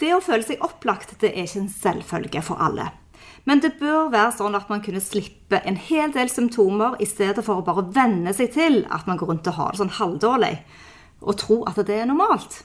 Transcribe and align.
Det 0.00 0.12
å 0.12 0.22
føle 0.24 0.44
seg 0.44 0.62
opplagt 0.64 1.16
det 1.22 1.32
er 1.32 1.46
ikke 1.46 1.62
en 1.64 1.72
selvfølge 1.72 2.42
for 2.44 2.60
alle. 2.60 2.90
Men 3.46 3.62
det 3.62 3.76
bør 3.78 4.10
være 4.12 4.34
sånn 4.34 4.56
at 4.58 4.68
man 4.68 4.82
kunne 4.84 5.00
slippe 5.02 5.60
en 5.64 5.78
hel 5.78 6.12
del 6.14 6.30
symptomer 6.32 6.98
i 7.00 7.06
stedet 7.08 7.44
for 7.46 7.60
å 7.60 7.66
bare 7.66 7.86
venne 7.94 8.34
seg 8.36 8.52
til 8.56 8.80
at 8.92 9.06
man 9.08 9.20
går 9.20 9.30
rundt 9.30 9.50
og 9.52 9.58
har 9.60 9.72
det 9.72 9.80
sånn 9.80 9.94
halvdårlig, 10.00 10.54
og 11.22 11.38
tro 11.40 11.60
at 11.70 11.78
det 11.86 12.00
er 12.00 12.10
normalt. 12.10 12.64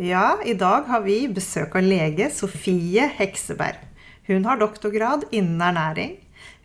Ja, 0.00 0.38
i 0.46 0.54
dag 0.56 0.86
har 0.88 1.02
vi 1.04 1.26
besøk 1.28 1.74
av 1.76 1.84
lege 1.84 2.30
Sofie 2.32 3.10
Hekseberg. 3.18 3.82
Hun 4.30 4.46
har 4.48 4.60
doktorgrad 4.62 5.26
innen 5.34 5.60
ernæring. 5.60 6.16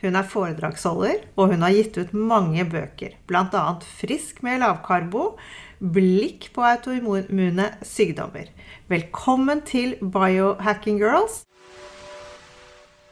Hun 0.01 0.15
er 0.15 0.29
foredragsholder, 0.29 1.25
og 1.35 1.51
hun 1.51 1.65
har 1.65 1.73
gitt 1.73 1.97
ut 1.97 2.13
mange 2.13 2.63
bøker, 2.69 3.17
bl.a. 3.27 3.65
'Frisk 3.81 4.43
med 4.45 4.61
lavkarbo', 4.61 5.35
'Blikk 5.81 6.51
på 6.53 6.61
autoimmune 6.61 7.71
sykdommer'. 7.81 8.53
Velkommen 8.87 9.59
til 9.67 9.97
Biohacking 9.99 11.01
Girls. 11.01 11.41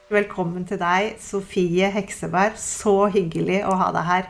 Velkommen 0.08 0.64
til 0.64 0.80
deg, 0.80 1.18
Sofie 1.20 1.90
Hekseberg. 1.92 2.56
Så 2.56 3.10
hyggelig 3.12 3.58
å 3.68 3.74
ha 3.82 3.90
deg 3.92 4.08
her. 4.08 4.30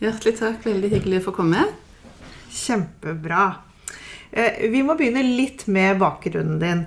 Hjertelig 0.00 0.32
takk. 0.38 0.64
Veldig 0.64 0.90
hyggelig 0.94 1.18
å 1.20 1.26
få 1.26 1.34
komme. 1.36 1.66
Kjempebra. 2.48 3.44
Eh, 4.32 4.64
vi 4.72 4.80
må 4.80 4.96
begynne 4.96 5.26
litt 5.36 5.66
med 5.68 6.00
bakgrunnen 6.00 6.56
din. 6.64 6.82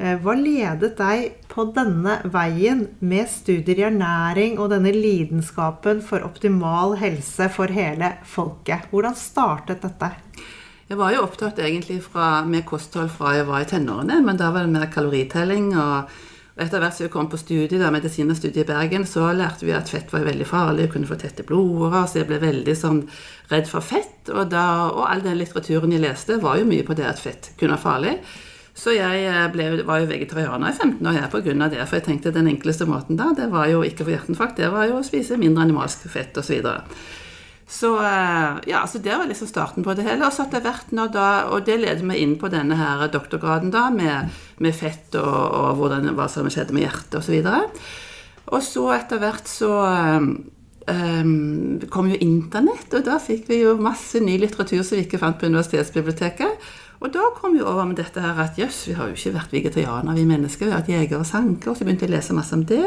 Eh, 0.00 0.16
hva 0.24 0.38
ledet 0.40 0.94
deg 0.96 1.44
på 1.52 1.68
denne 1.76 2.16
veien 2.32 2.86
med 3.04 3.28
studier 3.28 3.84
i 3.84 3.88
ernæring 3.90 4.56
og 4.56 4.72
denne 4.72 4.94
lidenskapen 4.96 6.00
for 6.00 6.24
optimal 6.24 6.96
helse 7.04 7.52
for 7.52 7.68
hele 7.68 8.14
folket? 8.24 8.88
Hvordan 8.88 9.20
startet 9.20 9.84
dette? 9.84 10.14
Jeg 10.90 10.98
var 10.98 11.12
jo 11.14 11.20
opptatt 11.22 11.60
egentlig 11.62 12.00
fra, 12.02 12.40
med 12.42 12.64
kosthold 12.66 13.12
fra 13.14 13.36
jeg 13.36 13.46
var 13.46 13.62
i 13.62 13.66
tenårene, 13.70 14.16
men 14.26 14.38
da 14.40 14.48
var 14.50 14.66
det 14.66 14.72
mer 14.74 14.88
kaloritelling. 14.90 15.68
og 15.78 16.10
etter 16.58 16.82
hvert 16.82 16.96
som 16.96 17.06
vi 17.06 17.12
kom 17.12 17.28
på 17.30 17.38
studiet, 17.38 17.78
da, 17.78 17.92
medisinstudiet 17.94 18.64
i 18.64 18.68
Bergen, 18.72 19.06
så 19.06 19.28
lærte 19.30 19.68
vi 19.68 19.72
at 19.72 19.88
fett 19.88 20.10
var 20.10 20.26
veldig 20.26 20.48
farlig, 20.50 20.88
kunne 20.90 21.06
få 21.06 21.14
tette 21.20 21.46
blodårer, 21.46 22.08
så 22.10 22.18
jeg 22.18 22.26
ble 22.26 22.40
veldig 22.42 22.74
sånn 22.74 22.98
redd 23.52 23.70
for 23.70 23.86
fett. 23.86 24.32
Og, 24.34 24.42
da, 24.50 24.64
og 24.90 25.06
all 25.06 25.22
den 25.22 25.38
litteraturen 25.38 25.94
jeg 25.94 26.02
leste, 26.02 26.40
var 26.42 26.58
jo 26.58 26.66
mye 26.66 26.84
på 26.84 26.98
det 26.98 27.06
at 27.06 27.22
fett 27.22 27.52
kunne 27.54 27.78
være 27.78 27.84
farlig. 27.86 28.18
Så 28.74 28.98
jeg 28.98 29.30
eh, 29.30 29.46
ble, 29.54 29.70
var 29.86 30.02
jo 30.02 30.10
vegetarianer 30.10 30.74
i 30.74 30.76
15 30.76 31.06
år 31.06 31.20
her 31.20 31.30
pga. 31.30 31.70
det. 31.70 31.86
For 31.86 32.00
jeg 32.00 32.08
tenkte 32.10 32.34
den 32.34 32.50
enkleste 32.50 32.90
måten 32.90 33.18
da, 33.20 33.30
det 33.38 33.46
var 33.54 33.70
jo 33.70 33.86
ikke 33.86 34.02
for 34.08 34.16
hjertenfakt, 34.16 34.58
det 34.58 34.74
var 34.74 34.90
jo 34.90 34.98
å 34.98 35.06
spise 35.06 35.38
mindre 35.38 35.70
animalsk 35.70 36.10
fett 36.10 36.34
osv. 36.42 36.66
Så 37.70 37.94
eh, 38.02 38.56
ja, 38.66 38.86
så 38.86 38.98
det 38.98 39.14
var 39.14 39.28
liksom 39.30 39.46
starten 39.46 39.84
på 39.86 39.94
det 39.94 40.02
hele. 40.02 40.26
Og 40.26 40.34
så 40.34 40.44
etter 40.46 40.64
hvert 40.64 40.90
nå 40.96 41.06
da, 41.14 41.28
og 41.54 41.64
det 41.68 41.78
leder 41.78 42.06
meg 42.06 42.18
inn 42.18 42.34
på 42.40 42.50
denne 42.50 42.78
her 42.78 43.06
doktorgraden 43.12 43.70
da, 43.70 43.86
med, 43.94 44.32
med 44.58 44.74
fett 44.76 45.14
og, 45.20 45.30
og 45.30 45.78
hvordan, 45.78 46.10
hva 46.18 46.26
som 46.30 46.50
skjedde 46.50 46.74
med 46.74 46.88
hjertet 46.88 47.20
osv. 47.20 47.36
Og, 47.46 47.84
og 48.50 48.64
så 48.66 48.88
etter 48.96 49.22
hvert 49.22 49.46
så 49.46 49.70
um, 50.90 51.78
kom 51.94 52.10
jo 52.10 52.18
internett, 52.18 52.90
og 52.90 53.06
da 53.06 53.20
fikk 53.22 53.46
vi 53.52 53.62
jo 53.62 53.76
masse 53.78 54.18
ny 54.22 54.34
litteratur 54.42 54.82
som 54.82 54.98
vi 54.98 55.06
ikke 55.06 55.22
fant 55.22 55.38
på 55.38 55.46
universitetsbiblioteket. 55.46 56.70
Og 57.00 57.12
da 57.14 57.30
kom 57.36 57.54
vi 57.56 57.62
over 57.64 57.86
med 57.88 57.96
dette 57.96 58.20
her 58.20 58.36
at 58.42 58.58
jøss, 58.60 58.82
vi 58.90 58.94
har 58.98 59.08
jo 59.08 59.16
ikke 59.16 59.32
vært 59.38 59.52
vegetarianere, 59.56 60.18
vi 60.18 60.28
mennesker. 60.28 60.66
Vi 60.66 60.72
har 60.72 60.82
vært 60.82 60.92
jegere 60.92 61.22
og 61.22 61.28
sankere. 61.28 61.72
Og 61.72 61.78
så 61.78 61.86
begynte 61.86 62.04
jeg 62.04 62.12
å 62.12 62.16
lese 62.18 62.36
masse 62.36 62.56
om 62.56 62.64
det. 62.68 62.86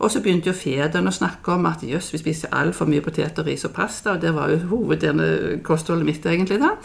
Og 0.00 0.12
så 0.12 0.22
begynte 0.22 0.52
jo 0.52 0.56
fedrene 0.56 1.10
å 1.10 1.16
snakke 1.16 1.56
om 1.56 1.66
at 1.68 1.82
jøss, 1.84 2.12
vi 2.14 2.22
spiser 2.22 2.54
altfor 2.56 2.88
mye 2.88 3.02
poteter, 3.04 3.44
ris 3.44 3.66
og 3.66 3.74
pasta. 3.74 4.14
Og 4.14 4.22
det 4.22 4.30
var 4.36 4.52
jo 4.54 4.62
hovedkostholdet 4.70 6.06
mitt, 6.06 6.30
egentlig, 6.30 6.60
da. 6.62 6.76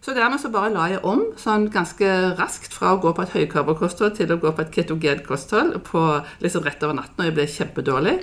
Så 0.00 0.14
dermed 0.16 0.40
så 0.40 0.48
bare 0.50 0.72
la 0.72 0.86
jeg 0.88 1.02
om 1.04 1.26
sånn 1.38 1.66
ganske 1.72 2.06
raskt 2.38 2.72
fra 2.72 2.94
å 2.94 3.00
gå 3.02 3.12
på 3.14 3.24
et 3.24 3.34
høykarbonkosthold 3.36 4.14
til 4.16 4.32
å 4.32 4.38
gå 4.40 4.52
på 4.56 4.64
et 4.64 4.70
ketogenkosthold 4.72 5.76
på 5.84 6.04
liksom 6.40 6.64
rett 6.64 6.86
over 6.86 6.96
natten, 6.96 7.20
og 7.20 7.28
jeg 7.28 7.36
ble 7.36 7.46
kjempedårlig. 7.54 8.14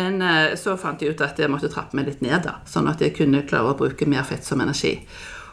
Men 0.00 0.22
eh, 0.24 0.54
så 0.56 0.78
fant 0.80 1.02
jeg 1.02 1.12
ut 1.12 1.24
at 1.26 1.38
jeg 1.38 1.50
måtte 1.52 1.68
trappe 1.72 1.98
meg 1.98 2.08
litt 2.08 2.24
ned, 2.24 2.40
da, 2.46 2.60
sånn 2.64 2.88
at 2.88 3.04
jeg 3.04 3.12
kunne 3.18 3.44
klare 3.48 3.74
å 3.74 3.76
bruke 3.76 4.08
mer 4.08 4.24
fett 4.28 4.48
som 4.48 4.62
energi. 4.64 4.94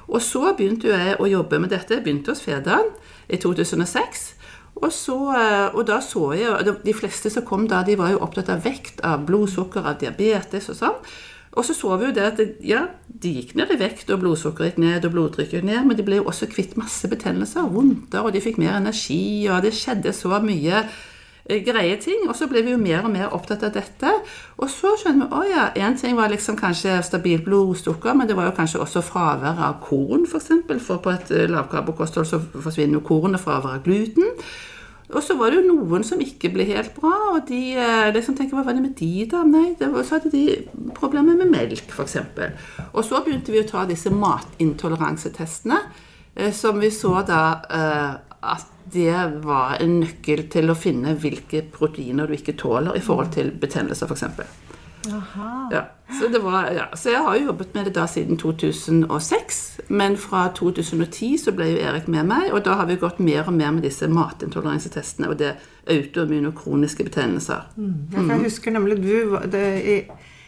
Og 0.08 0.22
så 0.24 0.54
begynte 0.56 0.92
jeg 0.94 1.18
å 1.20 1.28
jobbe 1.28 1.60
med 1.60 1.74
dette. 1.74 1.98
Jeg 1.98 2.06
begynte 2.06 2.34
hos 2.34 2.44
Federen 2.46 2.94
i 3.28 3.40
2006. 3.44 4.28
Og, 4.78 4.92
så, 4.94 5.18
eh, 5.34 5.74
og, 5.74 5.82
da 5.90 5.98
så 6.06 6.32
jeg 6.38 6.76
De 6.86 6.94
fleste 6.94 7.32
som 7.34 7.46
kom 7.46 7.66
da, 7.68 7.82
de 7.84 7.98
var 7.98 8.14
jo 8.14 8.22
opptatt 8.22 8.52
av 8.54 8.62
vekt, 8.66 9.02
av 9.02 9.26
blodsukker, 9.26 9.82
av 9.82 9.98
diabetes 10.00 10.70
og 10.70 10.78
sånn. 10.78 11.02
Og 11.58 11.66
så 11.66 11.74
så 11.74 11.96
vi 11.98 12.06
jo 12.06 12.14
det 12.14 12.26
at 12.28 12.42
ja, 12.62 12.84
de 13.08 13.32
gikk 13.40 13.56
ned 13.58 13.72
i 13.74 13.80
vekt, 13.80 14.12
og 14.14 14.22
blodsukkeret 14.22 14.76
gikk 14.76 14.84
ned, 14.84 15.08
og 15.08 15.16
blodtrykket 15.16 15.58
gikk 15.58 15.66
ned, 15.66 15.88
men 15.90 15.98
de 15.98 16.06
ble 16.06 16.20
jo 16.20 16.28
også 16.30 16.50
kvitt 16.52 16.76
masse 16.78 17.10
betennelser, 17.10 17.66
vondter, 17.74 18.22
og 18.22 18.36
de 18.36 18.44
fikk 18.44 18.60
mer 18.62 18.76
energi, 18.78 19.48
og 19.50 19.66
det 19.66 19.74
skjedde 19.74 20.14
så 20.14 20.38
mye 20.44 20.84
greie 21.48 21.98
ting. 22.02 22.28
Og 22.28 22.36
så 22.36 22.48
ble 22.52 22.64
vi 22.66 22.74
jo 22.74 22.80
mer 22.82 23.06
og 23.08 23.12
mer 23.14 23.34
opptatt 23.36 23.66
av 23.68 23.74
dette. 23.76 24.14
Og 24.58 24.70
så 24.72 24.94
skjønner 25.00 25.28
vi 25.28 25.40
å 25.40 25.44
ja, 25.48 25.68
én 25.80 25.98
ting 26.00 26.18
var 26.18 26.32
liksom 26.34 26.60
kanskje 26.60 27.00
stabilt 27.06 27.46
blodsukker, 27.48 28.16
men 28.18 28.30
det 28.30 28.38
var 28.38 28.50
jo 28.50 28.56
kanskje 28.58 28.82
også 28.84 29.04
fravær 29.06 29.60
av 29.70 29.82
korn, 29.84 30.26
f.eks. 30.26 30.32
For, 30.32 30.42
eksempel. 30.44 30.82
for 30.84 31.04
på 31.04 31.14
et 31.16 31.36
eh, 31.36 31.50
lavkarbokosthold 31.52 32.28
så 32.30 32.42
forsvinner 32.42 33.00
jo 33.00 33.06
kornet, 33.08 33.42
fravær 33.44 33.80
av 33.80 33.86
gluten. 33.86 34.34
Og 35.16 35.24
så 35.24 35.38
var 35.40 35.52
det 35.52 35.62
jo 35.62 35.76
noen 35.76 36.04
som 36.04 36.20
ikke 36.20 36.50
ble 36.52 36.66
helt 36.68 36.92
bra, 36.98 37.14
og 37.38 37.46
de 37.48 37.62
eh, 37.80 38.10
liksom 38.16 38.36
tenker 38.36 38.58
Hva 38.58 38.66
var 38.68 38.76
det 38.76 38.84
med 38.84 38.96
de, 39.00 39.12
da? 39.32 39.44
Nei, 39.48 39.70
var, 39.80 40.04
så 40.04 40.18
hadde 40.18 40.34
de 40.34 40.92
problemer 40.98 41.38
med 41.40 41.54
melk, 41.54 41.94
f.eks. 41.94 42.18
Og 42.92 43.06
så 43.08 43.22
begynte 43.24 43.56
vi 43.56 43.64
å 43.64 43.70
ta 43.70 43.86
disse 43.88 44.12
matintoleransetestene, 44.12 45.80
eh, 46.36 46.52
som 46.56 46.82
vi 46.84 46.92
så 46.92 47.22
da 47.28 47.44
eh, 47.72 48.18
at 48.52 48.74
det 48.94 49.42
var 49.44 49.78
en 49.84 50.00
nøkkel 50.02 50.46
til 50.52 50.72
å 50.72 50.78
finne 50.78 51.18
hvilke 51.20 51.64
proteiner 51.74 52.28
du 52.28 52.38
ikke 52.38 52.58
tåler 52.60 52.98
i 52.98 53.04
forhold 53.04 53.34
til 53.36 53.52
betennelser, 53.62 54.10
f.eks. 54.10 54.26
Ja, 55.72 55.82
så, 56.20 56.40
var, 56.40 56.72
ja. 56.72 56.86
så, 56.98 57.10
jeg 57.10 57.24
har 57.24 57.36
jo 57.38 57.46
jobbet 57.46 57.74
med 57.76 57.86
det 57.88 57.94
da 57.96 58.08
siden 58.08 58.38
2006. 58.38 59.80
Men 59.88 60.18
fra 60.20 60.48
2010 60.56 61.38
så 61.46 61.54
ble 61.56 61.70
jo 61.72 61.82
Erik 61.84 62.10
med 62.12 62.28
meg, 62.28 62.50
og 62.52 62.64
da 62.66 62.76
har 62.80 62.90
vi 62.90 63.00
gått 63.00 63.22
mer 63.24 63.48
og 63.48 63.56
mer 63.56 63.72
med 63.76 63.86
disse 63.88 64.10
matintoleransetestene 64.12 65.30
og 65.32 65.38
det 65.40 65.54
autoimmune 65.88 66.52
og 66.52 66.58
kroniske 66.60 67.08
betennelser. 67.08 67.70
Mm. 67.78 67.94
Ja, 68.14 68.26
jeg 68.34 68.48
husker 68.50 68.76
nemlig 68.76 69.00
du 69.04 69.38
det, 69.52 69.68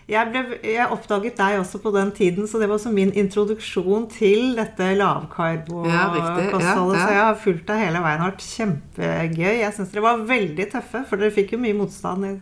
jeg, 0.10 0.30
ble, 0.34 0.42
jeg, 0.66 0.86
oppdaget 0.90 1.38
deg 1.38 1.60
også 1.60 1.80
på 1.84 1.92
den 1.94 2.12
tiden, 2.16 2.48
så 2.50 2.60
det 2.62 2.70
var 2.70 2.80
også 2.80 2.92
min 2.94 3.12
introduksjon 3.18 4.08
til 4.12 4.56
dette 4.58 4.88
lavkarbo-kostholdet. 4.98 5.94
Ja, 5.94 6.08
ja, 6.18 6.46
ja. 6.66 6.74
Så 6.74 7.14
jeg 7.14 7.22
har 7.22 7.38
fulgt 7.44 7.66
deg 7.70 7.84
hele 7.84 8.02
veien. 8.04 8.24
Har 8.24 8.34
vært 8.34 8.46
kjempegøy. 8.48 9.54
Jeg 9.62 9.76
syns 9.78 9.94
dere 9.94 10.06
var 10.08 10.24
veldig 10.30 10.68
tøffe, 10.74 11.04
for 11.10 11.22
dere 11.22 11.36
fikk 11.36 11.54
jo 11.56 11.62
mye 11.62 11.78
motstand 11.78 12.30
i, 12.30 12.34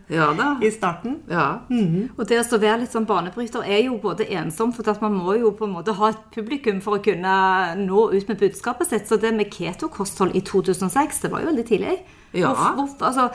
i 0.64 0.72
starten. 0.74 1.20
Mm. 1.28 2.14
Og 2.16 2.24
det 2.30 2.40
å 2.42 2.62
være 2.62 2.82
litt 2.86 2.96
sånn 2.96 3.08
banebryter 3.10 3.68
er 3.68 3.84
jo 3.88 3.98
både 4.02 4.30
ensomt, 4.40 4.78
for 4.78 4.88
at 4.94 5.04
man 5.04 5.18
må 5.18 5.36
jo 5.42 5.52
på 5.58 5.68
en 5.68 5.76
måte 5.76 5.96
ha 5.98 6.14
et 6.14 6.22
publikum 6.36 6.80
for 6.84 6.98
å 6.98 7.04
kunne 7.04 7.34
nå 7.84 8.10
ut 8.14 8.32
med 8.32 8.40
budskapet 8.40 8.94
sitt. 8.94 9.10
Så 9.12 9.20
det 9.22 9.36
med 9.36 9.52
ketokosthold 9.54 10.38
i 10.38 10.44
2006, 10.48 11.26
det 11.26 11.34
var 11.34 11.44
jo 11.44 11.52
veldig 11.52 11.68
tidlig. 11.68 11.98
Ja. 12.38 12.54
Hvorfor, 12.78 13.10
altså, 13.10 13.30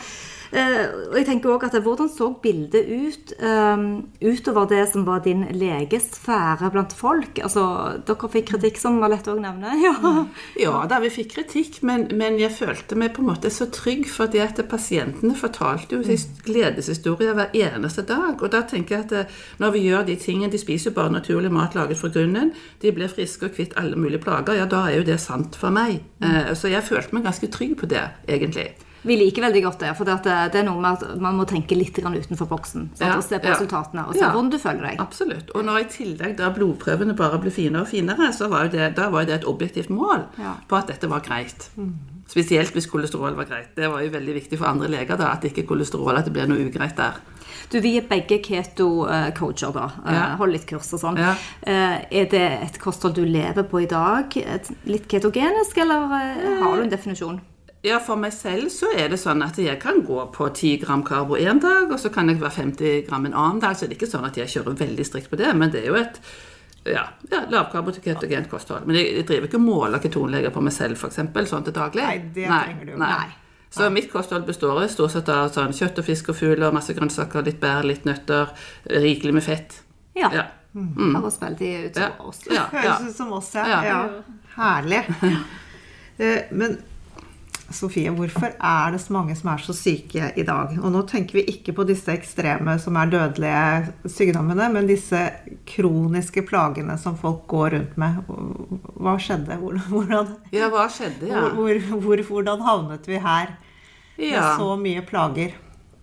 Uh, 0.52 1.08
og 1.08 1.14
jeg 1.16 1.25
tenker 1.25 1.49
også 1.49 1.70
at 1.70 1.81
Hvordan 1.81 2.10
så 2.12 2.26
bildet 2.43 2.84
ut 2.84 3.31
um, 3.40 3.84
utover 4.20 4.66
det 4.69 4.82
som 4.90 5.06
var 5.06 5.22
din 5.25 5.46
legesfære 5.49 6.69
blant 6.75 6.93
folk? 6.93 7.40
Altså, 7.40 7.62
Dere 8.04 8.28
fikk 8.34 8.50
kritikk, 8.50 8.81
som 8.81 8.99
var 9.00 9.14
lett 9.14 9.31
å 9.32 9.38
nevne. 9.40 9.72
Ja, 9.82 9.94
ja 10.60 10.75
da, 10.88 10.99
vi 11.00 11.08
fikk 11.12 11.32
kritikk, 11.32 11.81
men, 11.88 12.04
men, 12.20 12.37
jeg 12.40 12.52
følte 12.52 12.99
meg 13.00 13.14
på 13.16 13.25
en 13.25 13.31
måte 13.31 13.49
så 13.52 13.70
trygg, 13.72 14.04
fordi 14.12 14.43
at 14.44 14.60
pasientene 14.69 15.32
fortalte 15.38 15.96
jo 15.96 16.19
gledeshistorier 16.44 17.32
hver 17.38 17.56
eneste 17.56 18.04
dag. 18.04 18.37
Og 18.37 18.52
da 18.52 18.62
tenker 18.69 18.99
jeg 18.99 19.06
at 19.06 19.16
eh, 19.22 19.43
når 19.62 19.75
vi 19.75 19.84
gjør 19.87 20.06
de 20.06 20.19
tingene 20.20 20.52
De 20.52 20.60
spiser 20.60 20.90
jo 20.90 20.99
bare 21.00 21.16
naturlig 21.16 21.52
mat 21.52 21.75
laget 21.78 22.00
fra 22.00 22.12
grunnen. 22.12 22.52
De 22.84 22.93
blir 22.93 23.10
friske 23.10 23.49
og 23.49 23.56
kvitt 23.56 23.76
alle 23.81 23.96
mulige 23.96 24.20
plager. 24.22 24.60
Ja, 24.60 24.69
da 24.69 24.84
er 24.90 25.00
jo 25.00 25.08
det 25.08 25.20
sant 25.25 25.56
for 25.56 25.72
meg. 25.72 26.02
Uh, 26.20 26.52
så 26.52 26.69
jeg 26.69 26.84
følte 26.84 27.16
meg 27.16 27.28
ganske 27.31 27.49
trygg 27.52 27.78
på 27.81 27.88
det, 27.88 28.04
egentlig. 28.28 28.72
Vi 29.02 29.16
liker 29.19 29.43
veldig 29.49 29.62
godt 29.64 29.82
det. 29.82 29.93
For 29.99 30.08
det, 30.08 30.60
er 30.60 30.66
noe 30.66 30.81
med 30.82 31.02
at 31.02 31.16
man 31.22 31.37
må 31.38 31.46
tenke 31.49 31.76
litt 31.78 31.99
utenfor 31.99 32.49
boksen. 32.50 32.90
Ja, 33.00 33.16
og 33.16 33.25
se 33.26 33.38
på 33.38 33.50
ja. 33.50 33.56
resultatene 33.56 34.06
og 34.06 34.14
se 34.14 34.22
ja, 34.22 34.31
hvordan 34.31 34.52
du 34.52 34.58
føler 34.62 34.88
deg. 34.88 35.02
Absolutt. 35.02 35.50
Og 35.56 35.66
når 35.66 35.82
i 35.82 35.90
tillegg 35.96 36.37
da 36.38 36.52
blodprøvene 36.54 37.16
bare 37.19 37.40
ble 37.43 37.50
finere 37.54 37.87
og 37.87 37.90
finere, 37.90 38.31
så 38.37 38.49
var 38.52 38.70
det, 38.72 38.93
da 38.99 39.10
var 39.12 39.26
det 39.28 39.40
et 39.40 39.49
objektivt 39.49 39.90
mål 39.90 40.28
på 40.69 40.78
at 40.78 40.93
dette 40.93 41.10
var 41.10 41.25
greit. 41.26 41.70
Mm. 41.76 41.94
Spesielt 42.32 42.72
hvis 42.72 42.87
kolesterol 42.88 43.34
var 43.37 43.49
greit. 43.50 43.75
Det 43.76 43.90
var 43.90 44.04
jo 44.04 44.12
veldig 44.14 44.34
viktig 44.38 44.58
for 44.60 44.70
andre 44.70 44.88
leger 44.93 45.19
da, 45.20 45.34
at 45.34 45.44
ikke 45.44 45.66
kolesterol, 45.69 46.16
at 46.16 46.28
det 46.28 46.32
blir 46.37 46.49
noe 46.49 46.62
ugreit 46.64 46.96
der. 46.96 47.19
Du, 47.72 47.81
Vi 47.81 47.96
er 47.96 48.06
begge 48.08 48.38
keto-coacher, 48.44 49.72
da. 49.72 49.87
Eh, 50.06 50.14
Ja. 50.14 50.25
Holder 50.37 50.52
litt 50.52 50.66
kurs 50.69 50.93
og 50.93 51.00
sånn. 51.00 51.19
Ja. 51.19 51.34
Eh, 51.66 52.04
Er 52.10 52.26
det 52.31 52.49
et 52.62 52.78
kosthold 52.81 53.14
du 53.14 53.25
lever 53.25 53.62
på 53.64 53.82
i 53.82 53.87
dag? 53.87 54.32
Litt 54.87 55.08
ketogenisk, 55.08 55.78
eller 55.78 56.04
eh, 56.20 56.62
har 56.62 56.76
du 56.76 56.82
en 56.82 56.90
definisjon? 56.90 57.40
Ja, 57.82 57.99
For 57.99 58.14
meg 58.17 58.31
selv 58.32 58.69
så 58.70 58.93
er 58.94 59.08
det 59.11 59.19
sånn 59.19 59.43
at 59.43 59.56
jeg 59.58 59.79
kan 59.82 60.05
gå 60.06 60.20
på 60.34 60.46
10 60.55 60.76
gram 60.84 61.02
karbo 61.02 61.34
en 61.37 61.58
dag, 61.58 61.90
og 61.90 61.99
så 61.99 62.12
kan 62.14 62.29
jeg 62.31 62.38
være 62.40 62.55
50 62.61 63.00
gram 63.08 63.26
en 63.26 63.34
annen 63.34 63.58
dag. 63.64 63.75
Så 63.75 63.88
det 63.88 63.96
er 63.96 64.00
ikke 64.00 64.11
sånn 64.12 64.26
at 64.29 64.37
jeg 64.38 64.52
kjører 64.52 64.76
veldig 64.84 65.06
strikt 65.08 65.31
på 65.32 65.38
det, 65.40 65.50
men 65.58 65.73
det 65.75 65.82
er 65.82 65.88
jo 65.90 65.96
et 65.99 66.20
ja, 66.87 67.02
ja, 67.31 67.40
lavkarbo 67.50 67.90
til 67.94 68.02
ketogent 68.06 68.49
kosthold. 68.50 68.87
Men 68.87 68.96
jeg, 69.00 69.11
jeg 69.17 69.26
driver 69.26 69.50
ikke 69.50 69.58
og 69.58 69.67
måler 69.67 70.02
ketonleger 70.02 70.55
på 70.55 70.62
meg 70.62 70.75
selv, 70.76 70.94
f.eks. 70.99 71.19
sånn 71.50 71.67
til 71.67 71.75
daglig. 71.75 72.05
Nei, 72.06 72.19
det 72.34 72.46
trenger 72.50 72.84
du 72.87 72.93
jo 72.93 72.96
ikke. 72.96 73.06
Nei. 73.06 73.38
Så 73.73 73.87
mitt 73.90 74.11
kosthold 74.12 74.44
består 74.46 74.78
av 74.82 74.88
stort 74.93 75.14
sett 75.14 75.31
av 75.32 75.46
sånn 75.55 75.73
kjøtt 75.73 75.99
og 76.02 76.05
fisk 76.05 76.28
og 76.28 76.37
fugl 76.37 76.62
og 76.67 76.75
masse 76.76 76.93
grønnsaker, 76.94 77.43
litt 77.46 77.58
bær, 77.62 77.87
litt 77.88 78.05
nøtter, 78.05 78.50
rikelig 78.93 79.32
med 79.38 79.46
fett. 79.46 79.78
Ja. 80.19 80.28
Ja. 80.35 80.46
Høres 80.76 81.38
veldig 81.40 81.70
ut 81.88 81.96
Ja. 81.99 82.11
som 82.17 82.26
oss. 82.28 82.43
Ja, 82.46 82.67
ja. 82.70 82.78
Høres 82.82 83.11
ut 83.11 83.17
som 83.17 83.32
oss, 83.32 83.50
ja. 83.56 83.64
Ja. 83.67 83.82
ja. 83.88 84.00
Herlig. 84.58 85.02
Eh, 86.19 86.43
Men 86.52 86.76
Sofie, 87.75 88.11
hvorfor 88.15 88.53
er 88.55 88.93
det 88.95 89.01
så 89.03 89.15
mange 89.17 89.35
som 89.39 89.51
er 89.53 89.63
så 89.65 89.75
syke 89.77 90.29
i 90.39 90.45
dag? 90.47 90.77
Og 90.83 90.93
nå 90.95 91.03
tenker 91.11 91.39
vi 91.41 91.45
ikke 91.53 91.75
på 91.77 91.87
disse 91.89 92.13
ekstreme 92.15 92.77
som 92.83 92.97
er 93.01 93.11
dødelige 93.13 94.11
sykdommene, 94.13 94.69
men 94.75 94.87
disse 94.91 95.25
kroniske 95.69 96.45
plagene 96.49 96.99
som 97.01 97.17
folk 97.19 97.47
går 97.51 97.77
rundt 97.77 97.99
med. 98.01 98.23
Hva 99.03 99.17
skjedde? 99.21 99.59
Hvordan, 99.89 100.33
ja, 100.55 100.69
hva 100.73 100.87
skjedde, 100.93 101.29
ja? 101.33 101.49
hvor, 101.57 101.83
hvor, 102.05 102.25
hvordan 102.31 102.65
havnet 102.69 103.09
vi 103.09 103.19
her 103.23 103.57
med 104.19 104.29
Ja. 104.35 104.53
så 104.61 104.77
mye 104.79 105.01
plager? 105.09 105.55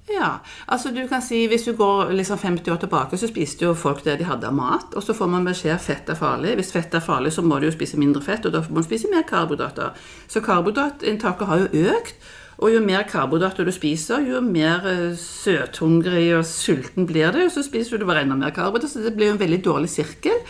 Ja, 0.10 0.40
altså 0.68 0.90
du 0.90 1.04
kan 1.08 1.22
si 1.22 1.44
Hvis 1.48 1.64
du 1.68 1.74
går 1.78 2.12
liksom 2.18 2.38
50 2.38 2.72
år 2.72 2.80
tilbake, 2.82 3.18
så 3.18 3.28
spiste 3.30 3.66
jo 3.66 3.76
folk 3.78 4.04
det 4.04 4.18
de 4.20 4.26
hadde 4.26 4.48
av 4.48 4.56
mat. 4.58 4.96
Og 4.96 5.04
så 5.04 5.14
får 5.14 5.30
man 5.30 5.46
beskjed 5.46 5.78
fett 5.82 6.10
er 6.10 6.18
farlig. 6.18 6.56
Hvis 6.58 6.74
fett 6.74 6.94
er 6.94 7.04
farlig, 7.06 7.34
så 7.34 7.42
må 7.46 7.60
du 7.60 7.68
jo 7.68 7.76
spise 7.76 8.00
mindre 8.00 8.22
fett, 8.26 8.46
og 8.46 8.54
da 8.54 8.64
må 8.70 8.82
du 8.82 8.88
spise 8.88 9.12
mer 9.12 9.28
karbohydrater. 9.30 9.94
Så 10.28 10.42
karbohydratinntaket 10.42 11.48
har 11.48 11.66
jo 11.66 11.90
økt. 11.94 12.30
Og 12.60 12.74
jo 12.74 12.82
mer 12.84 13.06
karbohydrater 13.08 13.64
du 13.64 13.72
spiser, 13.72 14.26
jo 14.28 14.42
mer 14.44 14.84
eh, 14.90 15.14
søthungrig 15.16 16.34
og 16.36 16.46
sulten 16.46 17.08
blir 17.08 17.32
du. 17.32 17.46
Og 17.46 17.54
så 17.54 17.64
spiser 17.64 18.02
du 18.02 18.08
bare 18.10 18.26
enda 18.26 18.36
mer 18.36 18.56
karbohydrater, 18.56 18.92
så 18.92 19.06
det 19.06 19.16
blir 19.16 19.32
jo 19.32 19.38
en 19.38 19.44
veldig 19.46 19.62
dårlig 19.66 19.94
sirkel. 19.94 20.42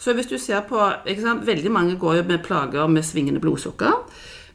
Så 0.00 0.14
hvis 0.16 0.30
du 0.30 0.38
ser 0.38 0.62
på 0.64 0.80
Veldig 1.44 1.70
mange 1.70 1.98
går 1.98 2.14
jo 2.16 2.22
med 2.28 2.44
plager 2.44 2.86
med 2.86 3.04
svingende 3.04 3.40
blodsukker. 3.40 3.92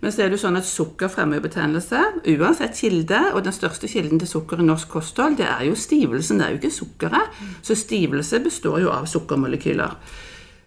Men 0.06 0.13
så 0.13 0.22
er 0.22 0.28
det 0.30 0.38
jo 0.38 0.44
sånn 0.44 0.60
at 0.60 0.68
sukker 0.69 1.10
fremmer 1.10 1.40
betennelse, 1.42 1.98
uansett 2.36 2.78
kilde. 2.78 3.18
Og 3.34 3.42
den 3.42 3.56
største 3.56 3.90
kilden 3.90 4.19
til 4.22 4.30
sukker 4.30 4.60
i 4.62 4.66
norsk 4.68 4.92
kosthold, 4.94 5.40
det 5.40 5.48
er 5.50 5.63
jo 5.66 5.74
stivelsen, 5.74 6.38
det 6.38 6.46
er 6.46 6.54
jo 6.54 6.60
ikke 6.60 6.75
sukkeret. 6.75 7.40
Så 7.66 7.74
stivelse 7.80 8.38
består 8.46 8.84
jo 8.84 8.92
av 8.94 9.07
sukkermolekyler. 9.10 9.96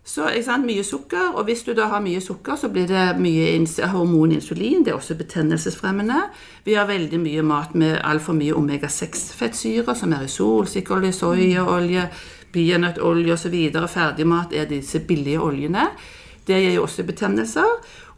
Så 0.03 0.27
mye 0.65 0.83
sukker, 0.83 1.37
og 1.37 1.45
hvis 1.47 1.63
du 1.63 1.71
da 1.79 1.87
har 1.87 2.03
mye 2.03 2.19
sukker, 2.21 2.57
så 2.57 2.73
blir 2.73 2.91
det 2.91 3.21
mye 3.23 3.87
hormon 3.93 4.35
insulin. 4.35 4.83
Det 4.83 4.91
er 4.91 4.99
også 4.99 5.15
betennelsesfremmende. 5.15 6.19
Vi 6.65 6.75
har 6.75 6.91
veldig 6.91 7.21
mye 7.23 7.47
mat 7.47 7.79
med 7.79 8.01
altfor 8.03 8.35
mye 8.35 8.59
omega-6-fettsyrer, 8.59 9.95
som 9.95 10.19
er 10.19 10.27
i 10.27 10.35
solsikkeolje, 10.35 11.13
soyaolje, 11.13 12.11
peanøttolje 12.51 13.39
osv. 13.39 13.59
Ferdigmat 13.87 14.51
er 14.51 14.67
disse 14.67 14.99
billige 14.99 15.39
oljene. 15.39 15.93
Det 16.49 16.57
gir 16.57 16.79
jo 16.79 16.89
også 16.89 17.05
betennelser. 17.05 17.69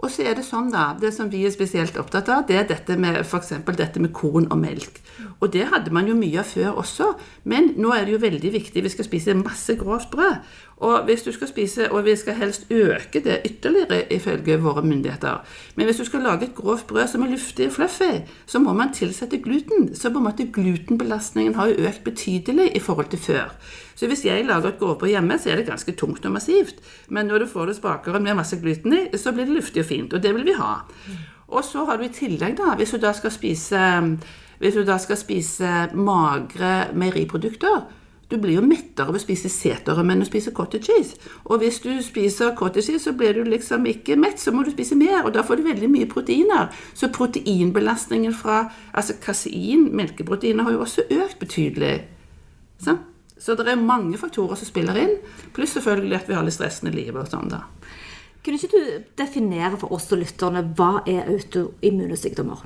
Og 0.00 0.08
så 0.08 0.24
er 0.24 0.38
det 0.38 0.46
sånn 0.46 0.70
da, 0.72 0.90
det 1.00 1.12
som 1.12 1.28
vi 1.32 1.42
er 1.44 1.52
spesielt 1.52 1.98
opptatt 2.00 2.30
av, 2.32 2.46
det 2.48 2.56
er 2.56 2.68
dette 2.70 2.96
med 2.96 3.20
f.eks. 3.20 3.52
dette 3.76 4.00
med 4.00 4.14
korn 4.16 4.48
og 4.48 4.56
melk. 4.62 5.00
Og 5.40 5.52
det 5.52 5.66
hadde 5.72 5.92
man 5.92 6.08
jo 6.08 6.14
mye 6.16 6.42
av 6.42 6.48
før 6.48 6.80
også. 6.82 7.06
Men 7.48 7.72
nå 7.80 7.94
er 7.96 8.04
det 8.04 8.12
jo 8.12 8.20
veldig 8.20 8.52
viktig. 8.52 8.82
Vi 8.84 8.92
skal 8.92 9.06
spise 9.06 9.34
masse 9.38 9.76
grovt 9.80 10.10
brød. 10.12 10.36
Og 10.84 11.04
hvis 11.04 11.22
du 11.22 11.32
skal 11.32 11.48
spise, 11.48 11.90
og 11.92 12.04
vi 12.04 12.16
skal 12.16 12.36
helst 12.36 12.66
øke 12.70 13.20
det 13.24 13.40
ytterligere 13.44 14.12
ifølge 14.12 14.58
våre 14.60 14.82
myndigheter. 14.82 15.40
Men 15.76 15.88
hvis 15.88 15.96
du 15.96 16.04
skal 16.04 16.24
lage 16.24 16.48
et 16.48 16.54
grovt 16.54 16.86
brød 16.86 17.08
som 17.08 17.22
er 17.22 17.32
luftig 17.32 17.66
og 17.66 17.72
fluffy, 17.72 18.20
så 18.46 18.58
må 18.58 18.72
man 18.72 18.92
tilsette 18.92 19.38
gluten. 19.38 19.94
Så 19.94 20.10
på 20.10 20.18
en 20.18 20.24
måte 20.24 20.48
glutenbelastningen 20.52 21.54
har 21.54 21.72
jo 21.72 21.88
økt 21.88 22.04
betydelig 22.04 22.70
i 22.76 22.80
forhold 22.80 23.08
til 23.12 23.18
før. 23.18 23.56
Så 23.94 24.06
hvis 24.06 24.24
jeg 24.24 24.44
lager 24.44 24.68
et 24.68 24.78
grovbrød 24.78 25.08
hjemme, 25.08 25.38
så 25.38 25.50
er 25.50 25.56
det 25.56 25.66
ganske 25.66 25.92
tungt 25.92 26.24
og 26.24 26.32
massivt. 26.32 26.80
Men 27.08 27.26
når 27.26 27.38
du 27.38 27.46
får 27.46 27.66
det 27.66 27.76
spakere 27.76 28.20
med 28.20 28.34
masse 28.34 28.56
gluten 28.56 28.92
i, 28.92 29.02
så 29.16 29.32
blir 29.32 29.44
det 29.44 29.56
luftig 29.56 29.84
og 29.84 29.88
fint. 29.88 30.12
Og 30.12 30.22
det 30.22 30.34
vil 30.34 30.44
vi 30.44 30.56
ha. 30.56 30.74
Og 31.48 31.64
så 31.64 31.84
har 31.84 31.96
du 31.96 32.04
i 32.06 32.14
tillegg, 32.14 32.56
da, 32.56 32.74
hvis 32.78 32.94
du 32.94 33.00
da 33.02 33.12
skal 33.12 33.32
spise, 33.34 33.80
hvis 34.60 34.76
du 34.76 34.84
da 34.84 34.98
skal 35.00 35.18
spise 35.18 35.88
magre 35.96 36.90
meieriprodukter 36.92 37.88
du 38.30 38.36
blir 38.38 38.60
jo 38.60 38.62
mettere 38.62 39.10
av 39.10 39.16
å 39.18 39.20
spise 39.20 39.50
setere 39.50 40.04
enn 40.04 40.22
å 40.22 40.28
spise 40.28 40.52
cottage 40.54 40.86
cheese. 40.86 41.16
Og 41.50 41.64
hvis 41.64 41.80
du 41.82 41.90
spiser 42.04 42.52
cottage 42.58 42.86
cheese, 42.86 43.02
så 43.02 43.14
blir 43.18 43.34
du 43.34 43.42
liksom 43.48 43.88
ikke 43.90 44.14
mett, 44.20 44.38
så 44.38 44.54
må 44.54 44.62
du 44.62 44.70
spise 44.70 44.94
mer. 44.98 45.24
Og 45.24 45.34
da 45.34 45.42
får 45.46 45.58
du 45.58 45.66
veldig 45.66 45.90
mye 45.90 46.08
proteiner. 46.10 46.68
Så 46.94 47.10
proteinbelastningen 47.10 48.36
fra 48.36 48.62
altså 48.94 49.18
kasein, 49.24 49.88
melkeproteiner, 49.98 50.62
har 50.62 50.76
jo 50.76 50.84
også 50.86 51.08
økt 51.10 51.40
betydelig. 51.42 51.96
Sant? 52.78 53.08
Så 53.40 53.56
det 53.56 53.66
er 53.72 53.82
mange 53.82 54.18
faktorer 54.20 54.58
som 54.60 54.68
spiller 54.68 54.98
inn, 55.00 55.14
pluss 55.56 55.72
selvfølgelig 55.72 56.18
at 56.18 56.26
vi 56.28 56.34
har 56.36 56.44
litt 56.44 56.54
stressende 56.54 56.92
liv 56.92 57.16
og 57.16 57.24
sånn, 57.32 57.48
da. 57.48 57.64
Kunne 58.44 58.60
ikke 58.60 58.70
du 58.76 59.06
definere 59.16 59.78
for 59.80 59.96
oss 59.96 60.10
og 60.12 60.20
lytterne 60.20 60.60
hva 60.76 61.00
er 61.08 61.24
autoimmune 61.24 62.18
sykdommer? 62.20 62.62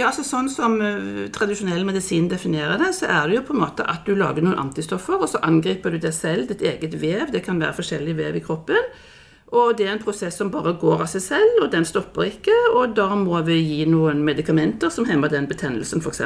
Ja, 0.00 0.08
altså 0.08 0.22
Sånn 0.24 0.46
som 0.48 0.78
uh, 0.80 1.26
tradisjonell 1.34 1.82
medisin 1.84 2.30
definerer 2.30 2.80
det, 2.80 2.94
så 2.96 3.08
er 3.12 3.28
det 3.28 3.34
jo 3.36 3.42
på 3.50 3.52
en 3.52 3.64
måte 3.66 3.84
at 3.84 4.06
du 4.08 4.14
lager 4.16 4.44
noen 4.46 4.56
antistoffer, 4.62 5.18
og 5.20 5.28
så 5.28 5.42
angriper 5.44 5.92
du 5.92 5.98
deg 6.00 6.14
selv, 6.16 6.46
ditt 6.48 6.64
eget 6.64 6.96
vev. 7.02 7.26
Det 7.34 7.42
kan 7.44 7.60
være 7.60 7.76
forskjellig 7.76 8.14
vev 8.16 8.38
i 8.38 8.44
kroppen. 8.46 8.88
Og 9.50 9.74
det 9.76 9.84
er 9.84 9.92
en 9.96 10.00
prosess 10.00 10.38
som 10.40 10.48
bare 10.54 10.72
går 10.80 11.04
av 11.04 11.10
seg 11.12 11.24
selv, 11.26 11.58
og 11.66 11.72
den 11.74 11.84
stopper 11.84 12.30
ikke. 12.30 12.54
Og 12.78 12.94
da 12.96 13.10
må 13.18 13.42
vi 13.44 13.58
gi 13.58 13.80
noen 13.90 14.22
medikamenter 14.24 14.92
som 14.94 15.08
hemmer 15.10 15.32
den 15.32 15.50
betennelsen, 15.50 16.00
f.eks. 16.00 16.22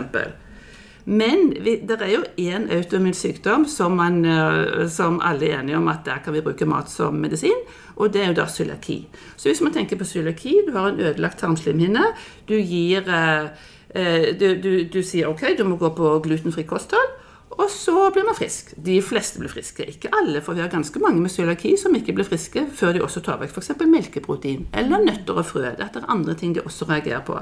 Men 1.04 1.50
vi, 1.60 1.76
det 1.84 1.98
er 2.00 2.12
jo 2.14 2.22
én 2.40 2.64
autoimmun 2.72 3.16
sykdom 3.16 3.66
som, 3.68 3.96
man, 3.98 4.22
eh, 4.24 4.86
som 4.88 5.18
alle 5.20 5.50
er 5.50 5.60
enige 5.60 5.76
om 5.76 5.88
at 5.92 6.06
der 6.06 6.22
kan 6.24 6.32
vi 6.32 6.40
bruke 6.44 6.66
mat 6.66 6.88
som 6.90 7.18
medisin, 7.20 7.60
og 7.96 8.12
det 8.14 8.22
er 8.22 8.30
jo 8.32 8.38
da 8.40 8.46
cøliaki. 8.48 9.02
Så 9.36 9.50
hvis 9.50 9.60
man 9.60 9.74
tenker 9.74 10.00
på 10.00 10.08
cøliaki, 10.08 10.54
du 10.66 10.72
har 10.72 10.88
en 10.88 11.00
ødelagt 11.00 11.38
tarmslimhinne, 11.38 12.06
du 12.48 12.54
gir 12.56 13.04
eh, 13.04 13.50
eh, 13.94 14.30
du, 14.40 14.54
du, 14.62 14.70
du 14.88 15.02
sier 15.02 15.28
ok, 15.28 15.52
du 15.58 15.64
må 15.68 15.76
gå 15.76 15.92
på 15.96 16.16
glutenfri 16.24 16.64
kosthold. 16.68 17.20
Og 17.54 17.68
så 17.70 18.08
blir 18.10 18.24
man 18.26 18.34
frisk. 18.34 18.72
De 18.86 18.96
fleste 19.04 19.38
blir 19.38 19.52
friske. 19.52 19.84
Ikke 19.86 20.10
alle, 20.16 20.40
for 20.42 20.56
vi 20.56 20.62
har 20.64 20.72
ganske 20.72 20.98
mange 20.98 21.20
med 21.22 21.30
cøliaki 21.30 21.76
som 21.78 21.94
ikke 21.94 22.16
blir 22.16 22.26
friske 22.26 22.64
før 22.74 22.96
de 22.96 23.02
også 23.04 23.22
tar 23.22 23.38
vekk 23.38 23.54
f.eks. 23.54 23.70
melkeprotein 23.86 24.64
eller 24.74 25.04
nøtter 25.04 25.38
og 25.38 25.46
frø. 25.46 25.68
Dette 25.78 26.02
er 26.02 26.10
andre 26.10 26.34
ting 26.34 26.56
de 26.56 26.64
også 26.64 26.88
reagerer 26.90 27.22
på. 27.26 27.38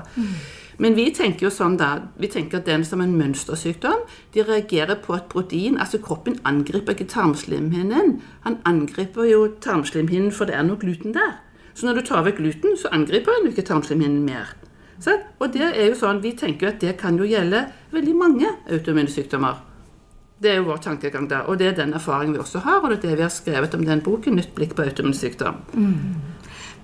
Men 0.79 0.97
vi 0.97 1.11
tenker 1.15 1.47
jo 1.47 1.53
sånn 1.53 1.77
da, 1.77 1.91
vi 2.17 2.31
tenker 2.33 2.61
at 2.61 2.69
den 2.69 2.85
som 2.85 3.03
en 3.05 3.15
mønstersykdom, 3.19 4.07
de 4.33 4.45
reagerer 4.47 4.97
på 5.05 5.15
at 5.17 5.29
protein. 5.33 5.79
altså 5.79 5.99
Kroppen 5.99 6.39
angriper 6.45 6.97
ikke 6.97 7.11
tarmslimhinnen. 7.13 8.21
Han 8.47 8.59
angriper 8.65 9.29
jo 9.29 9.47
tarmslimhinnen, 9.61 10.33
for 10.33 10.49
det 10.49 10.57
er 10.57 10.67
noe 10.67 10.81
gluten 10.81 11.13
der. 11.13 11.41
Så 11.75 11.87
når 11.87 12.01
du 12.01 12.07
tar 12.09 12.25
vekk 12.25 12.41
gluten, 12.41 12.77
så 12.77 12.89
angriper 12.93 13.33
han 13.37 13.51
ikke 13.51 13.65
tarmslimhinnen 13.69 14.25
mer. 14.25 14.57
Så, 15.03 15.17
og 15.41 15.53
det 15.53 15.67
er 15.73 15.89
jo 15.91 15.99
sånn, 15.99 16.23
Vi 16.23 16.33
tenker 16.39 16.67
jo 16.67 16.73
at 16.73 16.81
det 16.81 16.97
kan 17.01 17.17
jo 17.19 17.27
gjelde 17.27 17.67
veldig 17.93 18.17
mange 18.17 18.49
autoimmune 18.71 19.11
sykdommer. 19.11 19.61
Det 20.43 20.51
er 20.51 20.57
jo 20.59 20.67
vår 20.67 20.83
tankegang 20.83 21.29
da, 21.31 21.45
og 21.47 21.59
det 21.59 21.69
er 21.69 21.75
den 21.79 21.95
erfaringen 21.95 22.35
vi 22.35 22.43
også 22.43 22.63
har, 22.65 22.81
og 22.83 22.91
det 22.91 22.99
er 22.99 23.03
det 23.03 23.17
vi 23.17 23.23
har 23.23 23.31
skrevet 23.31 23.75
om 23.75 23.85
den 23.87 24.01
boken, 24.01 24.35
'Nytt 24.35 24.55
blikk 24.55 24.75
på 24.75 24.83
autoimmun 24.83 25.15
Mm. 25.75 26.15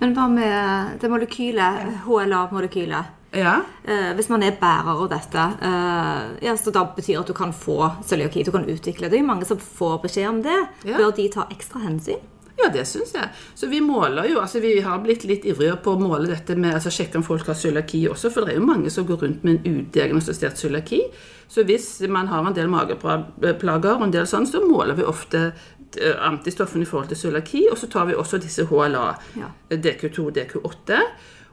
Men 0.01 0.15
hva 0.15 0.29
med 0.29 1.01
det 1.01 1.11
molekylet, 1.11 2.05
HLA-molekylet? 2.07 3.18
Ja, 3.37 3.59
Eh, 3.89 4.13
hvis 4.17 4.29
man 4.29 4.43
er 4.43 4.53
bærer 4.61 4.89
av 4.93 5.09
dette, 5.09 5.43
eh, 5.65 6.45
ja, 6.45 6.53
så 6.57 6.71
da 6.71 6.83
betyr 6.85 7.21
at 7.21 7.27
du 7.27 7.33
kan 7.33 7.53
få 7.57 7.79
cøliaki, 8.05 8.45
du 8.45 8.51
kan 8.53 8.67
utvikle 8.69 9.09
det. 9.09 9.11
Det 9.13 9.19
er 9.21 9.25
mange 9.25 9.47
som 9.49 9.57
får 9.57 10.03
beskjed 10.03 10.29
om 10.29 10.43
det. 10.43 10.59
Ja. 10.85 10.99
Bør 10.99 11.15
de 11.17 11.29
ta 11.33 11.47
ekstra 11.51 11.81
hensyn? 11.81 12.21
ja 12.59 12.69
det 12.75 12.85
syns 12.91 13.13
jeg. 13.15 13.29
Så 13.55 13.69
vi 13.71 13.79
måler 13.81 14.27
jo, 14.29 14.41
altså 14.41 14.61
vi 14.61 14.81
har 14.81 14.99
blitt 14.99 15.25
litt 15.25 15.45
ivrigere 15.47 15.79
på 15.81 15.95
å 15.95 16.01
måle 16.01 16.27
dette 16.27 16.57
med, 16.59 16.75
altså 16.75 16.91
sjekke 16.91 17.17
om 17.21 17.23
folk 17.23 17.47
har 17.47 17.55
cøliaki 17.55 18.09
også, 18.11 18.33
for 18.35 18.45
det 18.45 18.55
er 18.57 18.59
jo 18.59 18.67
mange 18.67 18.91
som 18.91 19.07
går 19.07 19.21
rundt 19.23 19.45
med 19.45 19.61
en 19.65 19.79
udiagnostisert 19.87 20.59
cøliaki. 20.59 21.01
Så 21.49 21.63
hvis 21.65 22.01
man 22.11 22.27
har 22.27 22.45
en 22.45 22.55
del 22.57 22.69
mageplager 22.69 23.95
og 23.97 24.03
en 24.03 24.11
del 24.11 24.27
sånn, 24.27 24.47
så 24.51 24.61
måler 24.67 24.99
vi 24.99 25.07
ofte 25.07 25.53
eh, 26.01 26.19
antistoffene 26.29 26.83
i 26.83 26.91
forhold 26.91 27.09
til 27.13 27.23
cøliaki, 27.23 27.69
og 27.71 27.79
så 27.79 27.89
tar 27.91 28.11
vi 28.11 28.19
også 28.19 28.41
disse 28.43 28.67
HLA, 28.67 29.07
Ja. 29.39 29.53
DQ2, 29.71 30.31
DQ8. 30.37 30.99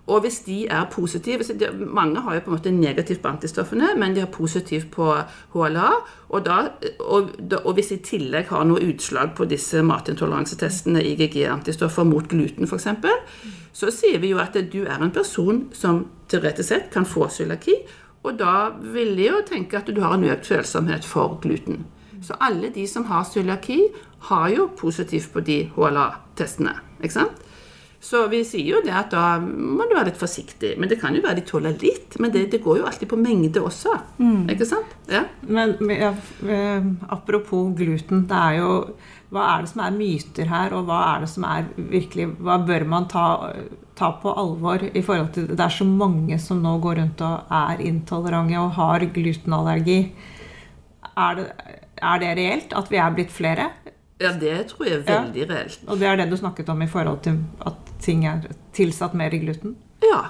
Og 0.06 0.22
hvis 0.22 0.40
de 0.46 0.68
er 0.70 0.86
positive 0.92 1.44
det, 1.44 1.70
Mange 1.80 2.22
har 2.22 2.36
jo 2.36 2.40
på 2.46 2.52
en 2.52 2.58
måte 2.58 2.72
negativt 2.72 3.22
på 3.22 3.28
antistoffene, 3.28 3.96
men 3.98 4.14
de 4.14 4.22
har 4.22 4.30
positivt 4.30 4.92
på 4.92 5.08
HLA. 5.54 5.90
Og, 6.30 6.46
da, 6.46 6.58
og, 7.00 7.32
og 7.64 7.74
hvis 7.74 7.90
de 7.90 7.96
i 7.96 8.06
tillegg 8.06 8.52
har 8.54 8.68
noe 8.70 8.84
utslag 8.86 9.34
på 9.38 9.48
disse 9.50 9.82
matintoleransetestene, 9.82 11.02
IGG-antistoffer 11.04 12.06
mot 12.06 12.30
gluten 12.30 12.70
f.eks., 12.70 12.88
så 13.76 13.92
sier 13.92 14.22
vi 14.22 14.32
jo 14.32 14.40
at 14.40 14.56
du 14.72 14.84
er 14.86 15.02
en 15.02 15.12
person 15.12 15.66
som 15.74 16.06
teoretisk 16.32 16.70
sett 16.70 16.92
kan 16.94 17.06
få 17.06 17.28
cøliaki. 17.28 17.76
Og 18.26 18.38
da 18.40 18.70
vil 18.94 19.18
de 19.18 19.28
jo 19.28 19.42
tenke 19.46 19.82
at 19.82 19.90
du 19.90 20.02
har 20.02 20.16
en 20.16 20.30
økt 20.30 20.48
følsomhet 20.48 21.06
for 21.06 21.40
gluten. 21.42 21.84
Så 22.26 22.38
alle 22.42 22.72
de 22.74 22.86
som 22.88 23.06
har 23.10 23.26
cøliaki, 23.26 23.82
har 24.30 24.50
jo 24.50 24.70
positivt 24.78 25.34
på 25.34 25.44
de 25.46 25.58
HLA-testene. 25.76 26.74
ikke 27.04 27.14
sant? 27.14 27.45
Så 28.06 28.28
vi 28.30 28.44
sier 28.46 28.76
jo 28.76 28.82
det 28.86 28.94
at 28.94 29.10
da 29.14 29.40
må 29.42 29.88
du 29.88 29.96
være 29.96 30.12
litt 30.12 30.20
forsiktig. 30.22 30.76
Men 30.78 30.92
det 30.92 31.00
kan 31.02 31.16
jo 31.16 31.24
være 31.24 31.40
de 31.40 31.46
tåler 31.48 31.78
litt. 31.82 32.18
Men 32.22 32.34
det, 32.34 32.44
det 32.54 32.62
går 32.62 32.80
jo 32.80 32.86
alltid 32.90 33.10
på 33.10 33.18
mengde 33.18 33.64
også. 33.66 33.96
Ikke 34.54 34.68
sant? 34.70 34.92
Ja. 35.10 35.24
Men 35.42 35.74
ja, 35.90 36.12
eh, 36.46 36.86
apropos 37.16 37.72
gluten, 37.78 38.28
det 38.30 38.42
er 38.42 38.60
jo 38.62 38.72
Hva 39.34 39.46
er 39.56 39.64
det 39.66 39.72
som 39.72 39.82
er 39.84 39.96
myter 39.96 40.48
her, 40.48 40.76
og 40.78 40.86
hva 40.86 41.00
er 41.16 41.24
det 41.26 41.30
som 41.32 41.48
er 41.50 41.66
virkelig 41.76 42.28
Hva 42.46 42.60
bør 42.68 42.86
man 42.88 43.08
ta, 43.12 43.26
ta 43.98 44.12
på 44.22 44.32
alvor 44.38 44.86
i 44.86 45.02
forhold 45.04 45.34
til 45.36 45.50
Det 45.50 45.66
er 45.66 45.74
så 45.74 45.88
mange 45.90 46.38
som 46.40 46.62
nå 46.64 46.78
går 46.84 47.02
rundt 47.02 47.26
og 47.26 47.58
er 47.58 47.82
intolerante 47.90 48.62
og 48.62 48.78
har 48.78 49.08
glutenallergi. 49.18 50.00
Er 51.16 51.42
det, 51.42 51.50
er 51.98 52.22
det 52.22 52.32
reelt 52.38 52.78
at 52.78 52.94
vi 52.94 53.02
er 53.02 53.18
blitt 53.18 53.34
flere? 53.34 53.72
ja, 54.22 54.32
det 54.40 54.54
tror 54.72 54.88
jeg 54.88 55.02
er 55.02 55.08
veldig 55.10 55.50
reelt. 55.50 55.82
Og 55.88 56.00
det 56.00 56.08
er 56.08 56.22
det 56.22 56.30
du 56.32 56.38
snakket 56.40 56.70
om 56.72 56.82
i 56.82 56.88
forhold 56.88 57.20
til 57.26 57.42
at 57.68 57.85
ting 58.06 58.26
er 58.30 58.46
tilsatt 58.76 59.18
mer 59.18 59.34
i 59.34 59.42
gluten? 59.42 59.76
Ja. 60.06 60.22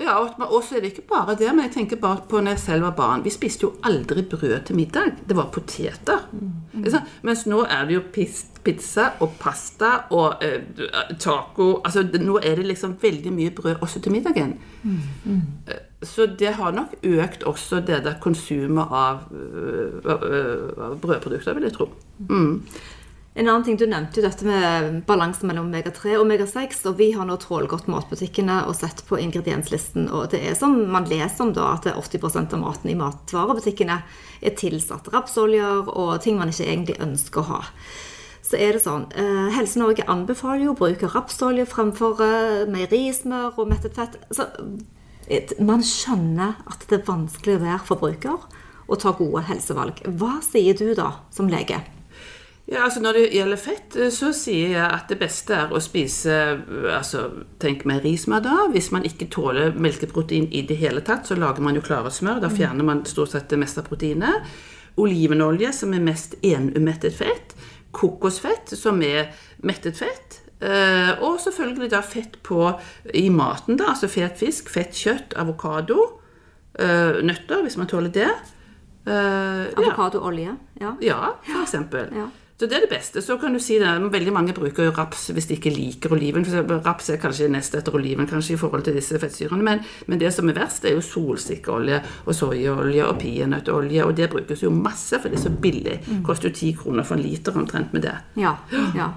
ja 0.00 0.16
og 0.18 0.64
så 0.64 0.76
er 0.76 0.80
det 0.84 0.92
ikke 0.92 1.08
bare 1.12 1.36
det, 1.38 1.48
men 1.54 1.64
jeg 1.66 1.74
tenker 1.76 2.00
bare 2.00 2.24
på 2.28 2.40
når 2.40 2.56
jeg 2.56 2.62
selv 2.64 2.86
var 2.86 2.94
barn. 2.98 3.24
Vi 3.24 3.30
spiste 3.30 3.66
jo 3.66 3.72
aldri 3.86 4.22
brød 4.22 4.66
til 4.66 4.76
middag. 4.76 5.14
Det 5.28 5.36
var 5.36 5.50
poteter. 5.54 6.26
Mm. 6.32 6.84
sant? 6.90 7.12
Mens 7.22 7.46
nå 7.46 7.62
er 7.64 7.86
det 7.88 7.96
jo 7.96 8.02
pizza 8.64 9.08
og 9.20 9.36
pasta 9.40 9.92
og 10.10 10.42
eh, 10.44 10.62
taco 11.18 11.80
altså 11.84 12.04
Nå 12.20 12.38
er 12.42 12.56
det 12.58 12.66
liksom 12.66 12.96
veldig 13.02 13.32
mye 13.32 13.50
brød 13.50 13.76
også 13.80 14.00
til 14.00 14.12
middagen. 14.12 14.58
Mm. 14.82 15.40
Så 16.02 16.26
det 16.38 16.54
har 16.58 16.72
nok 16.72 16.96
økt 17.02 17.42
også 17.42 17.80
det 17.86 18.02
der 18.04 18.18
konsumet 18.20 18.86
av, 18.90 19.28
øh, 19.32 20.02
øh, 20.04 20.72
av 20.78 20.98
brødprodukter, 21.00 21.54
vil 21.54 21.62
jeg 21.62 21.72
tro. 21.72 21.88
Mm. 22.28 22.62
En 23.34 23.48
annen 23.48 23.64
ting 23.64 23.76
Du 23.80 23.86
nevnte 23.88 24.20
jo 24.20 24.26
dette 24.26 24.44
med 24.44 24.98
balansen 25.08 25.48
mellom 25.48 25.70
omega-3 25.70 26.18
og 26.18 26.26
omega-6. 26.26 26.82
og 26.90 26.98
Vi 26.98 27.12
har 27.16 27.24
nå 27.24 27.38
trålgått 27.40 27.88
matbutikkene 27.88 28.58
og 28.68 28.76
sett 28.76 29.04
på 29.08 29.16
ingredienslisten. 29.20 30.10
og 30.12 30.30
Det 30.30 30.42
er 30.50 30.54
som 30.58 30.76
man 30.92 31.08
leser 31.08 31.46
om 31.46 31.52
da, 31.56 31.72
at 31.72 31.88
80% 31.88 32.52
av 32.52 32.60
maten 32.60 32.90
i 32.92 32.96
matvarebutikkene 32.98 34.02
er 34.42 34.56
tilsatt 34.56 35.08
rapsoljer 35.14 35.88
og 35.88 36.20
ting 36.20 36.36
man 36.36 36.52
ikke 36.52 36.68
egentlig 36.68 37.00
ønsker 37.00 37.40
å 37.40 37.48
ha. 37.54 37.62
Så 38.42 38.58
er 38.60 38.72
det 38.72 38.82
sånn, 38.84 39.06
eh, 39.16 39.48
Helse 39.56 39.78
Norge 39.78 40.04
anbefaler 40.04 40.66
jo 40.66 40.74
å 40.74 40.76
bruke 40.76 41.08
rapsolje 41.08 41.64
fremfor 41.64 42.20
eh, 42.20 42.66
meierismør 42.68 43.56
og 43.56 43.68
mettet 43.70 43.96
fett. 43.96 44.18
Så 44.30 44.44
et, 45.30 45.58
man 45.58 45.80
skjønner 45.80 46.58
at 46.66 46.84
det 46.90 47.00
er 47.00 47.08
vanskelig 47.08 47.56
å 47.56 47.64
være 47.64 47.86
forbruker 47.86 48.38
og 48.88 49.00
ta 49.00 49.12
gode 49.16 49.46
helsevalg. 49.48 50.04
Hva 50.04 50.42
sier 50.44 50.76
du 50.76 50.92
da, 50.98 51.22
som 51.30 51.48
lege? 51.48 51.80
Ja, 52.70 52.84
altså 52.84 53.00
Når 53.00 53.12
det 53.12 53.22
gjelder 53.34 53.58
fett, 53.58 53.96
eh, 53.96 54.10
så 54.14 54.30
sier 54.36 54.76
jeg 54.76 54.84
at 54.86 55.10
det 55.10 55.18
beste 55.18 55.54
er 55.64 55.72
å 55.74 55.80
spise 55.82 56.34
eh, 56.54 56.90
altså, 56.94 57.24
Tenk 57.62 57.82
meierismør 57.88 58.44
da. 58.44 58.58
Hvis 58.72 58.92
man 58.94 59.06
ikke 59.08 59.30
tåler 59.34 59.74
melkeprotein 59.74 60.46
i 60.54 60.62
det 60.68 60.78
hele 60.78 61.02
tatt, 61.02 61.26
så 61.26 61.38
lager 61.38 61.64
man 61.64 61.78
jo 61.78 61.82
klare 61.82 62.12
smør. 62.14 62.42
Da 62.44 62.52
fjerner 62.52 62.86
man 62.86 63.02
stort 63.08 63.34
sett 63.34 63.50
det 63.50 63.58
meste 63.58 63.82
av 63.82 63.90
proteinet. 63.90 64.46
Olivenolje, 65.02 65.72
som 65.74 65.94
er 65.96 66.04
mest 66.04 66.36
enumettet 66.44 67.16
fett. 67.16 67.56
Kokosfett, 67.92 68.76
som 68.78 69.02
er 69.02 69.32
mettet 69.66 69.98
fett. 69.98 70.38
Eh, 70.62 71.18
og 71.18 71.40
selvfølgelig 71.42 71.90
da 71.90 72.02
fett 72.06 72.38
på 72.46 72.68
i 73.10 73.26
maten, 73.32 73.80
da. 73.80 73.90
Altså 73.96 74.10
fet 74.12 74.38
fisk, 74.38 74.70
fett 74.70 74.94
kjøtt, 74.94 75.34
avokado. 75.40 76.18
nøtter, 76.72 77.60
hvis 77.66 77.76
man 77.76 77.86
tåler 77.90 78.08
det. 78.08 78.30
Avokadoolje? 79.04 80.54
Ja. 80.80 80.94
Ja, 81.04 81.34
for 81.44 81.66
eksempel. 81.66 82.08
Ja. 82.16 82.30
Så 82.62 82.68
det 82.70 82.76
er 82.76 82.84
det 82.84 82.92
beste. 82.92 83.18
Så 83.18 83.34
kan 83.42 83.50
du 83.50 83.58
si 83.58 83.74
det, 83.82 83.90
Veldig 84.12 84.32
mange 84.32 84.52
bruker 84.54 84.84
jo 84.86 84.92
raps 84.94 85.24
hvis 85.34 85.48
de 85.50 85.56
ikke 85.56 85.72
liker 85.74 86.12
oliven. 86.14 86.44
For 86.46 86.76
raps 86.86 87.08
er 87.10 87.18
kanskje 87.18 87.48
nest 87.50 87.74
etter 87.74 87.96
oliven 87.98 88.28
kanskje 88.30 88.54
i 88.54 88.58
forhold 88.60 88.84
til 88.86 88.94
disse 88.94 89.18
fettsyrene. 89.18 89.64
Men, 89.66 89.80
men 90.06 90.20
det 90.20 90.30
som 90.30 90.46
er 90.46 90.54
verst, 90.60 90.86
er 90.86 90.94
jo 90.94 91.02
solsikkeolje 91.02 91.98
og 92.22 92.36
soyaolje 92.38 93.08
og 93.08 93.18
peanøttolje. 93.18 94.04
Og 94.06 94.14
det 94.14 94.30
brukes 94.30 94.62
jo 94.62 94.70
masse, 94.70 95.18
for 95.18 95.26
det 95.26 95.40
er 95.40 95.42
så 95.48 95.50
billig. 95.64 95.96
Koster 96.22 96.52
jo 96.52 96.60
ti 96.60 96.70
kroner 96.78 97.02
for 97.08 97.18
en 97.18 97.24
liter 97.26 97.58
omtrent 97.58 97.90
med 97.98 98.06
det. 98.06 98.14
Ja. 98.38 98.54
ja. 98.94 99.10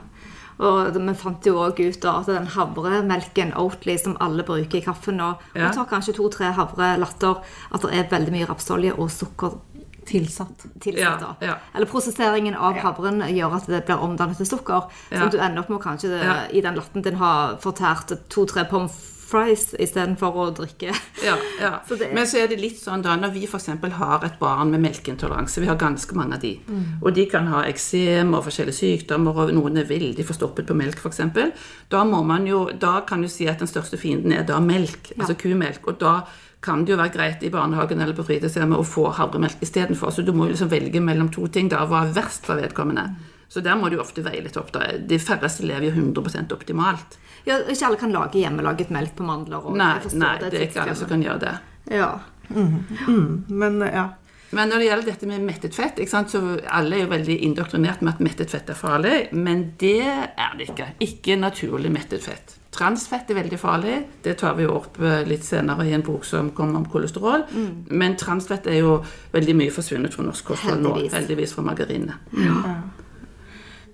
Og 0.65 0.97
vi 0.97 1.15
fant 1.21 1.45
jo 1.45 1.59
òg 1.67 1.83
ut 1.85 2.09
at 2.09 2.31
den 2.31 2.49
havremelken 2.55 3.53
Oatly 3.61 3.99
som 4.01 4.17
alle 4.25 4.47
bruker 4.47 4.81
i 4.81 4.85
kaffen 4.87 5.21
nå, 5.21 5.35
Ja. 5.53 5.67
og 5.69 5.77
tar 5.77 5.91
kanskje 5.93 6.17
to-tre 6.17 6.49
havrelatter, 6.57 7.45
at 7.69 7.85
det 7.85 7.93
er 7.93 8.09
veldig 8.09 8.33
mye 8.39 8.49
rapsolje 8.49 8.97
og 8.97 9.11
sukker 9.13 9.59
Tilsatt. 10.05 10.65
tilsatt. 10.79 11.01
Ja, 11.01 11.15
da. 11.19 11.35
ja. 11.41 11.55
Eller 11.75 11.85
prosesseringen 11.89 12.55
av 12.55 12.77
havren 12.83 13.21
gjør 13.33 13.55
at 13.57 13.67
det 13.67 13.85
blir 13.87 13.97
omdannet 14.05 14.37
til 14.37 14.45
sukker. 14.45 14.87
Ja. 15.11 15.23
Så 15.25 15.31
du 15.31 15.37
ender 15.41 15.63
opp 15.63 15.69
med 15.69 15.79
å 15.79 15.83
kanskje 15.83 16.09
det, 16.13 16.23
Ja. 16.23 16.37
i 16.51 16.61
den 16.61 16.75
latten 16.75 17.01
din 17.03 17.15
ha 17.15 17.55
fortært 17.57 18.13
to-tre 18.29 18.65
pommes 18.69 19.11
fries 19.25 19.73
istedenfor 19.81 20.35
å 20.37 20.43
drikke. 20.53 20.91
Ja, 21.25 21.33
ja. 21.59 21.71
Så 21.89 21.97
det 21.97 22.11
er- 22.11 22.13
Men 22.13 22.27
så 22.29 22.37
er 22.43 22.47
det 22.47 22.59
litt 22.61 22.77
sånn 22.77 23.01
da, 23.01 23.15
når 23.17 23.33
vi 23.33 23.47
f.eks. 23.47 23.65
har 23.97 24.23
et 24.23 24.37
barn 24.39 24.69
med 24.71 24.81
melkeintoleranse, 24.83 25.59
vi 25.59 25.65
har 25.65 25.75
ganske 25.81 26.13
mange 26.15 26.35
av 26.35 26.41
de, 26.41 26.59
og 27.01 27.11
de 27.15 27.25
kan 27.25 27.47
ha 27.47 27.63
eksem 27.65 28.35
og 28.37 28.45
forskjellige 28.45 28.77
sykdommer, 28.77 29.35
og 29.35 29.51
noen 29.51 29.77
er 29.81 29.89
veldig 29.89 30.23
forstoppet 30.29 30.67
på 30.67 30.75
melk 30.77 31.01
f.eks., 31.01 31.21
da 31.89 32.03
må 32.05 32.21
man 32.23 32.45
jo, 32.45 32.69
da 32.79 33.01
kan 33.01 33.21
du 33.21 33.27
si 33.27 33.47
at 33.49 33.57
den 33.59 33.67
største 33.67 33.97
fienden 33.97 34.31
er 34.31 34.43
da 34.43 34.59
melk, 34.59 35.11
altså 35.17 35.33
kumelk, 35.33 35.87
og 35.87 35.97
da 35.99 36.19
kan 36.61 36.85
det 36.85 36.91
jo 36.95 36.97
være 36.97 37.13
greit 37.13 37.43
i 37.43 37.49
barnehagen 37.53 38.01
eller 38.01 38.15
på 38.17 38.23
fritidshjemmet 38.25 38.79
å 38.79 38.85
få 38.87 39.09
havremelk 39.17 39.61
istedenfor. 39.61 40.11
Så 40.11 40.23
du 40.25 40.31
må 40.33 40.47
jo 40.47 40.55
liksom 40.55 40.69
velge 40.71 41.01
mellom 41.01 41.29
to 41.29 41.47
ting. 41.47 41.69
da, 41.69 41.85
Hva 41.85 42.05
er 42.07 42.13
verst 42.15 42.45
for 42.45 42.55
vedkommende? 42.61 43.15
Så 43.47 43.61
der 43.61 43.75
må 43.77 43.89
du 43.89 43.99
ofte 44.01 44.23
veie 44.25 44.41
litt 44.41 44.57
opp. 44.57 44.71
da. 44.73 44.87
De 44.97 45.19
færreste 45.21 45.63
lever 45.67 45.91
jo 45.91 45.95
100% 46.01 46.51
optimalt. 46.55 47.17
Ja, 47.45 47.59
ikke 47.69 47.85
alle 47.85 47.97
kan 48.01 48.11
lage 48.11 48.39
hjemmelaget 48.41 48.89
melk 48.89 49.13
på 49.15 49.23
mandler. 49.27 49.61
Og 49.65 49.77
Nei, 49.77 49.99
nei, 50.13 50.37
det 50.41 50.53
er 50.53 50.65
ikke 50.67 50.81
alle 50.81 50.95
som 50.97 51.07
kan 51.11 51.21
gjøre 51.21 51.39
det. 51.45 51.55
Ja. 51.93 52.09
Men 53.47 53.79
ja. 53.85 54.09
Men 54.51 54.69
når 54.69 54.81
det 54.81 54.89
gjelder 54.89 55.09
dette 55.09 55.29
med 55.29 55.45
mettet 55.45 55.75
fett, 55.75 55.97
ikke 55.99 56.11
sant, 56.11 56.31
så 56.31 56.41
alle 56.69 56.99
er 56.99 57.05
jo 57.05 57.13
veldig 57.13 57.37
indoktrinert 57.47 58.03
med 58.05 58.13
at 58.13 58.21
mettet 58.23 58.53
fett 58.53 58.69
er 58.69 58.77
farlig, 58.77 59.15
men 59.33 59.71
det 59.81 60.03
er 60.05 60.53
det 60.57 60.69
ikke. 60.69 60.91
Ikke 61.03 61.39
naturlig 61.39 61.91
mettet 61.91 62.23
fett. 62.23 62.55
Transfett 62.75 63.29
er 63.31 63.39
veldig 63.39 63.57
farlig. 63.59 63.95
Det 64.23 64.35
tar 64.41 64.57
vi 64.57 64.67
opp 64.67 64.99
eh, 64.99 65.21
litt 65.27 65.45
senere 65.47 65.85
i 65.87 65.93
en 65.95 66.03
bok 66.03 66.25
som 66.27 66.51
kommer 66.55 66.81
om 66.81 66.89
kolesterol. 66.91 67.45
Men 67.87 68.17
transfett 68.19 68.67
er 68.67 68.81
jo 68.81 68.97
veldig 69.31 69.55
mye 69.55 69.71
forsvunnet 69.71 70.15
fra 70.15 70.27
norsk 70.27 70.51
kosthold 70.51 70.83
nå. 70.83 70.97
Heldigvis. 71.15 71.55
Fra 71.55 71.63
margarine. 71.63 72.19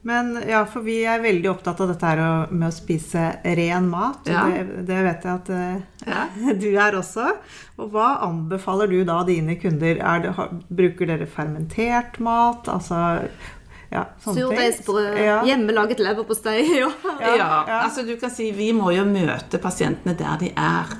Men 0.01 0.33
ja, 0.49 0.63
for 0.65 0.81
vi 0.85 1.01
er 1.05 1.21
veldig 1.21 1.49
opptatt 1.51 1.81
av 1.83 1.91
dette 1.91 2.09
her 2.09 2.49
med 2.49 2.67
å 2.71 2.73
spise 2.73 3.27
ren 3.59 3.89
mat. 3.91 4.25
Ja. 4.29 4.47
Det, 4.49 4.85
det 4.87 5.01
vet 5.05 5.27
jeg 5.27 5.41
at 5.41 5.51
eh, 5.53 5.81
Ja. 6.09 6.23
du 6.63 6.69
er 6.73 6.97
også. 6.97 7.27
Og 7.77 7.93
hva 7.93 8.15
anbefaler 8.25 8.89
du 8.89 9.03
da 9.05 9.19
dine 9.27 9.57
kunder? 9.61 10.01
Er 10.01 10.23
det, 10.25 10.35
har, 10.39 10.55
bruker 10.73 11.09
dere 11.09 11.29
fermentert 11.29 12.17
mat? 12.23 12.69
Altså 12.71 13.01
ja. 13.91 14.05
Surdeigsbrød, 14.23 15.17
Ja. 15.19 15.41
hjemmelaget 15.45 15.99
leverpostei. 15.99 16.61
Ja. 16.81 16.87
Ja, 17.19 17.35
Ja, 17.35 17.35
ja. 17.67 17.79
altså 17.83 18.05
du 18.07 18.15
kan 18.19 18.29
si 18.31 18.51
Vi 18.55 18.71
må 18.73 18.91
jo 18.95 19.03
møte 19.05 19.57
pasientene 19.61 20.15
der 20.17 20.37
de 20.39 20.51
er. 20.57 20.93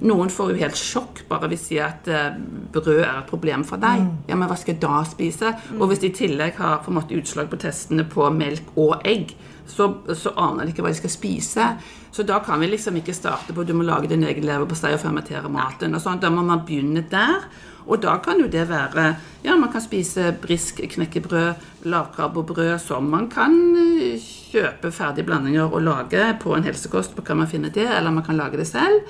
Noen 0.00 0.30
får 0.30 0.50
jo 0.54 0.56
helt 0.62 0.76
sjokk 0.76 1.22
bare 1.28 1.48
hvis 1.48 1.66
de 1.68 1.74
sier 1.74 1.84
at 1.86 2.08
uh, 2.08 2.38
brød 2.72 3.02
er 3.04 3.18
et 3.18 3.26
problem 3.28 3.64
for 3.64 3.76
deg. 3.76 4.06
Ja, 4.28 4.34
men 4.36 4.48
hva 4.48 4.56
skal 4.56 4.74
jeg 4.74 4.82
da 4.82 5.02
spise? 5.04 5.52
Og 5.78 5.88
hvis 5.88 6.00
de 6.00 6.08
i 6.08 6.16
tillegg 6.16 6.56
har 6.56 6.80
på 6.84 6.90
en 6.90 6.98
måte 7.00 7.14
utslag 7.18 7.50
på 7.52 7.60
testene 7.60 8.04
på 8.08 8.30
melk 8.32 8.72
og 8.76 9.02
egg, 9.04 9.34
så, 9.68 9.90
så 10.16 10.32
aner 10.40 10.64
de 10.64 10.72
ikke 10.72 10.82
hva 10.86 10.88
de 10.94 10.96
skal 11.02 11.12
spise. 11.12 11.64
Så 12.10 12.24
da 12.24 12.38
kan 12.40 12.58
vi 12.60 12.66
liksom 12.72 12.96
ikke 12.96 13.12
starte 13.14 13.52
på 13.52 13.66
du 13.68 13.74
må 13.76 13.84
lage 13.84 14.08
din 14.08 14.24
egen 14.24 14.46
leverpostei 14.48 14.94
og 14.96 15.00
fermentere 15.02 15.48
maten. 15.52 15.94
og 15.94 16.00
sånt. 16.00 16.22
Da 16.24 16.30
må 16.32 16.42
man 16.42 16.64
begynne 16.66 17.04
der. 17.10 17.44
Og 17.88 18.02
da 18.02 18.18
kan 18.24 18.40
jo 18.40 18.48
det 18.52 18.68
være 18.68 19.14
Ja, 19.44 19.54
man 19.56 19.70
kan 19.72 19.80
spise 19.80 20.32
brisk 20.42 20.80
knekkebrød, 20.82 21.54
lavkarbobrød, 21.86 22.78
som 22.82 23.06
man 23.06 23.28
kan 23.30 23.54
eh, 23.78 24.18
kjøpe 24.50 24.90
ferdige 24.92 25.24
blandinger 25.24 25.70
og 25.72 25.82
lage 25.82 26.24
på 26.40 26.56
en 26.56 26.64
helsekost. 26.66 27.14
på 27.16 27.22
kan 27.22 27.36
man 27.36 27.46
finne 27.46 27.70
det? 27.70 27.86
Eller 27.86 28.10
man 28.10 28.24
kan 28.24 28.36
lage 28.36 28.56
det 28.56 28.66
selv. 28.66 29.06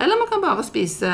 Eller 0.00 0.16
man 0.20 0.28
kan 0.32 0.42
bare 0.42 0.64
spise 0.64 1.08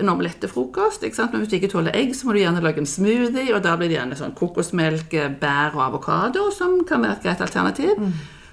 en 0.00 0.08
omelett 0.08 0.40
til 0.40 0.48
frokost. 0.48 1.02
ikke 1.02 1.16
sant? 1.16 1.32
Men 1.32 1.40
hvis 1.40 1.50
du 1.50 1.56
ikke 1.56 1.68
tåler 1.68 1.94
egg, 1.94 2.16
så 2.16 2.26
må 2.26 2.32
du 2.32 2.38
gjerne 2.38 2.60
lage 2.60 2.78
en 2.78 2.86
smoothie, 2.86 3.54
og 3.54 3.62
da 3.62 3.76
blir 3.76 3.88
det 3.88 3.98
gjerne 3.98 4.18
sånn 4.18 4.34
kokosmelk, 4.34 5.14
bær 5.40 5.74
og 5.74 5.82
avokado, 5.86 6.50
som 6.50 6.80
kan 6.88 7.02
være 7.02 7.12
et 7.12 7.22
greit 7.22 7.40
alternativ. 7.40 7.94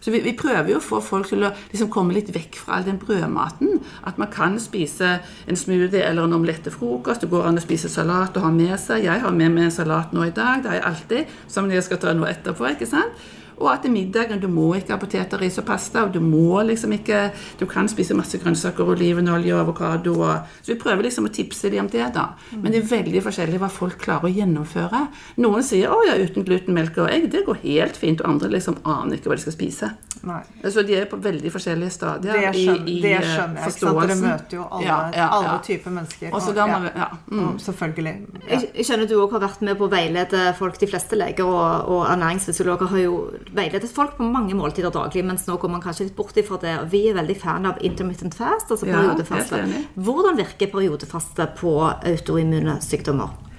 Så 0.02 0.12
vi, 0.12 0.20
vi 0.26 0.34
prøver 0.38 0.72
jo 0.74 0.80
å 0.80 0.84
få 0.84 1.00
folk 1.06 1.30
til 1.30 1.46
å 1.46 1.52
liksom 1.72 1.92
komme 1.94 2.16
litt 2.16 2.32
vekk 2.34 2.58
fra 2.58 2.80
all 2.80 2.88
den 2.88 2.98
brødmaten. 3.02 3.82
At 4.10 4.18
man 4.22 4.32
kan 4.34 4.58
spise 4.62 5.20
en 5.22 5.60
smoothie 5.60 6.02
eller 6.02 6.26
en 6.26 6.38
omelett 6.40 6.66
til 6.66 6.74
frokost. 6.74 7.22
Det 7.22 7.30
går 7.30 7.52
an 7.52 7.62
å 7.62 7.64
spise 7.64 7.92
salat 7.92 8.38
og 8.38 8.48
ha 8.48 8.54
med 8.56 8.74
seg. 8.82 9.06
Jeg 9.06 9.22
har 9.22 9.36
med 9.36 9.54
meg 9.54 9.70
en 9.70 9.78
salat 9.78 10.16
nå 10.16 10.26
i 10.26 10.34
dag. 10.34 10.64
Det 10.64 10.74
har 10.74 10.80
jeg 10.80 10.88
alltid. 10.90 11.38
Som 11.52 11.70
jeg 11.70 11.86
skal 11.86 12.02
ta 12.02 12.16
noe 12.18 12.34
etterpå. 12.34 12.66
ikke 12.74 12.90
sant? 12.90 13.30
Og 13.62 13.70
at 13.72 13.84
til 13.86 13.94
middagen 13.94 14.42
du 14.42 14.48
må 14.52 14.72
ikke 14.76 14.96
ha 14.96 15.00
poteter, 15.02 15.42
ris 15.42 15.60
og 15.62 15.68
pasta. 15.68 16.04
og 16.06 16.14
Du 16.14 16.20
må 16.20 16.62
liksom 16.66 16.94
ikke, 16.98 17.32
du 17.60 17.66
kan 17.70 17.90
spise 17.92 18.18
masse 18.18 18.40
grønnsaker, 18.42 18.90
olivenolje 18.96 19.54
og 19.56 19.62
avokado. 19.66 20.16
Så 20.62 20.74
vi 20.74 20.80
prøver 20.82 21.08
liksom 21.08 21.30
å 21.30 21.34
tipse 21.34 21.70
dem 21.70 21.86
om 21.86 21.92
det. 21.92 22.14
da. 22.16 22.32
Men 22.52 22.72
det 22.72 22.82
er 22.84 22.92
veldig 22.92 23.24
forskjellig 23.24 23.62
hva 23.62 23.70
folk 23.70 24.00
klarer 24.02 24.30
å 24.30 24.34
gjennomføre. 24.34 25.08
Noen 25.38 25.64
sier 25.64 25.90
'Å 25.90 26.06
ja, 26.08 26.16
uten 26.18 26.44
gluten, 26.44 26.74
melk 26.74 26.98
og 26.98 27.10
egg, 27.10 27.30
det 27.32 27.46
går 27.46 27.62
helt 27.64 27.98
fint', 27.98 28.22
og 28.22 28.30
andre 28.30 28.50
liksom 28.50 28.78
aner 28.86 29.18
ikke 29.18 29.30
hva 29.30 29.36
de 29.36 29.42
skal 29.42 29.54
spise. 29.54 29.92
Nei. 30.28 30.42
Så 30.70 30.84
de 30.86 30.96
er 31.00 31.08
på 31.10 31.18
veldig 31.22 31.50
forskjellige 31.54 31.94
stadier 31.96 32.36
Det 32.38 32.52
skjønner, 32.54 32.86
i, 32.86 32.94
i 32.94 33.02
det 33.02 33.14
eh, 33.18 33.26
skjønner 33.26 33.62
jeg. 33.62 33.74
ikke 33.74 33.82
sant? 33.82 34.00
Dere 34.02 34.18
møter 34.22 34.58
jo 34.58 34.66
alle, 34.70 34.86
Ja, 34.86 34.98
ja, 35.18 35.28
alle 35.38 35.56
typer 35.66 35.96
mennesker. 35.96 36.30
Og 36.30 36.42
og-. 36.42 37.18
Mm. 37.32 37.44
Og 37.48 37.62
Selvfølgelig. 37.62 38.14
Ja. 38.22 38.50
Jeg, 38.52 38.70
jeg 38.76 38.88
skjønner 38.90 39.10
du 39.10 39.16
òg 39.18 39.36
har 39.38 39.44
vært 39.48 39.66
med 39.66 39.80
på 39.80 39.88
å 39.88 39.92
veilede 39.92 40.44
folk. 40.60 40.80
De 40.82 40.90
fleste 40.92 41.20
leger 41.20 41.50
og, 41.50 41.90
og 41.92 42.06
ernæringsfysiologer 42.12 42.94
har 42.94 43.04
jo 43.04 43.20
veiledet 43.58 43.92
folk 43.92 44.18
på 44.20 44.30
mange 44.30 44.58
måltider 44.58 44.94
daglig, 44.94 45.26
mens 45.26 45.48
nå 45.50 45.58
går 45.62 45.76
man 45.76 45.84
kanskje 45.84 46.10
litt 46.10 46.18
bort 46.18 46.38
ifra 46.38 46.60
det. 46.62 46.78
Vi 46.94 47.08
er 47.10 47.18
veldig 47.18 47.38
fan 47.42 47.70
av 47.70 47.82
intermittent 47.82 48.38
fast, 48.38 48.72
altså 48.72 48.90
periodefaste. 48.90 49.64
Hvordan 49.96 50.38
virker 50.40 50.72
periodefaste 50.74 51.50
på 51.60 51.78
autoimmune 51.90 52.78
sykdommer? 52.86 53.51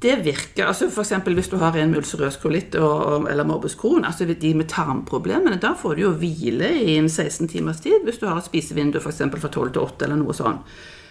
Det 0.00 0.14
virker, 0.24 0.64
altså 0.64 0.86
F.eks. 0.88 1.12
hvis 1.26 1.50
du 1.52 1.58
har 1.60 1.76
en 1.76 1.90
mulserøs 1.92 2.38
kolitt 2.40 2.74
eller 2.74 3.44
morbus 3.44 3.74
Crohn, 3.76 4.06
altså 4.08 4.24
de 4.24 4.54
med 4.56 4.70
tarmproblemene, 4.72 5.58
da 5.60 5.74
får 5.76 5.98
du 5.98 6.06
jo 6.06 6.14
hvile 6.22 6.70
i 6.86 6.94
en 6.96 7.08
16 7.08 7.50
timers 7.52 7.82
tid 7.84 8.06
hvis 8.06 8.16
du 8.18 8.24
har 8.26 8.40
et 8.40 8.48
spisevindu 8.48 8.96
eksempel 8.96 9.42
fra 9.42 9.52
12 9.52 9.74
til 9.74 9.82
8 9.82 10.08
eller 10.08 10.22
noe 10.22 10.36
sånt. 10.36 10.64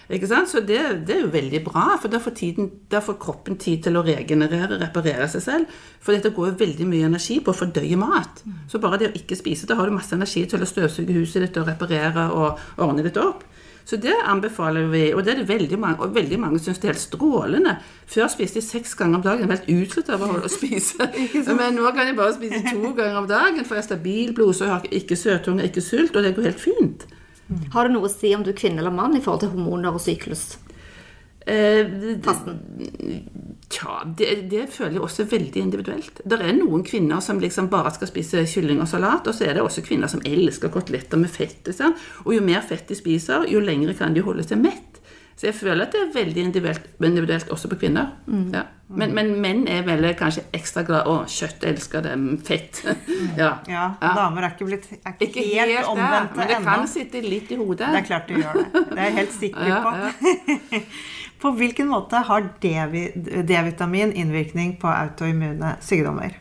Ikke 0.09 0.25
sant? 0.25 0.49
Så 0.49 0.63
det, 0.65 0.79
det 1.05 1.15
er 1.15 1.19
jo 1.21 1.29
veldig 1.29 1.59
bra, 1.67 1.83
for 2.01 2.09
da 2.09 2.17
får, 2.17 2.33
tiden, 2.39 2.69
da 2.89 2.97
får 3.05 3.19
kroppen 3.21 3.59
tid 3.61 3.83
til 3.85 3.99
å 3.99 4.01
regenerere, 4.05 4.79
reparere 4.81 5.27
seg 5.29 5.43
selv. 5.45 5.75
For 6.01 6.17
dette 6.17 6.31
går 6.33 6.49
jo 6.49 6.55
veldig 6.63 6.87
mye 6.89 7.11
energi 7.11 7.37
på 7.45 7.53
å 7.53 7.59
fordøye 7.59 7.99
mat. 7.99 8.41
Så 8.71 8.81
bare 8.81 8.97
det 8.97 9.11
å 9.11 9.17
ikke 9.19 9.37
spise, 9.37 9.69
da 9.69 9.77
har 9.77 9.85
du 9.85 9.93
masse 9.93 10.17
energi 10.17 10.47
til 10.49 10.65
å 10.65 10.69
støvsuge 10.69 11.13
huset 11.13 11.45
ditt 11.45 11.61
og 11.61 11.69
reparere 11.69 12.25
og 12.33 12.81
ordne 12.81 13.05
litt 13.05 13.21
opp. 13.21 13.45
Så 13.89 13.97
det 13.97 14.13
anbefaler 14.29 14.85
vi, 14.91 15.07
og 15.17 15.23
det 15.25 15.31
er 15.33 15.39
det 15.39 15.47
veldig 15.49 15.77
mange, 15.81 16.05
og 16.05 16.13
veldig 16.13 16.37
mange 16.37 16.59
syns 16.61 16.77
det 16.77 16.85
er 16.85 16.91
helt 16.93 17.01
strålende. 17.01 17.71
Før 18.05 18.27
spiste 18.29 18.59
jeg 18.59 18.67
seks 18.67 18.93
ganger 18.99 19.17
om 19.17 19.23
dagen. 19.25 19.49
Helt 19.49 19.71
utslitt 19.73 20.11
av 20.13 20.25
å 20.27 20.51
spise. 20.51 21.07
Men 21.59 21.73
nå 21.79 21.89
kan 21.95 22.05
jeg 22.05 22.17
bare 22.19 22.35
spise 22.37 22.61
to 22.69 22.91
ganger 22.93 23.17
om 23.23 23.29
dagen, 23.29 23.63
for 23.65 23.79
jeg 23.79 23.81
har 23.81 23.87
stabil 23.87 24.35
blodsukker, 24.37 24.93
ikke 24.93 25.17
søtunge, 25.17 25.65
ikke 25.65 25.81
sult, 25.81 26.13
og 26.13 26.27
det 26.27 26.35
går 26.37 26.51
helt 26.51 26.61
fint. 26.61 27.07
Har 27.73 27.89
det 27.89 27.95
noe 27.95 28.05
å 28.05 28.13
si 28.13 28.29
om 28.37 28.45
du 28.45 28.51
er 28.53 28.59
kvinne 28.59 28.83
eller 28.83 28.93
mann 28.93 29.17
i 29.17 29.23
forhold 29.25 29.41
til 29.41 29.55
hormoner 29.55 29.97
og 29.97 30.03
syklus? 30.05 30.51
Eh, 31.49 31.85
det- 32.03 32.17
Fasten. 32.25 32.59
Tja, 33.69 33.99
det, 34.17 34.49
det 34.49 34.63
føler 34.73 34.95
jeg 34.97 35.01
også 35.05 35.25
veldig 35.29 35.61
individuelt. 35.61 36.21
Det 36.25 36.39
er 36.41 36.55
noen 36.57 36.81
kvinner 36.87 37.21
som 37.21 37.37
liksom 37.41 37.67
bare 37.69 37.91
skal 37.93 38.09
spise 38.09 38.41
kylling 38.49 38.81
og 38.81 38.87
salat, 38.89 39.27
og 39.29 39.35
så 39.37 39.45
er 39.45 39.53
det 39.59 39.61
også 39.65 39.83
kvinner 39.85 40.09
som 40.09 40.23
elsker 40.25 40.71
koteletter 40.73 41.21
med 41.21 41.29
fett. 41.29 41.69
Og 42.25 42.33
jo 42.33 42.41
mer 42.41 42.61
fett 42.65 42.87
de 42.89 42.97
spiser, 42.97 43.45
jo 43.51 43.61
lengre 43.61 43.93
kan 43.97 44.13
de 44.17 44.21
holde 44.25 44.43
seg 44.47 44.57
mett. 44.63 44.85
Så 45.39 45.47
jeg 45.47 45.55
føler 45.55 45.85
at 45.85 45.93
det 45.95 45.99
er 46.01 46.09
veldig 46.17 46.41
individuelt, 46.49 46.87
individuelt 46.99 47.51
også 47.53 47.69
på 47.71 47.77
kvinner. 47.79 48.09
Ja. 48.51 48.65
Men, 48.89 49.13
men 49.15 49.29
menn 49.39 49.61
er 49.71 49.85
vel 49.87 50.01
kanskje 50.17 50.41
ekstra 50.57 50.81
glad 50.83 51.05
Å, 51.07 51.13
kjøtt 51.29 51.63
elsker 51.69 52.01
dem. 52.03 52.25
Fett. 52.43 52.81
ja. 53.39 53.51
Ja, 53.69 53.85
damer 54.01 54.47
er 54.49 54.55
ikke 54.57 54.65
blitt 54.67 54.89
er 54.97 55.13
ikke, 55.13 55.29
Ikke 55.29 55.45
helt, 55.45 55.75
helt 55.77 55.91
omvendte 55.93 56.33
ennå. 56.33 56.41
men 56.41 56.49
det 56.49 56.57
enda. 56.57 56.73
kan 56.73 56.89
sitte 56.91 57.21
litt 57.23 57.53
i 57.53 57.59
hodet. 57.61 57.85
Det 57.85 58.01
er 58.01 58.07
klart 58.09 58.27
du 58.27 58.35
gjør 58.41 58.57
det. 58.59 58.83
Det 58.89 58.97
er 58.97 59.05
jeg 59.05 59.17
helt 59.21 59.37
sikker 59.37 59.69
Ja, 59.69 59.79
på. 59.85 60.81
På 61.39 61.53
hvilken 61.55 61.87
måte 61.87 62.19
har 62.27 62.49
D-vi- 62.61 63.11
D-vitamin 63.47 64.11
innvirkning 64.11 64.77
på 64.81 64.87
autoimmune 64.91 65.77
sykdommer? 65.81 66.35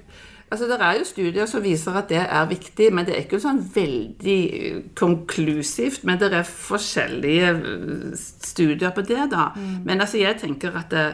Altså, 0.50 0.66
Det 0.66 0.80
er 0.80 0.98
jo 0.98 1.04
studier 1.04 1.46
som 1.46 1.62
viser 1.62 1.92
at 1.92 2.08
det 2.08 2.22
er 2.24 2.46
viktig, 2.48 2.92
men 2.92 3.04
det 3.04 3.14
er 3.14 3.24
ikke 3.26 3.40
sånn 3.40 3.60
veldig 3.74 4.38
eh, 4.54 4.78
konklusivt. 4.96 6.04
Men 6.08 6.18
det 6.18 6.32
er 6.32 6.42
forskjellige 6.48 7.50
eh, 7.50 8.14
studier 8.16 8.90
på 8.96 9.04
det, 9.04 9.30
da. 9.30 9.50
Men 9.84 10.00
altså, 10.00 10.18
jeg 10.18 10.38
tenker 10.40 10.72
at 10.80 10.90
det, 10.90 11.04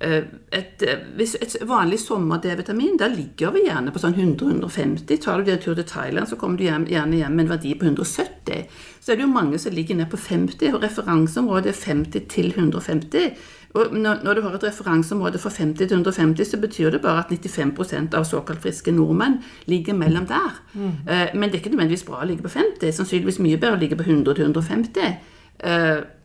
eh, 0.00 0.24
et, 0.52 0.82
eh, 0.82 1.02
hvis 1.16 1.36
et 1.40 1.56
vanlig 1.68 2.00
sommer-D-vitamin, 2.00 2.96
da 2.98 3.08
ligger 3.08 3.52
vi 3.54 3.66
gjerne 3.66 3.92
på 3.92 4.02
sånn 4.02 4.16
100-150. 4.16 5.20
Tar 5.20 5.42
du 5.44 5.50
en 5.52 5.62
tur 5.62 5.74
til 5.74 5.86
Thailand, 5.88 6.28
så 6.28 6.36
kommer 6.40 6.58
du 6.58 6.64
hjem, 6.64 6.86
gjerne 6.90 7.20
hjem 7.20 7.36
med 7.36 7.46
en 7.46 7.52
verdi 7.54 7.74
på 7.74 7.86
170. 7.88 8.66
Så 9.00 9.12
er 9.12 9.16
det 9.16 9.26
jo 9.26 9.32
mange 9.32 9.58
som 9.58 9.72
ligger 9.72 9.96
ned 9.96 10.10
på 10.10 10.20
50, 10.20 10.74
og 10.74 10.84
referanseområdet 10.84 11.72
er 11.72 11.80
50 11.84 12.28
til 12.28 12.52
150. 12.56 13.32
Og 13.78 13.94
når, 13.94 14.24
når 14.24 14.34
du 14.34 14.42
har 14.42 14.54
et 14.58 14.64
referanseområde 14.66 15.38
fra 15.38 15.50
50 15.54 15.86
til 15.86 15.96
150, 16.00 16.44
så 16.44 16.58
betyr 16.58 16.90
det 16.90 17.02
bare 17.02 17.22
at 17.22 17.30
95% 17.30 18.16
av 18.18 18.24
såkalt 18.26 18.62
friske 18.64 18.90
nordmenn 18.90 19.38
ligger 19.70 19.94
mellom 19.94 20.26
der. 20.26 20.56
Mm. 20.74 20.96
men 21.34 21.42
det 21.50 21.54
er 21.54 21.62
ikke 21.62 21.70
nødvendigvis 21.70 22.04
bra 22.08 22.24
å 22.24 22.26
ligge 22.26 22.42
på 22.42 22.50
50. 22.50 22.90
Sannsynligvis 22.92 23.38
mye 23.38 23.60
bedre 23.62 23.78
å 23.78 23.80
ligge 23.80 24.00
på 24.00 24.08
100 24.08 24.34
til 24.34 24.50
150. 24.50 26.18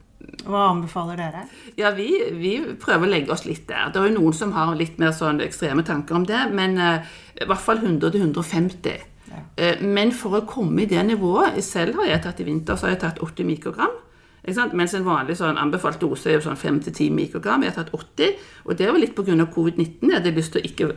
Hva 0.46 0.70
anbefaler 0.72 1.20
dere? 1.20 1.44
ja, 1.78 1.92
vi, 1.96 2.08
vi 2.40 2.54
prøver 2.82 3.08
å 3.08 3.12
legge 3.12 3.34
oss 3.36 3.46
litt 3.46 3.68
der. 3.70 3.92
Det 3.92 4.00
er 4.02 4.10
jo 4.10 4.20
noen 4.20 4.38
som 4.38 4.54
har 4.56 4.72
litt 4.78 4.98
mer 5.02 5.14
sånn 5.16 5.42
ekstreme 5.44 5.84
tanker 5.86 6.18
om 6.18 6.26
det, 6.28 6.40
men 6.56 6.80
uh, 6.80 7.04
i 7.36 7.48
hvert 7.50 7.62
fall 7.62 7.82
100 7.84 8.14
til 8.14 8.24
150. 8.24 9.04
Uh, 9.36 9.84
men 9.84 10.14
for 10.16 10.40
å 10.40 10.46
komme 10.48 10.86
i 10.86 10.88
det 10.88 11.02
nivået 11.04 11.58
Selv 11.66 11.98
har 12.00 12.08
jeg 12.08 12.22
tatt 12.24 12.38
i 12.40 12.46
vinter 12.48 12.78
så 12.78 12.88
har 12.88 12.94
jeg 12.94 13.02
tatt 13.02 13.24
80 13.26 13.50
mikrogram. 13.50 13.98
Mens 14.46 14.94
en 14.94 15.08
vanlig 15.08 15.40
sånn 15.40 15.58
anbefalt 15.58 15.98
dose 16.00 16.30
er 16.30 16.38
jo 16.38 16.46
sånn 16.46 16.60
5-10 16.60 17.10
mikrogram. 17.16 17.66
Jeg 17.66 17.74
har 17.74 17.80
tatt 17.82 17.96
80, 17.98 18.36
og 18.70 18.78
det 18.78 18.92
var 18.92 19.02
litt 19.02 19.16
pga. 19.18 19.48
covid-19. 19.56 20.06
Jeg 20.06 20.20
hadde 20.20 20.36
lyst 20.36 20.54
til 20.54 20.62
å 20.62 20.70
ikke, 20.70 20.90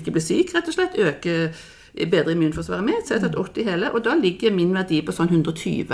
ikke 0.00 0.14
bli 0.16 0.22
syk, 0.24 0.54
rett 0.56 0.70
og 0.72 0.74
slett. 0.74 0.98
Øke 0.98 1.36
bedre 2.04 2.34
immunforsvaret 2.36 2.84
mitt, 2.84 3.06
så 3.06 3.14
jeg 3.14 3.22
har 3.22 3.30
tatt 3.30 3.38
80 3.40 3.68
hele, 3.70 3.90
og 3.94 4.04
da 4.04 4.14
ligger 4.14 4.52
min 4.52 4.74
verdi 4.76 5.00
på 5.04 5.14
sånn 5.16 5.30
120. 5.32 5.92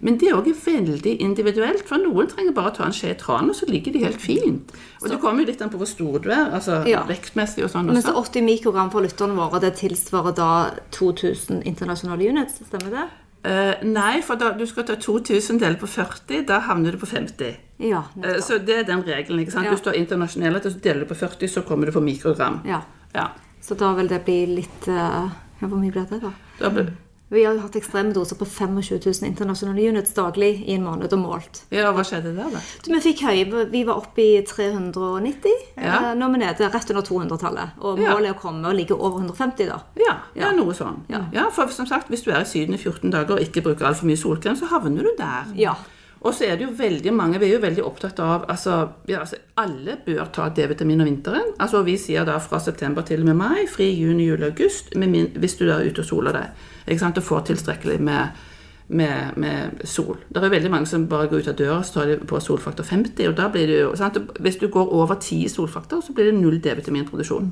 Men 0.00 0.16
det 0.18 0.30
er 0.30 0.38
òg 0.38 0.48
veldig 0.64 1.14
individuelt, 1.20 1.84
for 1.88 2.00
noen 2.00 2.30
trenger 2.30 2.54
bare 2.56 2.72
å 2.72 2.76
ta 2.78 2.86
en 2.88 2.96
skje 2.96 3.12
tran, 3.20 3.50
og 3.52 3.58
så 3.58 3.68
ligger 3.68 3.92
de 3.92 4.04
helt 4.06 4.20
fint. 4.22 4.72
Og 5.02 5.10
det 5.10 5.20
kommer 5.20 5.44
jo 5.44 5.50
litt 5.52 5.62
an 5.62 5.72
på 5.72 5.80
hvor 5.82 5.90
stor 5.90 6.18
du 6.24 6.30
er, 6.30 6.48
altså 6.50 6.82
Ja. 6.88 7.04
vektmessig 7.04 7.64
og 7.64 7.70
sånn 7.70 7.86
Men 7.86 8.02
så 8.02 8.14
80 8.16 8.42
mikrogram 8.42 8.90
for 8.90 9.02
lytterne 9.02 9.36
våre, 9.36 9.60
det 9.60 9.76
tilsvarer 9.76 10.34
da 10.34 10.70
2000 10.90 11.62
internasjonale 11.64 12.28
units, 12.28 12.60
stemmer 12.66 12.90
det? 12.90 13.08
Uh, 13.44 13.74
nei, 13.82 14.22
for 14.22 14.36
da 14.36 14.52
du 14.52 14.64
skal 14.66 14.84
ta 14.84 14.94
2000 14.94 15.58
deler 15.58 15.76
på 15.76 15.88
40, 15.90 16.46
da 16.46 16.60
havner 16.60 16.92
du 16.92 16.98
på 16.98 17.06
50. 17.10 17.56
Ja. 17.80 18.04
uh, 18.16 18.38
så 18.38 18.58
det 18.64 18.76
er 18.78 18.82
den 18.84 19.02
regelen. 19.02 19.40
ikke 19.40 19.50
sant? 19.50 19.66
Ja. 19.66 19.72
Hvis 19.74 19.82
du 19.82 19.90
har 19.90 19.98
internasjonale, 19.98 20.62
så 20.62 20.78
deler 20.78 21.00
du 21.00 21.06
på 21.06 21.14
40, 21.18 21.48
så 21.48 21.62
kommer 21.66 21.86
du 21.86 21.92
på 21.92 22.00
mikrogram. 22.00 22.60
ja. 22.64 22.80
Ja. 23.14 23.26
Så 23.62 23.74
da 23.78 23.92
vil 23.94 24.08
det 24.10 24.24
bli 24.26 24.40
litt 24.58 24.88
eh, 24.90 25.30
ja, 25.62 25.66
Hvor 25.68 25.78
mye 25.78 25.92
blir 25.94 26.06
det, 26.10 26.18
da? 26.20 26.32
Da 26.58 26.70
blir, 26.74 26.88
Vi 27.32 27.44
har 27.46 27.54
jo 27.54 27.62
hatt 27.62 27.76
ekstreme 27.78 28.12
doser 28.12 28.36
på 28.36 28.44
25 28.44 28.74
000 29.06 29.28
internasjonale 29.30 29.86
units 29.88 30.12
daglig 30.12 30.50
i 30.68 30.74
en 30.74 30.82
måned 30.84 31.12
og 31.14 31.18
målt. 31.22 31.62
ja, 31.72 31.92
hva 31.94 32.02
skjedde 32.04 32.34
der, 32.36 32.50
da? 32.52 32.60
Du, 32.84 32.90
Vi 32.92 33.00
fikk 33.00 33.22
høye, 33.24 33.46
vi 33.72 33.84
var 33.88 34.02
oppe 34.02 34.20
i 34.20 34.42
390. 34.44 35.54
Ja. 35.78 36.10
Eh, 36.10 36.14
Nå 36.18 36.26
er 36.28 36.32
vi 36.34 36.42
nede 36.42 36.68
rett 36.74 36.90
under 36.90 37.02
200-tallet. 37.08 37.78
Og 37.80 37.98
Ja. 38.02 38.12
målet 38.12 38.28
er 38.30 38.34
å 38.34 38.40
komme 38.42 38.68
og 38.68 38.74
ligge 38.76 38.98
over 38.98 39.20
150, 39.22 39.66
da. 39.70 39.78
Ja, 39.96 40.18
ja, 40.34 40.50
Ja. 40.50 40.52
noe 40.52 40.74
sånn. 40.74 41.00
Ja. 41.08 41.22
Ja. 41.32 41.48
for 41.50 41.68
som 41.68 41.86
sagt, 41.86 42.08
Hvis 42.10 42.24
du 42.24 42.30
er 42.32 42.40
i 42.42 42.44
Syden 42.44 42.74
i 42.74 42.78
14 42.78 43.10
dager 43.10 43.34
og 43.34 43.40
ikke 43.40 43.62
bruker 43.62 43.86
altfor 43.86 44.04
mye 44.10 44.16
solkrem, 44.18 44.56
så 44.58 44.66
havner 44.68 45.02
du 45.02 45.14
der. 45.16 45.44
Ja. 45.54 45.74
Og 46.22 46.34
så 46.34 46.46
er 46.46 46.58
det 46.58 46.66
jo 46.66 46.74
veldig 46.78 47.12
mange 47.14 47.40
Vi 47.42 47.48
er 47.48 47.56
jo 47.56 47.64
veldig 47.64 47.84
opptatt 47.86 48.20
av 48.22 48.46
altså, 48.50 48.76
ja, 49.10 49.22
altså 49.24 49.40
Alle 49.58 49.98
bør 50.06 50.30
ta 50.34 50.48
D-vitamin 50.54 51.02
om 51.02 51.10
vinteren. 51.10 51.52
Altså 51.58 51.82
Vi 51.86 51.96
sier 51.98 52.26
da 52.28 52.38
fra 52.42 52.60
september 52.62 53.02
til 53.06 53.24
og 53.24 53.30
med 53.30 53.38
mai, 53.40 53.66
fri 53.70 53.90
juni, 53.90 54.28
juli, 54.30 54.46
august, 54.46 54.94
min, 54.96 55.32
hvis 55.36 55.58
du 55.58 55.66
er 55.68 55.84
ute 55.84 56.04
og 56.04 56.08
soler 56.08 56.38
deg. 56.38 56.64
Ikke 56.86 57.02
sant, 57.02 57.18
Og 57.18 57.26
får 57.26 57.46
tilstrekkelig 57.50 57.98
med, 58.02 58.42
med, 58.88 59.36
med 59.36 59.86
sol. 59.86 60.18
Det 60.28 60.42
er 60.42 60.54
veldig 60.54 60.70
mange 60.70 60.90
som 60.90 61.08
bare 61.10 61.28
går 61.30 61.42
ut 61.42 61.50
av 61.52 61.58
døra 61.58 61.80
så 61.82 61.98
tar 61.98 62.12
de 62.12 62.18
på 62.26 62.40
solfaktor 62.40 62.84
50. 62.84 63.28
og 63.28 63.36
da 63.36 63.48
blir 63.52 63.66
det 63.66 63.80
jo, 63.80 63.92
sant? 63.96 64.18
Hvis 64.40 64.60
du 64.62 64.68
går 64.68 64.94
over 64.94 65.14
10 65.14 65.48
solfaktor, 65.48 66.00
så 66.00 66.14
blir 66.14 66.30
det 66.30 66.38
null 66.38 66.60
D-vitaminproduksjon. 66.62 67.50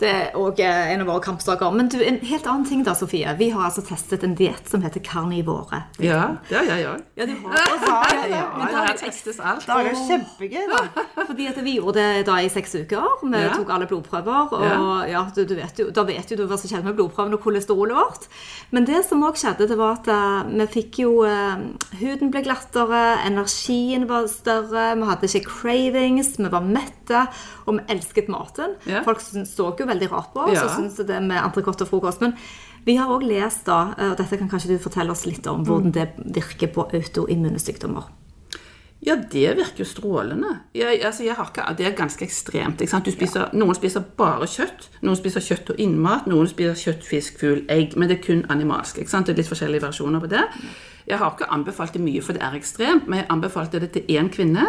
Det 0.00 0.08
er 0.12 0.34
òg 0.36 0.58
en 0.60 1.00
av 1.00 1.08
våre 1.08 1.22
kampsaker. 1.24 1.72
Men 1.72 1.88
du, 1.88 1.96
en 2.04 2.18
helt 2.20 2.46
annen 2.46 2.66
ting 2.68 2.82
da, 2.84 2.92
Sofie. 2.98 3.30
Vi 3.38 3.48
har 3.54 3.64
altså 3.70 3.80
testet 3.86 4.24
en 4.26 4.34
diett 4.36 4.68
som 4.68 4.82
heter 4.84 5.00
carnivore. 5.00 5.82
Ja, 6.02 6.36
det 6.50 6.58
har 6.58 6.66
jeg 6.68 6.86
òg. 6.90 7.04
Ja, 7.16 7.26
du 7.30 7.32
har 7.46 8.12
Ja, 8.16 8.26
ja, 8.28 8.42
Men 8.58 8.66
da- 8.74 8.84
her 8.86 8.96
testes 9.00 9.40
alt. 9.40 9.64
Da 9.66 9.78
er 9.80 9.84
det 9.88 9.92
jo 9.94 10.04
kjempegøy, 10.10 10.66
da. 10.68 11.24
Fordi 11.26 11.46
at 11.48 11.60
vi 11.64 11.78
gjorde 11.78 11.94
det 11.94 12.26
da 12.26 12.36
i 12.44 12.48
seks 12.52 12.74
uker. 12.74 13.06
Vi 13.22 13.40
Ja. 13.40 13.54
tok 13.56 13.70
alle 13.70 13.86
blodprøver. 13.86 14.52
Og 14.52 15.08
ja, 15.08 15.24
du, 15.34 15.44
du 15.44 15.54
vet 15.54 15.78
jo, 15.78 15.90
da 15.90 16.02
vet 16.04 16.30
jo 16.30 16.36
du 16.36 16.46
hva 16.46 16.58
som 16.58 16.68
skjedde 16.68 16.84
med 16.84 16.96
blodprøvene 16.96 17.34
og 17.34 17.42
kolesterolet 17.42 17.96
vårt. 17.96 18.28
Men 18.72 18.84
det 18.84 19.04
som 19.08 19.22
òg 19.24 19.36
skjedde, 19.40 19.68
det 19.68 19.78
var 19.78 19.96
at 19.96 20.08
uh, 20.08 20.44
vi 20.50 20.66
fikk 20.66 20.98
jo 21.04 21.24
uh, 21.24 21.56
Huden 22.00 22.30
ble 22.30 22.42
glattere, 22.42 23.02
energien 23.24 24.06
var 24.08 24.26
større, 24.28 24.92
vi 24.98 25.08
hadde 25.08 25.28
ikke 25.30 25.46
cravings, 25.48 26.34
vi 26.36 26.50
var 26.52 26.60
mette, 26.60 27.26
og 27.66 27.78
vi 27.78 27.84
elsket 27.94 28.28
maten. 28.28 28.76
Ja. 28.86 29.02
Folk 29.06 29.20
så 29.24 29.72
jo 29.78 29.85
veldig 29.88 30.10
rart 30.12 30.32
på 30.34 30.46
Ja. 30.52 30.64
og 30.64 30.70
syntes 30.76 31.06
det 31.06 31.22
med 31.22 31.42
entrecôte 31.42 31.82
og 31.82 31.88
frokost. 31.88 32.20
Men 32.20 32.34
Vi 32.86 32.94
har 32.94 33.08
òg 33.10 33.24
lest, 33.26 33.64
da, 33.66 33.94
og 33.98 34.16
dette 34.16 34.36
kan 34.38 34.48
kanskje 34.48 34.68
du 34.68 34.78
fortelle 34.78 35.10
oss 35.10 35.26
litt 35.26 35.46
om, 35.50 35.64
hvordan 35.66 35.90
det 35.92 36.12
virker 36.22 36.68
på 36.70 36.84
autoimmune 36.94 37.58
sykdommer. 37.58 38.04
Ja, 39.06 39.16
det 39.16 39.56
virker 39.56 39.84
jo 39.84 39.84
strålende. 39.84 40.60
Jeg, 40.74 41.00
altså, 41.04 41.24
jeg 41.24 41.34
har 41.34 41.50
ikke, 41.50 41.66
det 41.78 41.86
er 41.86 41.96
ganske 41.98 42.24
ekstremt. 42.24 42.80
Spiser, 43.12 43.50
Noen 43.52 43.74
spiser 43.74 44.02
bare 44.16 44.46
kjøtt. 44.46 44.88
Noen 45.02 45.16
spiser 45.18 45.44
kjøtt 45.44 45.70
og 45.70 45.80
innmat. 45.82 46.26
Noen 46.26 46.48
spiser 46.48 46.74
kjøtt, 46.74 47.04
fisk, 47.04 47.38
fugl, 47.38 47.64
egg. 47.68 47.94
Men 47.96 48.08
det 48.08 48.18
er 48.18 48.22
kun 48.24 48.44
animalsk. 48.48 48.96
Det 48.96 49.28
er 49.28 49.36
litt 49.36 49.50
forskjellige 49.50 49.84
versjoner 49.84 50.20
på 50.20 50.30
det. 50.32 50.42
Jeg 51.06 51.20
har 51.20 51.30
ikke 51.32 51.46
anbefalt 51.54 51.94
det 51.94 52.02
mye, 52.02 52.22
for 52.22 52.34
det 52.34 52.42
er 52.42 52.56
ekstremt, 52.58 53.06
men 53.06 53.20
jeg 53.20 53.28
anbefalte 53.30 53.78
det 53.82 53.92
til 53.94 54.08
én 54.10 54.30
kvinne 54.32 54.64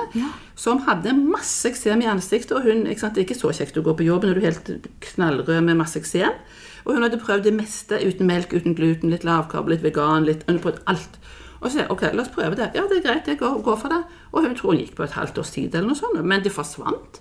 som 0.55 0.83
hadde 0.85 1.15
masse 1.17 1.65
eksem 1.69 2.03
i 2.05 2.09
ansiktet. 2.11 2.51
og 2.51 2.63
hun, 2.63 2.85
ikke 2.85 3.01
sant? 3.01 3.15
Det 3.15 3.23
er 3.23 3.27
ikke 3.29 3.39
så 3.39 3.53
kjekt 3.57 3.77
å 3.77 3.85
gå 3.85 3.95
på 3.97 4.05
jobb 4.05 4.27
når 4.27 4.37
du 4.37 4.41
er 4.41 4.49
helt 4.51 4.89
knallrød 5.01 5.61
med 5.65 5.79
masse 5.81 5.97
eksem. 5.99 6.37
Og 6.85 6.93
hun 6.93 7.03
hadde 7.03 7.19
prøvd 7.19 7.49
det 7.49 7.53
meste 7.57 7.97
uten 8.05 8.29
melk, 8.29 8.53
uten 8.53 8.77
gluten, 8.77 9.09
litt 9.09 9.25
lavkarbo, 9.27 9.73
litt 9.73 9.83
vegan, 9.83 10.25
litt 10.29 10.45
Hun 10.45 10.55
hadde 10.55 10.63
prøvd 10.63 10.83
alt. 10.85 11.17
Og 11.57 11.67
så 11.67 11.73
sier 11.73 11.83
jeg 11.87 11.91
ok, 11.91 12.03
la 12.13 12.21
oss 12.21 12.33
prøve 12.33 12.57
det. 12.57 12.69
Ja, 12.77 12.83
det 12.85 12.99
er 12.99 13.05
greit, 13.07 13.27
jeg 13.27 13.39
går, 13.39 13.61
går 13.65 13.77
for 13.81 13.93
det. 13.93 14.03
Og 14.31 14.45
hun 14.45 14.53
tror 14.55 14.75
hun 14.75 14.81
gikk 14.83 14.93
på 14.99 15.07
et 15.07 15.15
halvt 15.17 15.39
års 15.41 15.51
tid, 15.55 15.73
eller 15.73 15.89
noe 15.89 15.97
sånt, 15.97 16.19
men 16.21 16.43
det 16.45 16.53
forsvant. 16.53 17.17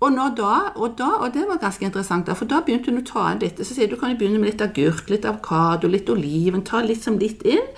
Og, 0.00 0.08
når 0.12 0.32
da, 0.38 0.54
og, 0.74 0.96
da, 0.98 1.10
og 1.20 1.34
det 1.34 1.44
var 1.48 1.60
ganske 1.60 1.84
interessant, 1.84 2.30
for 2.38 2.48
da 2.48 2.62
begynte 2.64 2.92
hun 2.92 3.02
å 3.02 3.06
ta 3.06 3.26
inn 3.32 3.44
litt. 3.44 3.60
Så 3.60 3.76
sier 3.76 3.90
du 3.92 3.98
kan 4.00 4.14
jo 4.14 4.18
begynne 4.20 4.40
med 4.40 4.54
litt 4.54 4.64
agurk, 4.64 5.10
litt 5.12 5.28
avokado, 5.28 5.92
litt 5.92 6.08
oliven. 6.12 6.64
Ta 6.64 6.80
litt 6.84 7.04
som 7.04 7.20
litt 7.20 7.44
inn. 7.44 7.68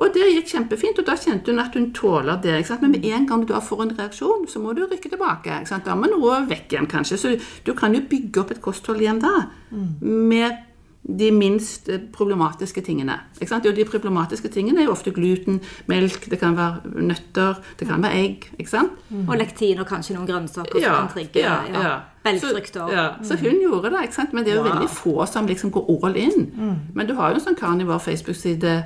Og 0.00 0.14
det 0.14 0.30
gikk 0.32 0.48
kjempefint, 0.54 0.98
og 1.02 1.06
da 1.06 1.16
kjente 1.20 1.52
hun 1.52 1.60
at 1.60 1.74
hun 1.76 1.90
tåler 1.92 2.40
det. 2.40 2.56
Men 2.80 2.94
med 2.94 3.04
en 3.04 3.26
gang 3.28 3.44
du 3.44 3.52
da 3.52 3.60
får 3.60 3.82
en 3.84 3.94
reaksjon, 3.98 4.46
så 4.48 4.62
må 4.62 4.72
du 4.76 4.86
rykke 4.86 5.12
tilbake. 5.12 5.60
Da 5.84 5.94
må 5.98 6.08
noe 6.08 6.40
vekk 6.48 6.72
igjen, 6.72 6.88
kanskje. 6.88 7.18
Så 7.20 7.34
du 7.66 7.74
kan 7.76 7.94
jo 7.94 8.00
bygge 8.08 8.40
opp 8.40 8.54
et 8.54 8.62
kosthold 8.64 9.02
igjen 9.04 9.20
da. 9.20 9.46
Med 10.00 10.66
de 11.02 11.30
minst 11.32 11.88
problematiske 12.12 12.82
tingene. 12.84 13.14
Og 13.40 13.76
de 13.76 13.84
problematiske 13.88 14.48
tingene 14.52 14.82
er 14.82 14.88
jo 14.88 14.92
ofte 14.92 15.12
gluten, 15.16 15.60
melk, 15.88 16.26
det 16.30 16.38
kan 16.40 16.56
være 16.56 16.92
nøtter, 17.00 17.60
det 17.80 17.88
kan 17.88 18.02
være 18.04 18.20
egg. 18.20 18.48
sant? 18.68 18.92
Og 19.26 19.36
lektin 19.40 19.80
og 19.80 19.88
kanskje 19.88 20.16
noen 20.16 20.28
grønnsaker 20.28 20.76
som 20.80 20.96
kan 20.98 21.12
trigge 21.14 21.40
ja, 21.40 21.62
ja, 21.72 21.82
ja. 21.82 21.94
belgfrukter. 22.24 22.84
Så, 22.84 22.92
ja, 22.92 23.06
så 23.24 23.38
hun 23.40 23.60
gjorde 23.62 23.90
det, 23.96 24.28
men 24.32 24.44
det 24.44 24.52
er 24.52 24.56
jo 24.56 24.62
Wow. 24.62 24.72
veldig 24.72 24.90
få 24.90 25.26
som 25.26 25.46
liksom 25.46 25.70
går 25.70 26.04
all 26.04 26.16
in. 26.16 26.50
Men 26.94 27.06
du 27.06 27.14
har 27.14 27.30
jo 27.30 27.40
en 27.40 27.46
sånn 27.48 27.56
Carnivore 27.58 28.00
Facebook-side, 28.00 28.84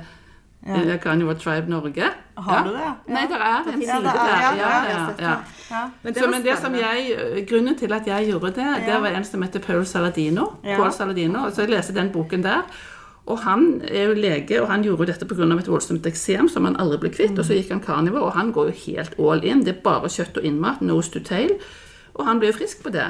ja. 0.65 0.97
Carnivore 0.97 1.35
Tribe 1.35 1.69
Norge. 1.69 2.03
Har 2.37 2.63
du 2.65 2.71
det? 2.73 3.13
Nei, 3.13 3.21
det 3.27 3.37
er 3.37 3.73
en 3.73 3.81
Ja, 3.81 3.87
side 3.95 3.97
er- 3.97 4.01
der. 4.01 4.25
ja, 4.25 4.55
Ja, 4.55 4.55
ja, 4.55 4.89
ja, 4.89 5.09
ja. 5.19 5.35
Ja. 5.71 5.89
Men 6.03 6.13
det 6.13 6.21
Så, 6.23 6.29
men 6.29 6.43
det 6.43 6.57
som 6.57 6.73
jeg, 6.75 7.45
grunnen 7.49 7.77
til 7.77 7.93
at 7.93 8.05
jeg 8.07 8.27
gjorde 8.31 8.51
det, 8.55 8.65
det 8.85 9.01
var 9.01 9.07
en 9.07 9.23
som 9.23 9.41
heter 9.41 9.59
Paul 9.59 9.85
Saladino. 9.85 10.45
Ja. 10.63 10.75
Paul 10.77 10.91
Saladino, 10.91 11.49
så 11.49 11.61
Jeg 11.61 11.69
leste 11.69 11.93
den 11.93 12.09
boken 12.11 12.43
der. 12.43 12.61
Og 13.27 13.39
Han 13.39 13.81
er 13.87 14.03
jo 14.07 14.13
lege, 14.13 14.61
og 14.61 14.67
han 14.69 14.83
gjorde 14.83 15.05
dette 15.07 15.25
pga. 15.25 15.43
et 15.59 15.67
voldsomt 15.67 16.05
eksem 16.05 16.47
som 16.49 16.65
han 16.65 16.75
aldri 16.79 16.97
ble 16.97 17.09
kvitt. 17.09 17.39
Og 17.39 17.45
så 17.45 17.53
gikk 17.53 17.69
han 17.71 17.81
carnivore, 17.81 18.21
og 18.23 18.33
han 18.33 18.51
går 18.53 18.65
jo 18.65 18.73
helt 18.85 19.15
all 19.19 19.43
in. 19.43 19.59
Det 19.65 19.77
er 19.77 19.81
bare 19.83 20.07
kjøtt 20.09 20.37
og 20.37 20.43
innmat, 20.43 20.81
nose 20.81 21.09
to 21.11 21.19
tail. 21.19 21.49
Og 22.15 22.23
han 22.25 22.39
ble 22.39 22.47
jo 22.47 22.55
frisk 22.55 22.79
på 22.83 22.91
det. 22.95 23.05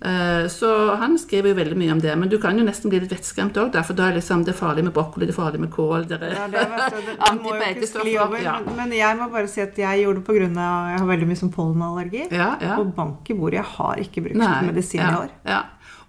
Eh, 0.00 0.46
Så 0.48 0.68
han 0.96 1.18
skriver 1.20 1.50
jo 1.52 1.56
veldig 1.58 1.76
mye 1.76 1.92
om 1.92 2.00
det. 2.00 2.14
Men 2.18 2.28
du 2.32 2.38
kan 2.40 2.56
jo 2.58 2.64
nesten 2.64 2.88
bli 2.90 3.00
litt 3.02 3.12
vettskremt 3.12 3.58
òg, 3.60 3.74
for 3.84 3.92
da 3.98 4.08
er 4.08 4.16
liksom 4.16 4.44
det 4.46 4.54
farlig 4.56 4.84
med 4.86 4.94
brokkoli, 4.96 5.26
det 5.28 5.34
er 5.34 5.38
farlig 5.42 5.60
med 5.60 5.70
kål 5.70 6.06
det 6.08 6.16
er 6.22 6.32
Ja, 6.32 6.46
det, 6.48 6.62
vet 6.72 6.96
du, 6.96 7.00
det, 7.10 7.16
det 7.18 8.16
over. 8.24 8.40
Ja. 8.42 8.54
Men, 8.64 8.76
men 8.76 8.92
jeg 8.96 9.18
må 9.20 9.28
bare 9.30 9.48
si 9.52 9.60
at 9.60 9.76
jeg 9.76 10.04
gjorde 10.04 10.22
det 10.22 10.24
pga. 10.26 10.48
jeg 10.48 10.98
har 10.98 11.06
veldig 11.12 11.28
mye 11.28 11.36
som 11.42 11.52
pollenallergi. 11.52 12.24
Ja, 12.32 12.56
ja. 12.60 12.78
Og 12.80 12.94
bank 12.96 13.30
i 13.30 13.34
bordet. 13.34 13.60
Jeg 13.60 13.68
har 13.76 13.96
ikke 14.00 14.24
brukt 14.24 14.36
Nei, 14.40 14.62
medisin 14.72 15.00
ja, 15.04 15.10
i 15.12 15.20
år. 15.26 15.30
Ja. 15.46 15.60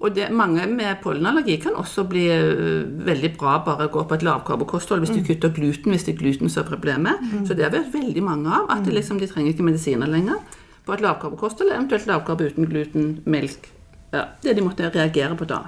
Og 0.03 0.15
det, 0.15 0.31
mange 0.35 0.65
med 0.67 0.97
pollenallergi 1.03 1.59
kan 1.63 1.75
også 1.79 2.03
bli 2.09 2.25
øh, 2.31 2.87
veldig 3.05 3.37
bra 3.37 3.59
bare 3.63 3.87
å 3.87 3.91
gå 3.91 4.01
på 4.07 4.15
et 4.15 4.23
lavkarbokosthold 4.23 4.99
hvis 5.03 5.11
Mm. 5.13 5.19
du 5.21 5.27
kutter 5.27 5.53
gluten, 5.55 5.91
hvis 5.91 6.03
det 6.07 6.15
er 6.15 6.19
gluten 6.23 6.49
som 6.49 6.63
er 6.63 6.69
problemet. 6.71 7.19
Så 7.47 7.55
det 7.55 7.63
har 7.67 7.71
vi 7.71 7.83
veldig 7.99 8.23
mange 8.23 8.47
av. 8.47 8.69
At 8.69 8.83
Mm. 8.87 8.93
liksom, 8.95 9.19
de 9.19 9.27
trenger 9.27 9.53
ikke 9.53 9.63
medisiner 9.63 10.07
lenger. 10.07 10.39
På 10.85 10.93
et 10.93 11.01
lavkarbokosthold, 11.01 11.71
eventuelt 11.71 12.05
lavkarbo 12.09 12.43
uten 12.51 12.65
gluten, 12.69 13.21
melk. 13.25 13.69
Ja, 14.13 14.25
det 14.43 14.55
de 14.57 14.61
måtte 14.61 14.89
reagere 14.93 15.35
på 15.39 15.47
da. 15.47 15.61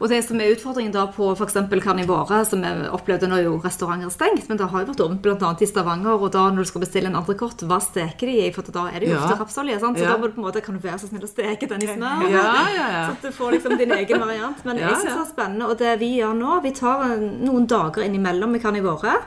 Og 0.00 0.06
det 0.12 0.20
som 0.22 0.38
er 0.38 0.52
utfordringen 0.54 0.92
da 0.94 1.06
på 1.10 1.32
f.eks. 1.34 1.54
karnivore, 1.82 2.44
som 2.46 2.60
vi 2.62 2.68
opplevde 2.94 3.26
når 3.26 3.40
jo 3.42 3.54
restauranter 3.64 4.06
er 4.06 4.12
stengt, 4.14 4.44
men 4.48 4.56
det 4.60 4.68
har 4.70 4.84
jo 4.84 4.92
vært 4.92 5.00
åpent 5.02 5.22
bl.a. 5.24 5.48
i 5.58 5.66
Stavanger, 5.66 6.14
og 6.22 6.30
da 6.30 6.44
når 6.54 6.62
du 6.62 6.68
skal 6.70 6.84
bestille 6.84 7.10
en 7.10 7.16
entrecôte, 7.18 7.66
hva 7.66 7.80
steker 7.82 8.30
de 8.30 8.36
i? 8.46 8.52
For 8.54 8.62
da 8.62 8.84
er 8.92 9.00
det 9.02 9.08
jo 9.08 9.16
Ja. 9.16 9.24
ofte 9.24 9.40
rapsolje, 9.40 9.80
sant? 9.80 9.98
så 9.98 10.04
Ja. 10.04 10.12
da 10.12 10.18
må 10.18 10.28
du 10.30 10.34
på 10.36 10.38
en 10.38 10.46
måte, 10.46 10.62
kan 10.62 10.74
du 10.78 10.80
være 10.86 11.00
så 11.02 11.08
snill 11.10 11.22
å 11.26 11.30
steke 11.32 11.66
den 11.68 11.82
i 11.82 11.86
smør? 11.86 12.30
Ja, 12.30 12.44
ja, 12.76 12.86
ja. 12.94 13.06
Så 13.08 13.12
at 13.16 13.22
du 13.22 13.30
får 13.32 13.50
liksom 13.56 13.76
din 13.78 13.90
egen 13.90 14.20
variant. 14.20 14.64
Men 14.64 14.76
Ja, 14.78 14.88
jeg 14.90 14.96
syns 15.02 15.18
det 15.18 15.26
er 15.26 15.32
spennende. 15.34 15.66
Og 15.70 15.78
det 15.78 15.98
vi 15.98 16.18
gjør 16.20 16.34
nå, 16.38 16.62
vi 16.62 16.70
tar 16.70 17.16
noen 17.18 17.66
dager 17.66 18.02
innimellom 18.06 18.50
med 18.52 18.62
Carnivore. 18.62 19.18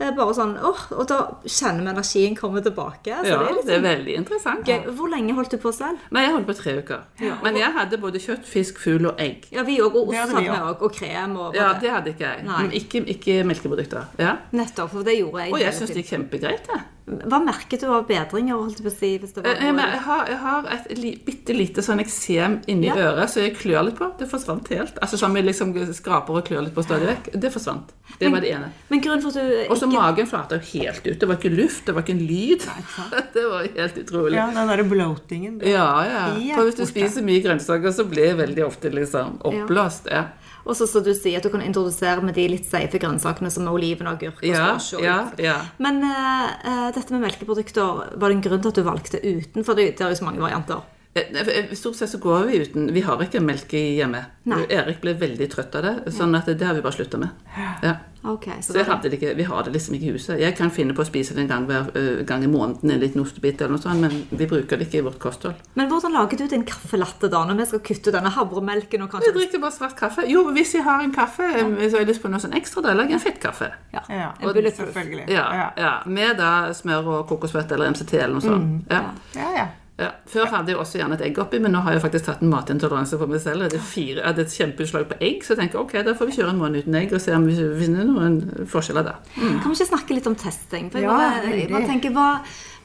Ja, 0.00 0.08
Eh, 0.08 0.10
Bare 0.16 0.34
sånn, 0.34 0.56
åh, 0.58 0.80
Og 0.98 1.06
da 1.06 1.18
kjenner 1.46 1.82
vi 1.84 1.90
energien 1.92 2.36
komme 2.36 2.60
tilbake. 2.62 3.12
Så 3.22 3.26
ja 3.28 3.38
det 3.38 3.48
er 3.48 3.52
det 3.52 3.52
er 3.52 3.54
liksom 3.62 3.82
veldig 3.84 4.16
interessant. 4.16 4.64
gøy. 4.66 4.86
Hvor 4.96 5.08
lenge 5.08 5.34
holdt 5.34 5.50
du 5.50 5.56
på 5.58 5.72
selv? 5.72 5.98
Nei, 6.10 6.22
jeg 6.22 6.32
holdt 6.34 6.46
på 6.46 6.54
tre 6.56 6.72
uker. 6.82 7.00
Men 7.42 7.56
jeg 7.56 7.72
hadde 7.72 7.98
både 7.98 8.18
kjøtt, 8.18 8.44
fisk, 8.44 8.78
fugl 8.78 9.06
og 9.06 9.14
egg. 9.20 9.46
Ja, 9.52 9.62
vi 9.62 9.78
òg. 9.78 9.94
Og 9.94 10.10
Det 10.10 10.18
ost 10.20 10.32
hadde 10.32 10.42
vi 10.42 10.48
også. 10.48 10.62
òg. 10.62 10.82
Og 10.82 10.92
krem. 10.92 11.36
Og 11.36 11.54
Ja, 11.54 11.72
det 11.80 11.90
hadde 11.90 12.06
ikke 12.14 12.26
jeg. 12.26 12.44
Men 12.44 12.70
ikke, 12.72 13.04
ikke 13.06 13.44
melkeprodukter. 13.44 14.04
Ja. 14.18 14.36
Nettopp. 14.52 14.90
For 14.90 15.02
det 15.02 15.18
gjorde 15.18 15.44
jeg. 15.44 15.52
Og 15.52 15.60
jeg 15.60 15.72
syns 15.74 15.90
det 15.94 15.98
er 16.12 16.16
kjempegreit, 16.16 16.66
jeg. 16.68 16.82
Hva 17.02 17.38
merket 17.42 17.80
du 17.82 17.88
av 17.90 18.04
bedringer? 18.06 18.54
holdt 18.54 18.76
du 18.78 18.84
på 18.84 18.90
å 18.92 18.94
si, 18.94 19.18
hvis 19.18 19.32
det 19.34 19.42
var 19.44 19.56
Eh, 19.56 19.72
noe- 19.72 19.90
Jeg 19.90 20.00
har, 20.00 20.26
jeg 20.28 20.38
har 20.38 20.66
et 20.70 20.98
li, 20.98 21.10
bitte 21.26 21.52
lite 21.56 21.82
sånn 21.82 21.98
eksem 21.98 22.60
inni 22.68 22.86
Ja. 22.86 22.94
øret, 22.94 23.26
så 23.28 23.42
jeg 23.42 23.56
klør 23.56 23.86
litt 23.86 23.96
på. 23.98 24.16
Det 24.18 24.28
forsvant 24.30 24.68
helt. 24.68 24.94
Altså 25.02 25.18
sånn 25.18 25.34
vi 25.34 25.42
liksom 25.42 25.74
skraper 25.92 26.30
og 26.38 26.44
klør 26.46 26.62
litt 26.64 26.74
på 26.74 26.84
stadig 26.84 27.08
vekk. 27.10 27.40
Det 27.40 27.50
forsvant. 27.52 27.90
Det 28.20 28.30
var 28.30 28.40
det 28.40 28.52
ene. 28.54 28.70
Men 28.88 29.00
grunnen 29.00 29.20
for 29.22 29.28
at 29.30 29.34
du 29.34 29.66
Og 29.72 29.76
så 29.76 29.86
ikke 29.88 29.98
magen 29.98 30.26
flata 30.26 30.60
jo 30.60 30.78
helt 30.78 31.06
ut. 31.06 31.18
Det 31.18 31.26
var 31.28 31.36
ikke 31.36 31.56
luft, 31.56 31.84
det 31.86 31.94
var 31.94 32.02
ikke 32.02 32.10
en 32.14 32.26
lyd. 32.26 32.60
Det 33.34 33.44
var 33.50 33.66
helt 33.74 33.94
utrolig. 33.98 34.34
Ja, 34.34 34.46
den 34.52 34.68
derre 34.68 34.84
bloatingen. 34.88 35.60
Ja, 35.66 36.04
ja. 36.04 36.54
For 36.54 36.64
hvis 36.70 36.76
du 36.76 36.84
spiser 36.86 37.22
mye 37.22 37.42
grønnsaker, 37.42 37.90
så 37.92 38.04
blir 38.08 38.26
jeg 38.30 38.36
veldig 38.36 38.64
ofte 38.66 38.92
liksom 38.92 39.38
oppblåst. 39.42 40.06
Ja, 40.10 40.26
Og 40.62 40.76
så 40.78 40.86
som 40.86 41.02
du 41.04 41.10
sier, 41.14 41.40
at 41.40 41.46
du 41.46 41.50
kan 41.52 41.64
introdusere 41.64 42.22
med 42.24 42.36
de 42.38 42.46
litt 42.52 42.68
safe 42.68 43.00
grønnsakene 43.02 43.50
som 43.50 43.66
oliven 43.70 44.06
og 44.06 44.20
agurk 44.20 44.44
ja, 44.46 44.76
ja. 45.02 45.18
ja. 45.42 45.58
Men 45.82 46.02
uh, 46.06 46.48
uh, 46.62 46.88
dette 46.94 47.14
med 47.14 47.24
melkeprodukter, 47.26 48.04
var 48.14 48.30
det 48.30 48.38
en 48.38 48.44
grunn 48.46 48.62
til 48.62 48.72
at 48.72 48.78
du 48.78 48.86
valgte 48.86 49.22
utenfor? 49.22 49.78
Det, 49.78 49.88
det 49.98 50.06
er 50.06 50.14
jo 50.14 50.20
så 50.22 50.28
mange 50.28 50.44
varianter. 50.44 50.84
Eh, 51.14 51.22
eh, 51.36 51.74
Stort 51.76 51.96
sett 51.96 52.10
så 52.10 52.18
går 52.18 52.46
vi 52.46 52.58
uten. 52.62 52.92
Vi 52.92 53.00
har 53.04 53.20
ikke 53.20 53.40
melk 53.44 53.68
hjemme. 53.72 54.24
Nei. 54.48 54.62
Erik 54.72 55.02
ble 55.02 55.12
veldig 55.20 55.50
trøtt 55.52 55.74
av 55.76 55.84
det, 55.84 56.12
sånn 56.16 56.32
at 56.34 56.48
det 56.48 56.64
har 56.64 56.74
vi 56.74 56.80
bare 56.80 56.96
slutta 56.96 57.18
med. 57.20 57.28
Ja. 57.82 57.98
Okay, 58.24 58.60
så 58.62 58.72
Så 58.72 58.78
jeg 58.78 58.86
hadde 58.86 59.10
det 59.10 59.18
ikke, 59.18 59.34
Vi 59.36 59.42
har 59.42 59.62
det 59.64 59.72
liksom 59.72 59.94
ikke 59.96 60.06
i 60.06 60.12
huset. 60.14 60.38
Jeg 60.38 60.54
kan 60.56 60.70
finne 60.70 60.94
på 60.94 61.02
å 61.02 61.06
spise 61.06 61.34
det 61.34 61.42
en 61.42 61.48
gang, 61.48 61.66
hver, 61.66 61.90
øh, 61.94 62.24
gang 62.24 62.44
i 62.44 62.46
måneden, 62.46 62.90
en 62.90 63.00
liten 63.00 63.20
ostebit 63.20 63.60
eller 63.60 63.74
noe 63.74 63.82
sånt, 63.82 64.00
men 64.00 64.26
vi 64.30 64.46
bruker 64.46 64.78
det 64.78 64.86
ikke 64.86 64.98
i 64.98 65.02
vårt 65.02 65.18
kosthold. 65.18 65.54
Men 65.74 65.88
hvordan 65.90 66.12
lager 66.12 66.38
du 66.38 66.46
din 66.46 66.64
kaffelatte 66.64 67.28
da, 67.28 67.44
når 67.44 67.56
vi 67.56 67.66
skal 67.66 67.80
kutte 67.80 68.12
denne 68.12 68.30
havremelken 68.30 69.02
og 69.02 69.10
kanskje 69.10 69.32
Vi 69.32 69.40
drikker 69.40 69.60
bare 69.60 69.72
svart 69.72 69.96
kaffe. 69.98 70.22
Jo, 70.30 70.46
hvis 70.52 70.74
jeg 70.74 70.84
har 70.84 71.02
en 71.02 71.12
kaffe, 71.12 71.42
ja. 71.42 71.66
så 71.66 71.98
har 71.98 72.06
jeg 72.06 72.08
lyst 72.14 72.22
på 72.22 72.30
noe 72.30 72.38
sånn 72.38 72.54
ekstra, 72.54 72.82
da 72.82 72.94
lager 72.94 73.10
jeg 73.10 73.20
en 73.20 73.26
fettkaffe. 73.26 73.72
ja, 73.92 74.00
Ja, 74.08 74.32
en 74.40 74.54
bulletproof? 74.54 74.94
selvfølgelig. 74.94 75.28
Ja, 75.28 75.70
ja. 75.76 76.02
Med 76.06 76.36
da 76.38 76.72
smør 76.72 77.06
og 77.06 77.28
kokosfett 77.28 77.72
eller 77.72 77.90
MCT 77.90 78.14
eller 78.14 78.34
noe 78.38 78.40
sånt. 78.40 78.84
Ja. 78.88 79.10
Ja, 79.34 79.54
ja. 79.56 79.66
Ja. 80.00 80.08
Før 80.26 80.48
hadde 80.48 80.72
jeg 80.72 80.78
også 80.80 80.98
gjerne 80.98 81.18
et 81.18 81.22
egg 81.26 81.38
oppi, 81.42 81.58
men 81.60 81.74
nå 81.74 81.82
har 81.84 81.94
jeg 81.94 82.02
faktisk 82.02 82.24
tatt 82.26 82.40
en 82.42 82.50
matintoleranse 82.50 83.18
for 83.20 83.30
meg 83.30 83.42
selv. 83.44 83.60
Jeg 83.60 83.70
hadde, 83.70 83.80
fire, 83.84 84.16
jeg 84.16 84.24
hadde 84.24 84.44
et 84.46 84.54
kjempeutslag 84.56 85.04
på 85.10 85.18
egg, 85.20 85.44
så 85.44 85.52
jeg 85.52 85.60
tenker 85.60 85.82
ok, 85.82 85.94
da 86.06 86.14
får 86.16 86.30
vi 86.30 86.36
kjøre 86.38 86.54
en 86.54 86.60
måned 86.62 86.82
uten 86.86 86.96
egg 86.98 87.12
og 87.12 87.20
se 87.22 87.34
om 87.36 87.44
vi 87.46 87.54
finner 87.82 88.08
noen 88.08 88.38
forskjeller 88.72 89.06
der. 89.06 89.18
Kan 89.36 89.68
vi 89.68 89.76
ikke 89.76 89.90
snakke 89.90 90.16
litt 90.16 90.28
om 90.30 90.36
testing? 90.40 90.88
For 90.90 91.02
jeg 91.02 91.10
Ja, 91.10 91.18
bare, 91.20 91.52
jeg 91.52 91.68
bare 91.70 91.90
tenker, 91.90 92.14
hva, 92.16 92.28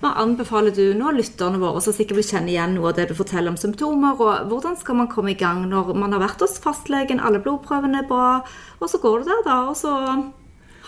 hva 0.03 0.11
anbefaler 0.21 0.75
du 0.75 0.83
nå 0.99 1.13
lytterne 1.15 1.61
våre 1.63 1.81
som 1.81 1.95
sikkert 1.95 2.19
vil 2.19 2.27
kjenne 2.27 2.51
igjen 2.53 2.75
noe 2.75 2.91
av 2.91 2.99
det 2.99 3.07
du 3.09 3.15
forteller 3.17 3.55
om 3.55 3.57
symptomer, 3.57 4.19
og 4.19 4.51
hvordan 4.51 4.75
skal 4.77 4.99
man 4.99 5.09
komme 5.09 5.31
i 5.31 5.39
gang 5.39 5.63
når 5.71 5.95
man 5.95 6.13
har 6.13 6.21
vært 6.27 6.43
hos 6.43 6.59
fastlegen, 6.61 7.23
alle 7.23 7.39
blodprøvene 7.39 8.03
er 8.03 8.09
bra, 8.11 8.41
og 8.77 8.91
så 8.91 8.99
går 9.01 9.23
du 9.23 9.31
der 9.31 9.47
da, 9.47 9.61
og 9.71 9.79
så 9.79 9.95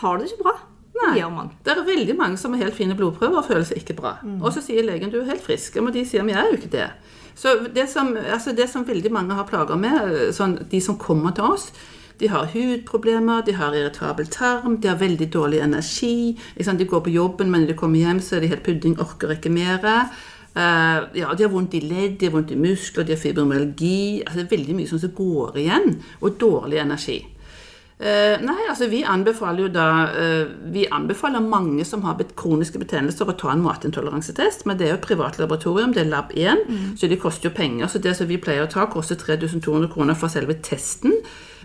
har 0.04 0.20
du 0.20 0.28
det 0.28 0.34
ikke 0.34 0.50
bra? 0.52 0.58
Nei. 1.00 1.14
gjør 1.20 1.30
man? 1.32 1.52
Det 1.64 1.72
er 1.74 1.86
veldig 1.88 2.16
mange 2.20 2.40
som 2.42 2.56
har 2.56 2.66
helt 2.66 2.76
fine 2.76 2.98
blodprøver 2.98 3.40
og 3.40 3.48
føler 3.48 3.68
seg 3.70 3.84
ikke 3.84 3.96
bra. 4.00 4.18
Og 4.42 4.52
så 4.56 4.64
sier 4.66 4.84
legen 4.84 5.14
du 5.14 5.22
er 5.22 5.30
helt 5.32 5.46
frisk, 5.46 5.80
men 5.80 5.96
de 5.96 6.04
sier 6.08 6.26
vi 6.28 6.36
er 6.36 6.50
jo 6.50 6.60
ikke 6.60 6.74
det. 6.74 6.90
Så 7.40 7.54
det 7.76 7.86
som, 7.88 8.12
altså 8.18 8.52
det 8.52 8.68
som 8.70 8.84
veldig 8.88 9.12
mange 9.16 9.38
har 9.38 9.48
plager 9.48 9.80
med, 9.80 10.34
sånn, 10.36 10.58
de 10.72 10.82
som 10.84 10.98
kommer 11.00 11.32
til 11.38 11.54
oss, 11.56 11.70
de 12.20 12.28
har 12.28 12.50
hudproblemer, 12.52 13.46
de 13.48 13.54
har 13.56 13.76
irritabel 13.76 14.28
tarm, 14.28 14.76
de 14.82 14.90
har 14.92 15.00
veldig 15.00 15.30
dårlig 15.32 15.62
energi. 15.64 16.36
De 16.58 16.86
går 16.86 17.06
på 17.06 17.14
jobben, 17.14 17.48
men 17.52 17.64
når 17.64 17.72
de 17.72 17.78
kommer 17.80 18.00
hjem, 18.00 18.20
så 18.20 18.36
er 18.36 18.44
de 18.44 18.52
helt 18.52 18.66
pudding, 18.66 18.98
orker 19.00 19.32
ikke 19.38 19.54
mer. 19.56 19.80
Uh, 20.50 21.08
ja, 21.16 21.32
de 21.32 21.46
har 21.46 21.54
vondt 21.54 21.78
i 21.78 21.84
ledd, 21.86 22.18
de 22.20 22.28
har 22.28 22.34
vondt 22.34 22.52
i 22.52 22.60
muskler, 22.60 23.08
de 23.08 23.16
har 23.16 23.22
fibromyalgi. 23.22 24.26
Altså, 24.26 24.42
det 24.42 24.46
er 24.50 24.56
veldig 24.58 24.76
mye 24.76 24.92
sånn 24.92 25.04
som 25.06 25.16
går 25.16 25.62
igjen, 25.64 25.94
og 26.20 26.36
dårlig 26.42 26.82
energi. 26.84 27.22
Eh, 28.00 28.38
nei, 28.40 28.62
altså 28.72 28.88
vi 28.88 29.02
anbefaler 29.04 29.66
jo 29.66 29.70
da 29.76 29.86
uh, 30.08 30.52
Vi 30.72 30.86
anbefaler 30.88 31.44
mange 31.44 31.84
som 31.84 32.06
har 32.08 32.16
kroniske 32.40 32.80
betennelser 32.80 33.28
å 33.28 33.36
ta 33.36 33.52
en 33.52 33.66
matintoleransetest, 33.66 34.64
men 34.70 34.80
det 34.80 34.88
er 34.88 34.94
jo 34.94 35.00
et 35.02 35.08
privat 35.10 35.36
laboratorium, 35.42 35.92
det 35.92 36.06
er 36.06 36.14
Lab 36.14 36.32
1, 36.32 36.64
så 36.96 37.10
det 37.12 37.20
koster 37.20 37.50
jo 37.50 37.58
penger. 37.58 37.92
Så 37.92 38.00
det 38.00 38.16
som 38.16 38.30
vi 38.30 38.40
pleier 38.40 38.64
å 38.64 38.72
ta, 38.72 38.88
koster 38.88 39.20
3200 39.20 39.92
kroner 39.92 40.16
for 40.16 40.32
selve 40.32 40.56
testen. 40.64 41.18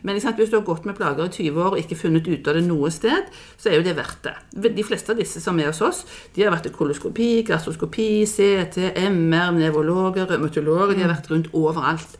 Men 0.05 0.19
sant, 0.21 0.37
hvis 0.37 0.51
du 0.51 0.59
har 0.59 0.67
gått 0.67 0.85
med 0.85 0.99
plager 0.99 1.31
i 1.31 1.33
20 1.33 1.63
år 1.63 1.77
og 1.77 1.81
ikke 1.81 1.97
funnet 2.03 2.27
ut 2.29 2.49
av 2.51 2.59
det 2.59 2.67
noe 2.67 2.91
sted, 2.93 3.31
så 3.57 3.71
er 3.71 3.79
jo 3.79 3.87
det 3.87 3.95
verdt 3.97 4.27
det. 4.27 4.35
De 4.75 4.85
fleste 4.85 5.15
av 5.15 5.23
disse 5.23 5.41
som 5.41 5.57
er 5.63 5.71
hos 5.71 5.81
oss, 5.87 6.03
de 6.35 6.45
har 6.45 6.53
vært 6.53 6.67
i 6.69 6.75
koloskopi, 6.75 7.31
gastroskopi, 7.47 8.11
CT, 8.29 8.91
MR, 9.07 9.55
nevrologer, 9.57 10.27
revmatologer. 10.29 10.99
De 10.99 11.07
har 11.07 11.15
vært 11.15 11.31
rundt 11.31 11.55
overalt. 11.55 12.19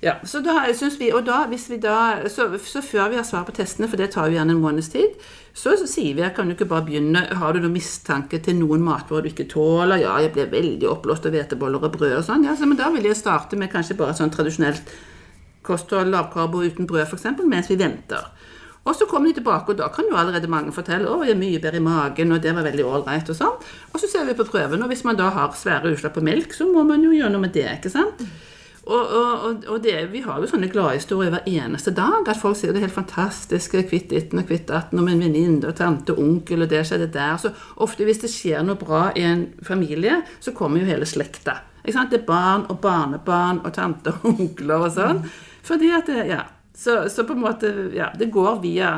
Ja, 0.00 0.14
så 0.24 0.40
da 0.40 0.62
synes 0.72 0.96
vi, 0.96 1.10
og 1.12 1.26
da, 1.26 1.42
hvis 1.50 1.66
vi 1.68 1.76
da, 1.76 2.22
så, 2.32 2.46
så 2.64 2.80
før 2.80 3.10
vi 3.12 3.18
har 3.18 3.26
svar 3.28 3.44
på 3.44 3.52
testene, 3.52 3.88
for 3.88 4.00
det 4.00 4.08
tar 4.14 4.30
jo 4.30 4.38
gjerne 4.38 4.54
en 4.56 4.62
måneds 4.62 4.88
tid, 4.94 5.18
så, 5.52 5.74
så 5.76 5.84
sier 5.90 6.16
vi 6.16 6.24
at 6.24 6.32
kan 6.38 6.48
du 6.48 6.54
ikke 6.54 6.68
bare 6.70 6.86
begynne 6.86 7.24
Har 7.36 7.52
du 7.52 7.58
noen 7.60 7.74
mistanke 7.74 8.38
til 8.40 8.56
noen 8.56 8.84
matvarer 8.86 9.26
du 9.26 9.32
ikke 9.32 9.48
tåler? 9.50 10.00
Ja, 10.00 10.14
jeg 10.22 10.32
blir 10.32 10.48
veldig 10.52 10.88
oppblåst 10.88 11.26
av 11.28 11.34
hveteboller 11.34 11.84
og 11.84 11.96
brød 11.98 12.16
og 12.16 12.24
sånn. 12.24 12.46
Ja, 12.48 12.54
så, 12.56 12.68
men 12.70 12.78
da 12.80 12.88
vil 12.94 13.10
jeg 13.10 13.18
starte 13.18 13.58
med 13.60 13.72
kanskje 13.74 13.98
bare 13.98 14.16
sånn 14.16 14.32
tradisjonelt 14.32 14.94
kosthold, 15.66 16.08
lavkarbo 16.14 16.62
uten 16.64 16.88
brød 16.88 17.04
f.eks., 17.04 17.26
mens 17.44 17.68
vi 17.68 17.76
venter. 17.80 18.30
Og 18.88 18.96
så 18.96 19.04
kommer 19.04 19.28
de 19.28 19.36
tilbake, 19.36 19.74
og 19.74 19.76
da 19.82 19.90
kan 19.92 20.06
jo 20.08 20.16
allerede 20.16 20.48
mange 20.48 20.72
fortelle 20.72 21.10
å, 21.10 21.18
jeg 21.26 21.34
er 21.34 21.40
mye 21.42 21.60
bedre 21.60 21.82
i 21.82 21.84
magen, 21.84 22.32
og 22.32 22.40
det 22.40 22.54
var 22.56 22.64
veldig 22.64 22.86
ålreit, 22.88 23.28
og 23.28 23.36
sånn. 23.36 23.58
Og 23.92 24.00
så 24.00 24.08
ser 24.08 24.24
vi 24.24 24.38
på 24.38 24.48
prøven, 24.48 24.80
og 24.80 24.88
hvis 24.88 25.04
man 25.04 25.18
da 25.20 25.28
har 25.34 25.52
svære 25.52 25.92
utslag 25.92 26.14
på 26.14 26.24
melk, 26.24 26.56
så 26.56 26.64
må 26.70 26.86
man 26.88 27.04
jo 27.04 27.12
gjøre 27.12 27.34
noe 27.34 27.44
med 27.44 27.52
det, 27.58 27.66
ikke 27.76 27.92
sant. 27.92 28.24
Og, 28.86 29.10
og, 29.12 29.64
og 29.68 29.82
det, 29.84 29.94
vi 30.12 30.22
har 30.24 30.40
jo 30.40 30.48
sånne 30.48 30.70
gladhistorier 30.72 31.34
hver 31.34 31.48
eneste 31.48 31.92
dag. 31.94 32.24
At 32.24 32.40
folk 32.40 32.56
sier 32.58 32.72
det 32.74 32.82
helt 32.84 32.96
fantastisk. 32.96 33.76
Kvitt 33.90 34.08
ditten 34.12 34.40
og 34.40 34.48
kvitt 34.48 34.68
datten 34.70 35.02
om 35.02 35.10
en 35.10 35.20
venninne 35.20 35.68
og 35.68 35.76
tante 35.78 36.14
og 36.14 36.22
onkel, 36.24 36.64
og 36.64 36.70
det 36.72 36.82
skjedde 36.88 37.10
der. 37.14 37.36
Så 37.40 37.52
ofte 37.84 38.06
hvis 38.08 38.22
det 38.24 38.32
skjer 38.32 38.64
noe 38.66 38.80
bra 38.80 39.10
i 39.14 39.26
en 39.28 39.44
familie, 39.66 40.22
så 40.40 40.54
kommer 40.56 40.80
jo 40.80 40.90
hele 40.90 41.08
slekta. 41.08 41.60
Ikke 41.84 41.96
sant? 41.96 42.12
Det 42.12 42.22
er 42.22 42.28
barn 42.28 42.66
og 42.72 42.80
barnebarn 42.82 43.62
og 43.64 43.74
tante 43.76 44.14
og 44.16 44.28
onkler 44.32 44.88
og 44.88 44.94
sånn. 44.96 45.24
Fordi 45.66 45.92
at 45.96 46.08
det, 46.08 46.24
ja, 46.32 46.44
så, 46.76 47.02
så 47.12 47.26
på 47.28 47.36
en 47.36 47.44
måte 47.44 47.70
Ja, 47.92 48.08
det 48.16 48.30
går 48.32 48.62
via 48.64 48.94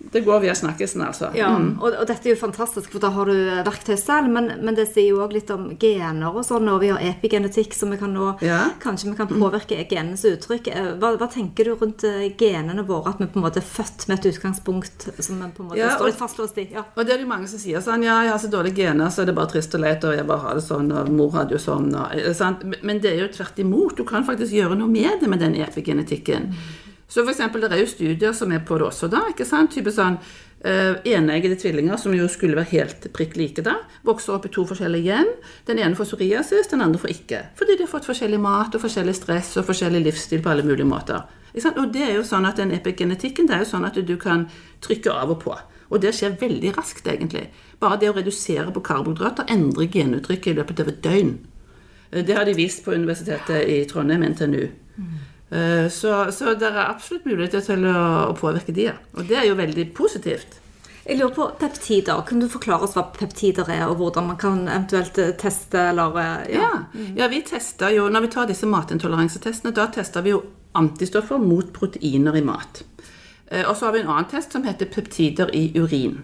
det 0.00 0.20
går 0.20 0.40
via 0.40 0.54
snakkesen, 0.54 1.02
altså. 1.02 1.30
Ja, 1.34 1.48
mm. 1.58 1.80
og, 1.80 1.90
og, 1.90 2.04
dette 2.06 2.28
er 2.28 2.36
jo 2.36 2.38
fantastisk, 2.38 2.92
for 2.94 3.02
da 3.02 3.10
har 3.12 3.26
du 3.26 3.34
verktøy 3.66 3.96
selv. 3.98 4.30
Men, 4.30 4.52
men 4.62 4.76
det 4.78 4.86
sier 4.92 5.10
jo 5.10 5.24
òg 5.24 5.34
litt 5.34 5.50
om 5.50 5.72
gener 5.80 6.30
og 6.30 6.46
sånn, 6.46 6.70
og 6.70 6.78
vi 6.84 6.92
har 6.92 7.02
epigenetikk, 7.10 7.74
så 7.74 7.88
vi 7.90 7.98
kan 8.00 8.14
nå 8.14 8.30
ja. 8.44 8.60
Kanskje 8.82 9.10
vi 9.10 9.16
kan 9.18 9.30
påvirke 9.30 9.80
genenes 9.90 10.22
uttrykk. 10.28 10.70
Eh, 10.70 10.88
hva, 11.02 11.12
hva, 11.18 11.28
tenker 11.32 11.66
du 11.66 11.74
rundt 11.74 12.06
eh, 12.06 12.28
genene 12.38 12.86
våre? 12.86 13.12
At 13.12 13.22
vi 13.24 13.26
på 13.26 13.40
en 13.40 13.46
måte 13.48 13.60
er 13.60 13.66
født 13.66 14.06
med 14.08 14.20
et 14.20 14.30
utgangspunkt 14.30 15.08
som 15.18 15.42
vi 15.42 15.50
på 15.56 15.66
en 15.66 15.70
måte 15.72 15.82
ja, 15.82 15.92
står 15.98 16.12
litt 16.12 16.22
fastlåst 16.22 16.62
i? 16.62 16.68
Ja. 16.78 16.86
Og 16.94 17.04
det 17.04 17.16
er 17.16 17.26
jo 17.26 17.30
mange 17.34 17.50
som 17.50 17.60
sier 17.60 17.82
sånn 17.84 18.06
Ja, 18.06 18.20
jeg 18.22 18.36
har 18.36 18.42
så 18.42 18.52
dårlige 18.52 18.86
gener, 18.86 19.10
så 19.10 19.24
er 19.24 19.32
det 19.32 19.38
bare 19.38 19.50
trist 19.50 19.74
og 19.74 19.82
leit, 19.82 20.06
og 20.06 20.14
jeg 20.14 20.28
bare 20.30 20.44
har 20.46 20.60
det 20.60 20.66
sånn, 20.68 20.92
og 20.94 21.10
mor 21.10 21.34
hadde 21.34 21.58
jo 21.58 21.62
sånn, 21.62 21.90
og 21.98 22.34
sant? 22.38 22.62
Men 22.86 23.02
det 23.02 23.16
er 23.16 23.24
jo 23.26 23.32
tvert 23.34 23.58
imot. 23.60 23.98
Du 23.98 24.06
kan 24.06 24.26
faktisk 24.26 24.54
gjøre 24.54 24.78
noe 24.78 24.90
med 24.92 25.18
det 25.20 25.30
med 25.30 25.42
den 25.42 25.58
epigenetikken. 25.66 26.52
Mm. 26.54 26.87
Så 27.08 27.24
for 27.24 27.32
eksempel, 27.32 27.62
Det 27.62 27.72
er 27.72 27.80
jo 27.80 27.86
studier 27.86 28.32
som 28.32 28.52
er 28.52 28.60
på 28.60 28.78
det 28.78 28.86
også 28.86 29.08
da. 29.08 29.22
ikke 29.28 29.46
sant? 29.48 29.72
Type 29.72 29.90
sånn 29.90 30.18
uh, 30.18 30.94
Eneggede 31.04 31.56
tvillinger 31.56 31.96
som 31.96 32.12
jo 32.14 32.28
skulle 32.28 32.56
være 32.56 32.72
helt 32.72 33.08
prikk 33.16 33.36
like 33.36 33.64
da, 33.64 33.78
vokser 34.04 34.34
opp 34.34 34.44
i 34.44 34.52
to 34.52 34.66
forskjellige 34.68 35.08
hjem. 35.08 35.30
Den 35.66 35.78
ene 35.78 35.96
får 35.96 36.10
psoriasis, 36.10 36.68
den 36.68 36.84
andre 36.84 37.00
får 37.00 37.14
ikke. 37.14 37.42
Fordi 37.56 37.78
de 37.78 37.86
har 37.86 37.92
fått 37.92 38.08
forskjellig 38.10 38.40
mat 38.40 38.76
og 38.76 38.84
forskjellig 38.84 39.16
stress 39.16 39.56
og 39.56 39.66
forskjellig 39.70 40.04
livsstil 40.04 40.44
på 40.44 40.52
alle 40.52 40.66
mulige 40.66 40.88
måter. 40.88 41.24
Og 41.56 41.88
det 41.92 42.04
er 42.04 42.14
jo 42.18 42.26
sånn 42.28 42.46
at 42.46 42.60
den 42.60 42.74
epigenetikken 42.76 43.48
det 43.48 43.56
er 43.56 43.64
jo 43.64 43.72
sånn 43.72 43.88
at 43.88 43.96
du 43.96 44.16
kan 44.20 44.46
trykke 44.84 45.10
av 45.10 45.32
og 45.32 45.40
på. 45.42 45.56
Og 45.88 46.02
det 46.02 46.12
skjer 46.14 46.36
veldig 46.40 46.74
raskt, 46.76 47.06
egentlig. 47.08 47.46
Bare 47.80 47.96
det 48.00 48.10
å 48.10 48.16
redusere 48.16 48.72
på 48.74 48.84
karbohydrater 48.84 49.48
endrer 49.48 49.88
genuttrykket 49.88 50.52
i 50.52 50.58
løpet 50.58 50.82
av 50.84 50.90
et 50.92 51.00
døgn. 51.04 51.32
Eh, 52.10 52.24
det 52.24 52.36
har 52.36 52.44
de 52.44 52.56
vist 52.58 52.84
på 52.84 52.92
Universitetet 52.92 53.64
i 53.64 53.80
Trondheim, 53.88 54.26
NTNU. 54.34 54.68
Mm. 54.98 55.16
Eh, 55.50 55.88
så, 55.88 56.32
så 56.32 56.54
det 56.54 56.68
er 56.68 56.80
absolutt 56.84 57.26
muligheter 57.28 57.62
til 57.64 57.86
å, 57.88 58.34
påvirke 58.36 58.74
de, 58.76 58.90
og 59.16 59.28
det 59.28 59.38
er 59.40 59.46
jo 59.48 59.58
veldig 59.58 59.86
positivt. 59.96 60.58
Jeg 61.08 61.16
lurer 61.16 61.32
på 61.32 61.46
peptider. 61.56 62.20
Kan 62.28 62.42
du 62.42 62.50
forklare 62.52 62.84
oss 62.84 62.96
hva 62.98 63.06
peptider 63.14 63.70
er, 63.72 63.86
og 63.88 63.96
hvordan 64.02 64.28
man 64.28 64.40
kan 64.40 64.66
eventuelt 64.66 65.16
eh, 65.22 65.32
teste 65.40 65.88
eller 65.94 66.20
eh, 66.20 66.50
Ja, 66.58 66.68
ja, 66.92 67.06
ja 67.22 67.28
vi 67.32 67.40
tester 67.48 67.94
jo 67.94 68.10
Når 68.12 68.26
vi 68.26 68.32
tar 68.34 68.50
disse 68.50 68.68
matintoleransetestene, 68.68 69.72
da 69.72 69.88
tester 69.94 70.26
vi 70.26 70.34
jo 70.34 70.42
antistoffer 70.76 71.40
mot 71.40 71.72
proteiner 71.72 72.36
i 72.36 72.44
mat. 72.44 72.82
Og 73.48 73.72
så 73.72 73.86
har 73.86 73.94
vi 73.94 74.02
en 74.02 74.10
annen 74.12 74.26
test 74.28 74.52
som 74.52 74.66
heter 74.68 74.90
peptider 74.92 75.48
i 75.56 75.70
urin. 75.80 76.18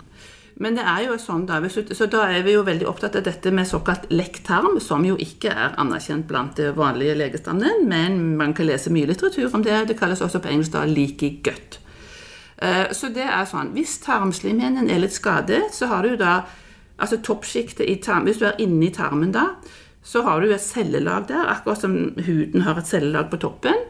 Men 0.62 0.76
det 0.78 0.84
er 0.86 1.08
jo 1.08 1.16
sånn 1.18 1.48
da, 1.48 1.58
så 1.66 2.06
da 2.06 2.28
er 2.30 2.44
vi 2.46 2.52
jo 2.54 2.62
veldig 2.66 2.86
opptatt 2.86 3.16
av 3.18 3.24
dette 3.26 3.50
med 3.50 3.66
såkalt 3.66 4.06
lekktarm, 4.14 4.78
som 4.80 5.02
jo 5.06 5.16
ikke 5.18 5.50
er 5.50 5.74
anerkjent 5.82 6.28
blant 6.30 6.54
det 6.60 6.76
vanlige 6.78 7.16
legestanden, 7.18 7.88
men 7.90 8.36
man 8.38 8.54
kan 8.54 8.68
lese 8.68 8.92
mye 8.94 9.08
litteratur 9.10 9.50
om 9.50 9.64
det. 9.66 9.80
Det 9.90 9.98
kalles 9.98 10.22
også 10.22 10.38
på 10.44 10.52
engelsk 10.52 10.76
da 10.76 10.84
leaky 10.86 11.32
gut. 11.42 11.80
Eh, 12.62 12.86
så 12.94 13.10
det 13.10 13.26
er 13.26 13.48
sånn 13.50 13.72
Hvis 13.74 13.98
tarmslimhinnen 14.04 14.86
er 14.86 15.02
litt 15.02 15.16
skadet, 15.16 15.72
så 15.74 15.90
har 15.90 16.06
du 16.06 16.14
da 16.20 16.44
altså 17.02 17.18
toppsjiktet 17.18 17.88
i 17.90 17.96
tarmen 17.98 18.30
Hvis 18.30 18.38
du 18.38 18.46
er 18.46 18.60
inni 18.62 18.92
tarmen 18.94 19.34
da, 19.34 19.48
så 20.06 20.22
har 20.22 20.40
du 20.40 20.52
et 20.52 20.62
cellelag 20.62 21.26
der, 21.32 21.48
akkurat 21.50 21.82
som 21.82 21.96
huden 22.26 22.62
har 22.62 22.78
et 22.78 22.86
cellelag 22.86 23.30
på 23.32 23.40
toppen. 23.42 23.86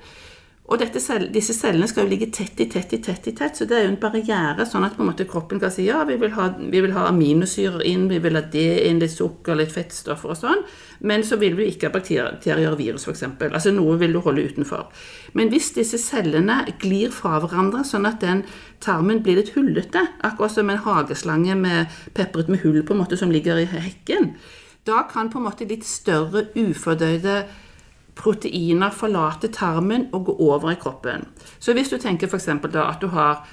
Og 0.64 0.80
dette, 0.80 0.96
disse 1.28 1.52
cellene 1.52 1.84
skal 1.90 2.06
jo 2.06 2.10
ligge 2.14 2.30
tett 2.32 2.56
i 2.64 2.64
tett 2.72 2.94
i 2.96 2.98
tett 3.04 3.26
i 3.28 3.34
tett, 3.36 3.58
så 3.58 3.66
det 3.68 3.76
er 3.76 3.82
jo 3.84 3.90
en 3.90 3.98
barriere, 4.00 4.64
sånn 4.64 4.86
at 4.86 4.94
på 4.96 5.02
en 5.04 5.10
måte 5.10 5.26
kroppen 5.28 5.60
kan 5.60 5.72
si 5.72 5.84
ja, 5.84 5.98
vi 6.08 6.16
vil 6.16 6.32
ha, 6.38 6.46
vi 6.56 6.80
vil 6.80 6.94
ha 6.96 7.02
aminosyrer 7.10 7.84
inn, 7.84 8.06
vi 8.08 8.16
vil 8.24 8.38
ha 8.38 8.40
det 8.54 8.78
inn, 8.86 9.02
litt 9.02 9.12
sukker, 9.12 9.58
litt 9.60 9.74
fettstoffer 9.74 10.32
og 10.32 10.38
sånn, 10.40 10.62
men 11.04 11.20
så 11.28 11.36
vil 11.42 11.58
du 11.58 11.60
ikke 11.66 11.90
ha 11.90 11.94
bakterier 11.98 12.70
og 12.70 12.78
virus, 12.80 13.04
f.eks. 13.04 13.26
Altså 13.50 13.74
noe 13.76 13.98
vil 14.00 14.16
du 14.16 14.22
holde 14.24 14.46
utenfor. 14.48 14.88
Men 15.36 15.52
hvis 15.52 15.68
disse 15.76 16.00
cellene 16.00 16.62
glir 16.80 17.12
fra 17.12 17.36
hverandre, 17.44 17.84
sånn 17.84 18.08
at 18.08 18.24
den 18.24 18.40
tarmen 18.84 19.20
blir 19.26 19.42
litt 19.42 19.52
hullete, 19.58 20.06
akkurat 20.24 20.56
som 20.56 20.72
en 20.72 20.80
hageslange 20.86 21.58
med 21.60 21.92
pepret 22.16 22.48
med 22.48 22.64
hull 22.64 22.80
på 22.80 22.96
en 22.96 23.04
måte 23.04 23.20
som 23.20 23.34
ligger 23.34 23.60
i 23.60 23.68
hekken, 23.68 24.32
da 24.88 25.04
kan 25.12 25.28
på 25.28 25.40
en 25.40 25.46
måte 25.46 25.68
litt 25.68 25.84
større 25.88 26.46
ufordøyde 26.56 27.42
proteiner 28.14 28.94
forlater 28.94 29.50
tarmen 29.52 30.08
og 30.12 30.28
går 30.30 30.40
over 30.40 30.72
i 30.72 30.80
kroppen. 30.80 31.26
Så 31.58 31.74
hvis 31.74 31.90
du 31.90 31.98
tenker 31.98 32.30
f.eks. 32.30 32.48
at 32.48 33.00
du 33.00 33.08
har 33.14 33.46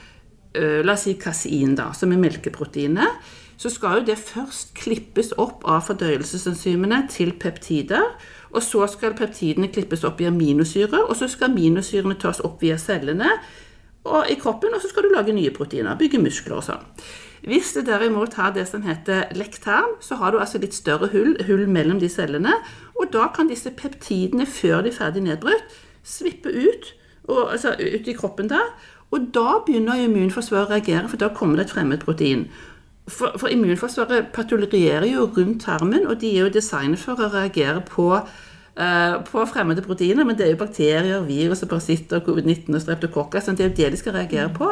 øh, 0.56 0.82
la 0.86 0.94
oss 0.94 1.08
si 1.08 1.16
kasein, 1.20 1.76
da, 1.76 1.92
som 1.98 2.12
er 2.12 2.22
melkeproteinet, 2.22 3.24
så 3.62 3.70
skal 3.70 4.00
jo 4.00 4.06
det 4.10 4.18
først 4.18 4.74
klippes 4.78 5.34
opp 5.38 5.66
av 5.70 5.84
fordøyelsesenzymene 5.86 7.04
til 7.14 7.34
peptider. 7.38 8.16
Og 8.52 8.64
så 8.66 8.88
skal 8.90 9.14
peptidene 9.16 9.70
klippes 9.72 10.04
opp 10.08 10.22
i 10.22 10.28
aminosyrer, 10.28 11.06
og 11.06 11.16
så 11.16 11.30
skal 11.30 11.52
aminosyrene 11.52 12.18
tas 12.20 12.42
opp 12.44 12.64
via 12.64 12.78
cellene 12.82 13.30
i 14.02 14.36
kroppen, 14.42 14.74
og 14.74 14.82
så 14.82 14.90
skal 14.90 15.06
du 15.06 15.14
lage 15.14 15.34
nye 15.36 15.54
proteiner, 15.54 15.98
bygge 16.00 16.20
muskler 16.20 16.58
og 16.58 16.66
sånn. 16.66 16.88
Hvis 17.46 17.72
du 17.74 17.82
derimot 17.86 18.36
har 18.38 18.52
det 18.54 18.68
som 18.70 18.84
heter 18.86 19.32
lektarm, 19.38 19.96
så 20.02 20.18
har 20.20 20.34
du 20.34 20.40
altså 20.42 20.60
litt 20.62 20.76
større 20.78 21.10
hull, 21.14 21.34
hull 21.48 21.64
mellom 21.70 21.98
de 22.02 22.10
cellene. 22.10 22.54
Og 23.02 23.10
da 23.14 23.28
kan 23.36 23.50
disse 23.50 23.72
peptidene, 23.74 24.46
før 24.46 24.84
de 24.86 24.92
er 24.92 24.98
ferdig 24.98 25.24
nedbrutt, 25.26 25.78
svippe 26.06 26.54
ut, 26.54 26.92
og, 27.24 27.52
altså 27.52 27.74
ut 27.74 28.08
i 28.08 28.18
kroppen 28.18 28.50
da. 28.52 28.62
Og 29.12 29.32
da 29.36 29.58
begynner 29.66 30.04
immunforsvaret 30.06 30.70
å 30.70 30.76
reagere, 30.76 31.10
for 31.10 31.22
da 31.22 31.32
kommer 31.36 31.60
det 31.60 31.68
et 31.68 31.74
fremmed 31.74 32.06
protein. 32.06 32.46
For, 33.10 33.34
for 33.42 33.52
immunforsvaret 33.52 34.30
patruljerer 34.36 35.10
jo 35.10 35.26
rundt 35.38 35.66
tarmen, 35.66 36.06
og 36.08 36.22
de 36.22 36.32
er 36.36 36.46
jo 36.46 36.54
designet 36.54 37.02
for 37.02 37.20
å 37.20 37.34
reagere 37.34 37.84
på 37.90 38.14
Uh, 38.72 39.20
på 39.28 39.42
fremmede 39.52 39.82
proteiner, 39.84 40.24
men 40.24 40.38
det 40.40 40.46
er 40.46 40.54
jo 40.54 40.62
bakterier, 40.62 41.26
virus, 41.28 41.60
parasitter, 41.68 42.22
covid-19 42.24 42.78
og 42.78 42.82
streptokokker. 42.82 43.44
Så 43.44 43.52
det 43.52 43.66
er 43.66 43.68
jo 43.68 43.76
det 43.78 43.90
de 43.92 43.98
skal 44.00 44.16
reagere 44.16 44.48
på. 44.56 44.70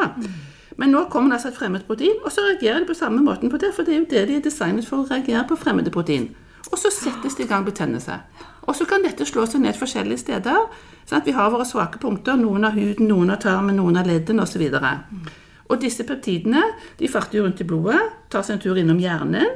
Men 0.80 0.94
nå 0.94 1.02
kommer 1.12 1.28
det 1.28 1.36
altså 1.36 1.50
et 1.52 1.58
fremmed 1.58 1.84
protein, 1.86 2.16
og 2.24 2.32
så 2.32 2.46
reagerer 2.46 2.80
de 2.80 2.88
på 2.88 2.96
samme 2.96 3.20
måten 3.20 3.52
på 3.52 3.60
det. 3.60 3.74
For 3.76 3.84
det 3.84 3.94
er 3.94 3.98
jo 3.98 4.06
det 4.10 4.22
de 4.30 4.38
er 4.38 4.46
designet 4.46 4.88
for 4.88 5.02
å 5.02 5.06
reagere 5.10 5.44
på 5.50 5.60
fremmede 5.60 5.92
protein. 5.92 6.30
Og 6.70 6.78
så 6.78 6.92
settes 6.94 7.36
det 7.36 7.46
i 7.46 7.50
gang 7.50 7.66
betennelse. 7.66 8.20
Og 8.68 8.76
så 8.76 8.86
kan 8.86 9.02
dette 9.02 9.26
slå 9.26 9.46
seg 9.50 9.64
ned 9.64 9.78
forskjellige 9.78 10.22
steder. 10.22 10.66
sånn 11.08 11.18
at 11.18 11.26
Vi 11.26 11.34
har 11.34 11.50
våre 11.50 11.66
svake 11.66 11.98
punkter. 11.98 12.36
Noen 12.36 12.64
av 12.64 12.72
huden, 12.78 13.08
noen 13.08 13.30
av 13.30 13.40
tarmen, 13.42 13.76
noen 13.76 13.96
av 13.96 14.06
leddene 14.06 14.42
osv. 14.42 14.62
Og, 14.62 15.30
og 15.68 15.80
disse 15.80 16.04
peptidene 16.04 16.62
de 16.98 17.08
farter 17.08 17.42
rundt 17.42 17.60
i 17.60 17.64
blodet, 17.64 18.00
tar 18.30 18.42
seg 18.42 18.56
en 18.56 18.62
tur 18.62 18.78
innom 18.78 19.00
hjernen. 19.00 19.46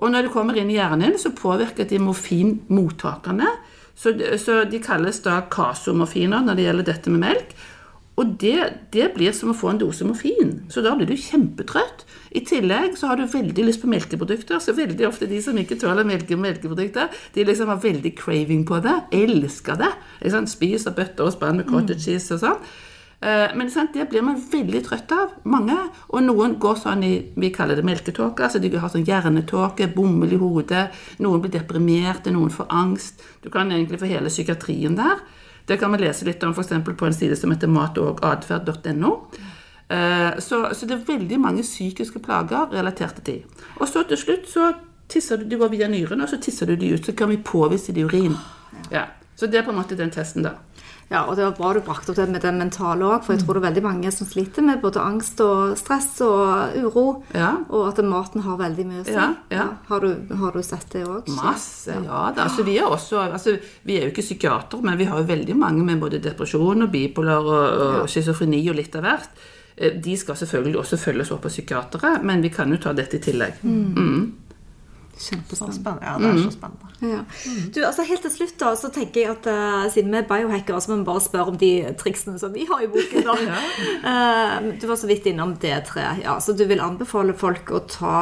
Og 0.00 0.10
når 0.10 0.26
de 0.26 0.32
kommer 0.32 0.56
inn 0.56 0.70
i 0.70 0.78
hjernen, 0.78 1.18
så 1.18 1.32
påvirker 1.36 1.88
de 1.88 1.98
morfinmottakerne. 2.00 3.48
Så, 3.94 4.14
så 4.40 4.64
de 4.64 4.80
kalles 4.80 5.20
da 5.24 5.42
kasomorfiner 5.52 6.40
når 6.44 6.56
det 6.56 6.64
gjelder 6.64 6.88
dette 6.88 7.12
med 7.12 7.20
melk. 7.20 7.52
Og 8.20 8.34
det, 8.40 8.58
det, 8.92 9.06
blir 9.14 9.32
som 9.32 9.52
å 9.52 9.56
få 9.56 9.70
en 9.72 9.80
dose 9.80 10.04
morfin. 10.04 10.58
Så 10.68 10.82
da 10.84 10.92
blir 10.96 11.08
du 11.08 11.16
kjempetrøtt. 11.16 12.04
I 12.36 12.42
tillegg 12.44 12.98
så 13.00 13.08
har 13.08 13.16
du 13.16 13.24
veldig 13.30 13.64
lyst 13.64 13.80
på 13.80 13.88
melkeprodukter. 13.90 14.60
Så 14.60 14.76
veldig 14.76 15.08
ofte 15.08 15.28
de 15.30 15.40
som 15.44 15.56
ikke 15.56 15.78
tåler 15.80 16.04
melke 16.08 16.36
melkeprodukter, 16.36 17.08
de 17.32 17.48
liksom 17.48 17.72
har 17.72 17.80
veldig 17.80 18.12
craving 18.18 18.66
på 18.68 18.82
det. 18.84 18.98
Elsker 19.22 19.80
det. 19.80 19.90
Liksom, 20.20 20.50
spiser 20.52 20.96
bøtter 20.96 21.30
og 21.30 21.34
spann 21.38 21.62
med 21.62 21.70
cottage 21.70 22.04
cheese 22.10 22.36
og 22.36 22.44
sånn. 22.44 22.70
Eh, 23.20 23.50
men 23.56 23.68
sant, 23.72 23.92
det 23.92 24.06
blir 24.08 24.24
man 24.24 24.38
veldig 24.52 24.84
trøtt 24.84 25.16
av. 25.16 25.34
Mange. 25.48 25.76
Og 26.12 26.24
noen 26.24 26.58
går 26.60 26.78
sånn 26.84 27.04
i 27.04 27.14
vi 27.40 27.52
kaller 27.56 27.80
det 27.80 27.88
melketåke. 27.88 28.44
altså 28.44 28.60
De 28.60 28.72
har 28.76 28.92
sånn 28.92 29.08
hjernetåke, 29.08 29.88
bomull 29.96 30.36
i 30.36 30.40
hodet. 30.40 30.90
Noen 31.24 31.40
blir 31.40 31.56
deprimerte, 31.56 32.32
noen 32.36 32.52
får 32.52 32.68
angst. 32.68 33.24
Du 33.40 33.48
kan 33.48 33.72
egentlig 33.72 34.00
få 34.00 34.12
hele 34.12 34.32
psykiatrien 34.32 34.96
der. 35.00 35.24
Det 35.70 35.78
kan 35.78 35.92
vi 35.94 36.00
lese 36.02 36.26
litt 36.26 36.42
om 36.42 36.50
f.eks. 36.56 36.72
på 36.98 37.06
en 37.06 37.14
side 37.14 37.36
som 37.38 37.52
heter 37.54 37.70
matogatferd.no. 37.70 39.12
Eh, 39.88 40.38
Så, 40.42 40.58
så 40.74 40.86
det 40.86 40.96
er 40.96 41.04
veldig 41.06 41.38
mange 41.40 41.62
psykiske 41.62 42.18
plager 42.22 42.70
relatert 42.74 43.20
til 43.20 43.24
de. 43.24 43.66
Og 43.78 43.86
så 43.88 44.02
til 44.10 44.18
slutt 44.18 44.50
så 44.50 44.72
tisser 45.10 45.38
du, 45.38 45.46
du 45.50 45.56
går 45.58 45.70
via 45.76 45.88
nyrene, 45.90 46.26
og 46.26 46.30
så 46.30 46.38
tisser 46.42 46.66
du 46.70 46.76
de 46.78 46.92
ut. 46.94 47.06
Så 47.06 47.14
kan 47.14 47.30
vi 47.30 47.38
påvise 47.38 47.94
det 47.94 48.02
i 48.02 48.04
urin. 48.06 48.36
Ja. 48.90 49.06
Så 49.36 49.46
det 49.46 49.58
er 49.58 49.64
på 49.66 49.72
en 49.72 49.78
måte 49.80 49.96
den 49.96 50.10
testen, 50.12 50.44
da. 50.44 50.56
Ja, 51.10 51.24
og 51.26 51.34
det 51.34 51.42
var 51.42 51.54
bra 51.58 51.72
du 51.74 51.80
brakte 51.82 52.12
opp 52.12 52.16
det 52.20 52.28
med 52.30 52.42
det 52.44 52.52
mentale 52.54 53.02
òg, 53.02 53.24
for 53.26 53.34
jeg 53.34 53.42
tror 53.42 53.56
det 53.56 53.60
er 53.64 53.66
veldig 53.68 53.82
mange 53.82 54.12
som 54.14 54.28
sliter 54.30 54.62
med 54.62 54.78
både 54.80 55.00
angst 55.02 55.40
og 55.42 55.72
stress 55.80 56.20
og 56.22 56.76
uro, 56.78 57.24
Ja. 57.34 57.48
og 57.68 57.88
at 57.88 57.98
maten 58.06 58.44
har 58.46 58.56
veldig 58.60 58.84
mye 58.86 59.00
å 59.02 59.06
si. 59.08 59.12
Ja, 59.16 59.24
ja. 59.50 59.66
Har, 59.88 60.00
du, 60.06 60.34
har 60.38 60.52
du 60.54 60.62
sett 60.62 60.86
det 60.94 61.02
òg? 61.06 61.26
Masse, 61.34 61.90
ja. 62.04 62.20
Altså, 62.36 62.62
vi, 62.62 62.76
er 62.78 62.86
også, 62.86 63.18
altså, 63.26 63.56
vi 63.82 63.96
er 63.98 64.06
jo 64.06 64.12
ikke 64.14 64.22
psykiatere, 64.22 64.82
men 64.86 64.98
vi 64.98 65.04
har 65.10 65.18
jo 65.18 65.26
veldig 65.32 65.56
mange 65.58 65.82
med 65.84 65.98
både 65.98 66.22
depresjon 66.22 66.86
og 66.86 66.92
bipolar 66.94 67.42
og, 67.42 67.80
og 68.04 68.08
schizofreni 68.08 68.62
og 68.70 68.78
litt 68.78 68.94
av 68.94 69.02
hvert. 69.08 69.42
Eh, 69.76 69.98
De 69.98 70.14
skal 70.16 70.36
selvfølgelig 70.38 70.78
også 70.78 70.96
følges 71.08 71.32
opp 71.34 71.44
av 71.50 71.50
psykiatere, 71.50 72.20
men 72.22 72.40
vi 72.46 72.50
kan 72.54 72.70
jo 72.70 72.78
ta 72.78 72.92
dette 72.94 73.18
i 73.18 73.24
tillegg. 73.26 73.58
Mm. 73.66 74.32
Så 74.46 74.49
Kjempespennende. 75.20 76.00
Ja, 76.00 76.14
det 76.18 76.28
er 76.30 76.38
så 76.46 76.52
spennende. 76.54 76.90
Ja. 77.00 77.20
Du, 77.74 77.80
altså 77.84 78.04
Helt 78.08 78.22
til 78.24 78.32
slutt, 78.32 78.54
da, 78.60 78.70
så 78.78 78.88
tenker 78.92 79.20
jeg 79.20 79.30
at 79.34 79.48
uh, 79.50 79.84
siden 79.92 80.14
vi 80.14 80.20
er 80.20 80.28
biohackere, 80.28 80.80
så 80.80 80.92
må 80.92 81.00
vi 81.00 81.06
bare 81.10 81.22
spørre 81.24 81.52
om 81.52 81.58
de 81.60 81.70
triksene 82.00 82.40
som 82.40 82.54
vi 82.56 82.64
har 82.68 82.84
i 82.84 82.88
boken. 82.90 83.28
da. 83.28 83.36
Eh, 84.10 84.64
du 84.80 84.86
var 84.88 84.96
så 84.96 85.08
vidt 85.08 85.26
innom 85.28 85.52
D3. 85.60 86.02
ja, 86.22 86.34
Så 86.40 86.54
du 86.56 86.62
vil 86.68 86.80
anbefale 86.82 87.34
folk 87.36 87.70
å 87.74 87.82
ta 87.90 88.14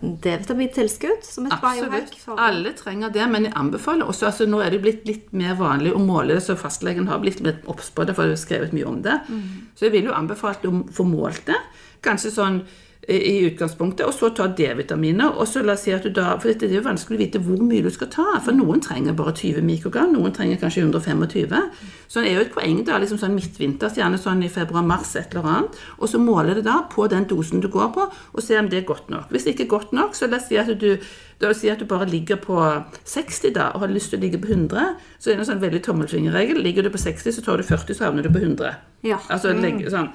D-vitamintilskudd 0.00 1.24
som 1.26 1.48
et 1.48 1.54
biohack? 1.62 2.10
Absolutt. 2.12 2.38
Alle 2.44 2.74
trenger 2.76 3.12
det, 3.14 3.24
men 3.32 3.48
jeg 3.48 3.54
anbefaler 3.58 4.08
også 4.10 4.28
altså 4.28 4.46
Nå 4.50 4.60
er 4.62 4.74
det 4.74 4.82
blitt 4.84 5.08
litt 5.08 5.32
mer 5.36 5.56
vanlig 5.58 5.94
å 5.96 6.02
måle 6.02 6.36
det, 6.36 6.44
så 6.44 6.58
fastlegen 6.60 7.08
har 7.10 7.22
blitt 7.24 7.40
litt 7.44 7.64
obs 7.70 7.90
på 7.94 8.04
det, 8.04 8.16
for 8.16 8.28
det 8.28 8.36
har 8.36 8.42
skrevet 8.44 8.76
mye 8.76 8.88
om 8.90 9.00
det. 9.04 9.16
Så 9.74 9.88
jeg 9.88 9.96
vil 9.96 10.10
jo 10.10 10.16
anbefale 10.16 10.70
å 10.70 10.84
få 10.94 11.06
målt 11.08 11.46
det. 11.48 11.58
Kanskje 12.04 12.34
sånn 12.34 12.60
i 13.08 13.44
utgangspunktet, 13.48 14.06
og 14.06 14.14
så 14.14 14.30
ta 14.34 14.46
D-vitaminer. 14.48 15.36
og 15.36 15.48
så 15.48 15.62
la 15.62 15.74
oss 15.74 15.84
si 15.84 15.92
at 15.92 16.02
du 16.02 16.10
da, 16.10 16.36
For 16.38 16.52
Det 16.52 16.70
er 16.70 16.76
jo 16.76 16.88
vanskelig 16.88 17.18
å 17.18 17.22
vite 17.24 17.38
hvor 17.38 17.60
mye 17.60 17.82
du 17.82 17.90
skal 17.90 18.08
ta. 18.08 18.40
For 18.40 18.52
noen 18.52 18.80
trenger 18.80 19.12
bare 19.12 19.32
20 19.32 19.62
mikrogram, 19.62 20.12
noen 20.12 20.32
trenger 20.32 20.56
kanskje 20.56 20.82
125. 20.82 21.70
Så 22.08 22.20
det 22.20 22.30
er 22.30 22.34
jo 22.38 22.44
et 22.46 22.54
poeng 22.54 22.84
da, 22.84 22.98
liksom 22.98 23.18
sånn 23.18 23.34
midtvinters, 23.34 23.96
gjerne 23.98 24.18
sånn 24.18 24.42
i 24.44 24.48
februar-mars, 24.48 25.16
et 25.16 25.34
eller 25.34 25.48
annet. 25.50 25.78
Og 25.98 26.08
så 26.08 26.18
måle 26.18 26.54
det 26.54 26.64
da 26.64 26.82
på 26.90 27.08
den 27.10 27.24
dosen 27.24 27.60
du 27.60 27.68
går 27.68 27.92
på, 27.94 28.08
og 28.32 28.42
se 28.42 28.58
om 28.58 28.68
det 28.68 28.82
er 28.82 28.88
godt 28.88 29.10
nok. 29.10 29.30
Hvis 29.30 29.44
det 29.44 29.54
ikke 29.54 29.64
er 29.64 29.74
godt 29.78 29.92
nok, 29.92 30.14
så 30.14 30.30
la 30.30 30.38
oss 30.38 30.48
si 30.48 30.56
at 30.56 30.70
du 30.80 30.96
da 31.42 31.52
si 31.56 31.70
at 31.72 31.82
du 31.82 31.88
bare 31.90 32.08
ligger 32.10 32.40
på 32.42 32.58
60 33.04 33.54
da, 33.56 33.70
og 33.74 33.84
har 33.84 33.92
lyst 33.92 34.12
til 34.12 34.20
å 34.20 34.24
ligge 34.24 34.40
på 34.42 34.50
100, 34.52 34.96
så 35.18 35.30
er 35.30 35.36
det 35.36 35.44
en 35.44 35.50
sånn 35.52 35.64
veldig 35.64 35.82
tommelfingerregel. 35.86 36.62
Ligger 36.64 36.86
du 36.86 36.92
på 36.94 37.02
60, 37.02 37.38
så 37.38 37.44
tar 37.44 37.60
du 37.60 37.66
40, 37.66 37.96
så 37.96 38.08
havner 38.08 38.26
du 38.26 38.32
på 38.32 38.42
100. 38.42 38.74
Ja. 39.04 39.18
Altså, 39.28 39.50
legge, 39.52 39.90
sånn. 39.92 40.06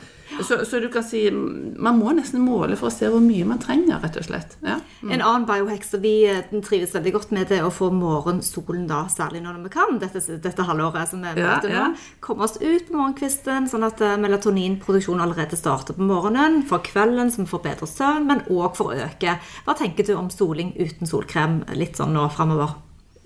så, 0.42 0.64
så 0.66 0.80
du 0.82 0.88
kan 0.90 1.04
si 1.06 1.28
Man 1.30 2.00
må 2.00 2.10
nesten 2.18 2.42
måle 2.42 2.74
for 2.80 2.90
å 2.90 2.94
se 2.94 3.06
hvor 3.12 3.22
mye 3.22 3.46
man 3.46 3.60
trenger, 3.62 4.00
rett 4.02 4.18
og 4.18 4.26
slett. 4.26 4.56
Ja. 4.66 4.80
En 5.06 5.22
annen 5.22 5.46
biohack 5.46 5.86
som 5.86 6.02
vi 6.02 6.14
eh, 6.26 6.42
trives 6.66 6.96
veldig 6.98 7.14
godt 7.14 7.34
med, 7.36 7.46
det 7.52 7.60
er 7.60 7.68
å 7.68 7.74
få 7.74 7.92
morgensolen, 7.94 8.88
da, 8.90 9.04
særlig 9.14 9.44
når 9.46 9.60
vi 9.68 9.74
kan, 9.76 10.00
dette, 10.02 10.24
dette 10.42 10.66
halvåret 10.66 11.12
som 11.12 11.22
vi 11.22 11.36
Ja, 11.38 11.52
møter 11.60 11.76
nå. 11.76 11.86
Komme 12.26 12.48
oss 12.48 12.58
ut 12.58 12.90
på 12.90 12.98
morgenkvisten, 12.98 13.70
sånn 13.70 13.86
at 13.86 14.02
eh, 14.06 14.18
melatoninproduksjonen 14.26 15.22
allerede 15.28 15.60
starter 15.60 15.98
på 15.98 16.10
morgenen. 16.10 16.64
For 16.70 16.82
kvelden, 16.86 17.30
så 17.30 17.44
vi 17.44 17.52
får 17.54 17.66
bedre 17.68 17.90
søvn, 17.90 18.26
men 18.32 18.44
òg 18.50 18.74
for 18.80 18.90
å 18.90 19.06
øke. 19.06 19.38
Hva 19.68 19.78
tenker 19.78 20.08
du 20.08 20.16
om 20.18 20.34
soling 20.34 20.74
uten 20.80 21.09
solkrem 21.10 21.64
litt 21.78 22.00
sånn 22.00 22.14
nå 22.16 22.28
framover? 22.34 22.78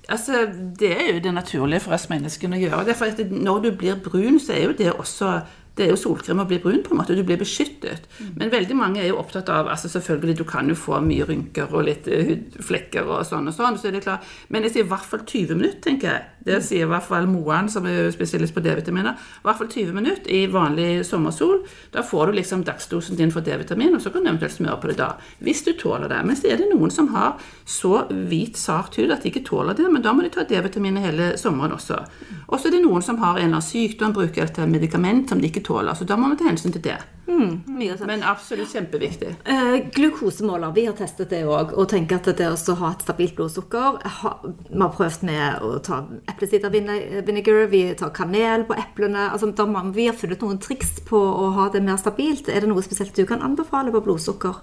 Altså, 0.09 0.45
Det 0.79 0.91
er 0.91 1.13
jo 1.13 1.19
det 1.23 1.33
naturlige 1.33 1.83
for 1.85 1.95
oss 1.95 2.09
menneskene 2.11 2.57
å 2.57 2.63
gjøre. 2.63 2.85
Det 2.85 2.95
for 2.99 3.23
Når 3.29 3.61
du 3.63 3.71
blir 3.71 4.01
brun, 4.03 4.39
så 4.39 4.53
er 4.53 4.65
jo 4.67 4.77
det 4.77 4.91
også 4.91 5.41
det 5.73 5.87
er 5.87 5.89
jo 5.89 5.97
solkrem 5.97 6.41
å 6.43 6.45
bli 6.45 6.59
brun, 6.61 6.83
på 6.85 6.93
en 6.93 6.99
måte. 6.99 7.15
Du 7.17 7.23
blir 7.25 7.39
beskyttet. 7.41 8.05
Men 8.37 8.51
veldig 8.53 8.75
mange 8.77 9.01
er 9.01 9.07
jo 9.09 9.17
opptatt 9.17 9.49
av 9.49 9.71
altså 9.73 9.89
selvfølgelig, 9.89 10.37
Du 10.37 10.43
kan 10.43 10.69
jo 10.69 10.75
få 10.77 10.99
mye 11.01 11.25
rynker 11.25 11.73
og 11.73 11.87
litt 11.87 12.07
eh, 12.07 12.25
hudflekker 12.27 13.07
og 13.09 13.25
sånn 13.25 13.47
og 13.49 13.55
sånn. 13.55 13.77
så 13.77 13.87
er 13.89 13.97
det 13.97 14.03
klart. 14.05 14.27
Men 14.49 14.63
jeg 14.63 14.73
sier 14.73 14.85
i 14.85 14.91
hvert 14.91 15.07
fall 15.09 15.23
20 15.25 15.57
minutter, 15.57 15.81
tenker 15.81 16.11
jeg. 16.11 16.21
Det 16.45 16.59
sier 16.65 16.85
i 16.85 16.89
hvert 16.91 17.07
fall 17.07 17.25
Moan, 17.31 17.69
som 17.71 17.87
er 17.89 18.11
spesialist 18.13 18.53
på 18.53 18.61
D-vitaminer. 18.61 19.17
I 19.17 19.47
hvert 19.47 19.61
fall 19.61 19.71
20 19.71 19.97
minutter 19.97 20.29
i 20.29 20.43
vanlig 20.51 21.05
sommersol. 21.07 21.63
Da 21.93 22.03
får 22.05 22.29
du 22.29 22.37
liksom 22.37 22.65
dagsdosen 22.67 23.17
din 23.17 23.31
for 23.33 23.41
D-vitamin, 23.41 23.95
og 23.95 24.03
så 24.03 24.11
kan 24.13 24.21
du 24.21 24.29
eventuelt 24.29 24.53
smøre 24.53 24.77
på 24.81 24.91
det 24.91 24.97
da. 24.99 25.13
Hvis 25.39 25.63
du 25.65 25.73
tåler 25.79 26.11
det. 26.11 26.21
Men 26.27 26.37
så 26.37 26.51
er 26.51 26.61
det 26.61 26.69
noen 26.69 26.93
som 26.93 27.09
har 27.15 27.39
så 27.65 28.05
hvit, 28.11 28.59
sart 28.59 28.99
hud 28.99 29.13
at 29.15 29.23
de 29.23 29.31
ikke 29.31 29.45
tåler 29.47 29.77
det. 29.79 29.89
Men 29.89 30.05
da 30.05 30.13
må 30.13 30.21
de 30.21 30.33
ta 30.35 30.45
D-vitamin 30.45 31.01
hele 31.01 31.33
sommeren 31.41 31.73
også. 31.79 32.03
Og 32.51 32.59
så 32.59 32.69
er 32.69 32.77
det 32.77 32.83
noen 32.85 33.01
som 33.01 33.17
har 33.23 33.39
en 33.39 33.47
eller 33.47 33.55
annen 33.55 33.65
sykdom, 33.65 34.13
bruker 34.13 34.45
et 34.45 34.61
medikament 34.69 35.31
som 35.31 35.41
de 35.41 35.49
ikke 35.49 35.62
tåler. 35.65 35.97
Så 35.97 36.07
da 36.07 36.17
må 36.19 36.29
vi 36.31 36.39
ta 36.41 36.49
hensyn 36.49 36.75
til 36.75 36.83
det. 36.85 36.99
Sånn. 37.23 38.07
Men 38.07 38.23
absolutt 38.27 38.73
kjempeviktig. 38.73 39.29
Eh, 39.49 39.75
glukosemåler, 39.95 40.73
vi 40.75 40.85
har 40.85 40.95
testet 40.97 41.31
det 41.31 41.43
òg, 41.47 41.71
og 41.79 41.87
tenker 41.89 42.19
at 42.19 42.27
det 42.37 42.49
å 42.51 42.75
ha 42.81 42.91
et 42.91 43.05
stabilt 43.05 43.35
blodsukker 43.37 43.99
ha, 44.19 44.31
Vi 44.43 44.81
har 44.81 44.91
prøvd 44.91 45.23
med 45.23 45.63
å 45.63 45.79
ta 45.83 46.03
eplesidervinegar, 46.31 47.67
vi 47.71 47.83
tar 47.95 48.11
kanel 48.15 48.65
på 48.67 48.75
eplene 48.75 49.29
altså, 49.31 49.47
er 49.47 49.93
Vi 49.93 50.07
har 50.07 50.15
funnet 50.19 50.41
noen 50.41 50.59
triks 50.59 50.99
på 51.07 51.17
å 51.17 51.53
ha 51.55 51.69
det 51.69 51.83
mer 51.83 51.97
stabilt. 51.97 52.49
Er 52.49 52.61
det 52.61 52.69
noe 52.69 52.83
spesielt 52.83 53.15
du 53.15 53.25
kan 53.25 53.41
anbefale 53.41 53.91
på 53.91 54.03
blodsukker? 54.03 54.59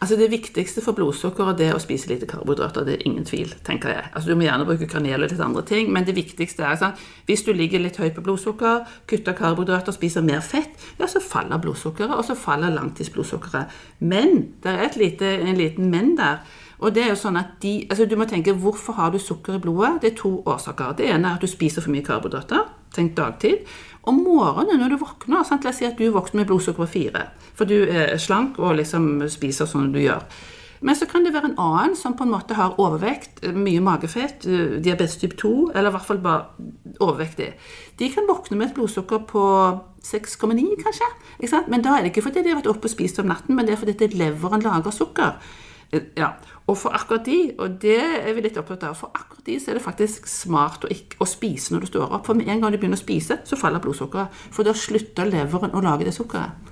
Altså 0.00 0.16
Det 0.16 0.30
viktigste 0.30 0.82
for 0.82 0.94
blodsukkeret 0.94 1.60
er 1.64 1.74
å 1.74 1.80
spise 1.82 2.06
lite 2.06 2.26
karbohydrater. 2.30 2.84
Det 2.86 2.94
er 2.94 3.06
ingen 3.08 3.24
tvil, 3.26 3.50
tenker 3.66 3.90
jeg. 3.90 4.04
Altså 4.12 4.30
Du 4.30 4.36
må 4.38 4.46
gjerne 4.46 4.66
bruke 4.68 4.86
kanel 4.86 5.24
og 5.24 5.32
litt 5.32 5.42
andre 5.42 5.64
ting, 5.66 5.90
men 5.92 6.06
det 6.06 6.14
viktigste 6.14 6.62
er 6.62 6.78
sånn, 6.78 6.94
hvis 7.26 7.42
du 7.42 7.50
ligger 7.52 7.82
litt 7.82 7.98
høyt 7.98 8.14
på 8.14 8.22
blodsukker, 8.22 8.86
kutter 9.10 9.34
karbohydrater, 9.34 9.96
spiser 9.96 10.22
mer 10.22 10.40
fett, 10.44 10.78
ja, 11.00 11.10
så 11.10 11.22
faller 11.24 11.58
blodsukkeret, 11.58 12.14
og 12.14 12.24
så 12.28 12.38
faller 12.38 12.70
langtidsblodsukkeret. 12.76 13.74
Men 13.98 14.54
det 14.62 14.76
er 14.86 15.02
lite, 15.02 15.34
en 15.42 15.58
liten 15.58 15.90
men 15.90 16.14
der. 16.16 16.46
Og 16.78 16.94
det 16.94 17.02
er 17.02 17.10
jo 17.10 17.18
sånn 17.18 17.36
at 17.40 17.56
de, 17.62 17.88
altså 17.90 18.06
Du 18.06 18.14
må 18.16 18.28
tenke 18.30 18.54
hvorfor 18.54 18.94
har 18.94 19.10
du 19.10 19.18
sukker 19.18 19.58
i 19.58 19.62
blodet? 19.62 19.96
Det 20.02 20.12
er 20.12 20.20
to 20.20 20.36
årsaker. 20.46 20.94
Det 21.00 21.08
ene 21.10 21.26
er 21.32 21.40
at 21.40 21.42
du 21.42 21.50
spiser 21.50 21.82
for 21.82 21.90
mye 21.90 22.06
karbohydrater. 22.06 22.68
Tenk 22.94 23.16
dagtid. 23.16 23.66
Om 24.02 24.22
morgenen 24.24 24.80
når 24.80 24.94
du 24.94 25.00
våkner 25.02 25.42
sant? 25.44 25.64
La 25.64 25.72
oss 25.72 25.80
si 25.80 25.88
at 25.88 25.98
du 25.98 26.06
våkner 26.14 26.42
med 26.42 26.50
blodsukker 26.50 26.84
på 26.84 26.92
fire. 26.92 27.26
For 27.58 27.68
du 27.68 27.82
er 27.82 28.16
slank 28.22 28.60
og 28.62 28.78
liksom 28.78 29.26
spiser 29.32 29.68
sånn 29.68 29.92
du 29.94 30.00
gjør. 30.02 30.22
Men 30.80 30.94
så 30.94 31.08
kan 31.10 31.24
det 31.26 31.32
være 31.34 31.50
en 31.50 31.58
annen 31.58 31.96
som 31.98 32.14
på 32.14 32.22
en 32.22 32.30
måte 32.30 32.54
har 32.54 32.76
overvekt, 32.78 33.42
mye 33.54 33.82
magefett, 33.82 34.46
eh, 34.46 34.78
diabetes 34.78 35.16
type 35.18 35.36
2, 35.36 35.72
eller 35.74 35.90
i 35.90 35.96
hvert 35.96 36.06
fall 36.06 36.20
bare 36.22 36.44
overvektig. 37.02 37.48
De 37.98 38.10
kan 38.14 38.28
våkne 38.28 38.56
med 38.56 38.68
et 38.68 38.74
blodsukker 38.76 39.24
på 39.26 39.44
6,9 40.02 40.76
kanskje. 40.78 41.08
Men 41.68 41.82
da 41.82 41.96
er 41.96 42.02
det 42.02 42.12
ikke 42.12 42.28
fordi 42.28 42.44
de 42.44 42.52
har 42.52 42.62
vært 42.62 42.70
oppe 42.70 42.86
og 42.86 42.94
spist 42.94 43.18
om 43.18 43.26
natten, 43.26 43.56
men 43.56 43.66
det 43.66 43.74
er 43.74 43.82
fordi 43.82 44.04
er 44.04 44.18
leveren 44.18 44.62
lager 44.62 44.94
sukker. 44.94 45.34
Eh, 45.92 46.00
Ja, 46.16 46.32
Og 46.68 46.76
for 46.76 46.92
akkurat 46.92 47.24
de, 47.24 47.54
og 47.58 47.78
det 47.82 47.96
er 47.96 48.34
vi 48.36 48.42
litt 48.44 48.58
opptatt 48.60 48.82
av, 48.84 48.96
for 48.96 49.10
akkurat 49.16 49.46
de 49.46 49.54
så 49.60 49.70
er 49.70 49.78
det 49.78 49.82
faktisk 49.86 50.26
smart 50.28 50.84
å, 50.84 50.90
ikke, 50.92 51.16
å 51.24 51.24
spise 51.24 51.72
når 51.72 51.80
du 51.80 51.86
står 51.86 52.12
opp. 52.12 52.26
For 52.26 52.36
med 52.36 52.48
en 52.48 52.60
gang 52.60 52.72
du 52.74 52.76
begynner 52.76 52.98
å 52.98 53.00
spise, 53.00 53.38
så 53.48 53.56
faller 53.56 53.80
blodsukkeret. 53.80 54.28
For 54.52 54.68
da 54.68 54.74
slutter 54.76 55.30
leveren 55.30 55.72
å 55.72 55.80
lage 55.80 56.04
det 56.04 56.12
sukkeret. 56.12 56.67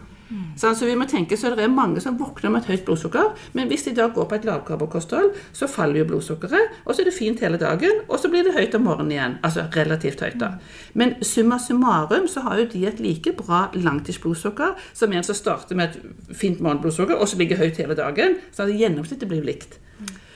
Sånn, 0.58 0.74
så 0.74 0.88
vi 0.88 0.96
må 0.98 1.06
tenke, 1.06 1.36
så 1.38 1.52
det 1.54 1.62
er 1.62 1.70
mange 1.70 2.00
som 2.02 2.16
våkner 2.18 2.50
med 2.50 2.64
et 2.64 2.72
høyt 2.72 2.84
blodsukker, 2.88 3.28
men 3.54 3.68
hvis 3.70 3.86
de 3.86 3.94
da 3.94 4.08
går 4.10 4.26
på 4.26 4.38
et 4.38 4.48
lavkarbokosthold, 4.48 5.36
så 5.54 5.68
faller 5.70 6.00
jo 6.00 6.08
blodsukkeret, 6.10 6.80
og 6.84 6.94
så 6.94 7.04
er 7.04 7.10
det 7.10 7.14
fint 7.14 7.42
hele 7.44 7.60
dagen, 7.62 8.02
og 8.08 8.18
så 8.18 8.30
blir 8.32 8.46
det 8.46 8.56
høyt 8.56 8.74
om 8.78 8.86
morgenen 8.88 9.14
igjen. 9.14 9.38
Altså 9.46 9.68
relativt 9.76 10.24
høyt, 10.24 10.38
da. 10.42 10.56
Men 10.98 11.14
summa 11.22 11.60
summarum 11.62 12.26
så 12.30 12.42
har 12.48 12.62
jo 12.62 12.68
de 12.74 12.84
et 12.90 13.02
like 13.02 13.36
bra 13.38 13.66
langtidsblodsukker 13.76 14.74
som 14.96 15.14
en 15.14 15.26
som 15.26 15.38
starter 15.38 15.78
med 15.78 15.94
et 15.94 16.36
fint 16.36 16.60
morgenblodsukker, 16.60 17.14
og 17.14 17.30
så 17.30 17.38
ligger 17.38 17.62
høyt 17.62 17.78
hele 17.82 17.98
dagen. 17.98 18.40
Så 18.56 18.66
gjennomsnittet 18.70 19.30
blir 19.30 19.46
likt. 19.46 19.78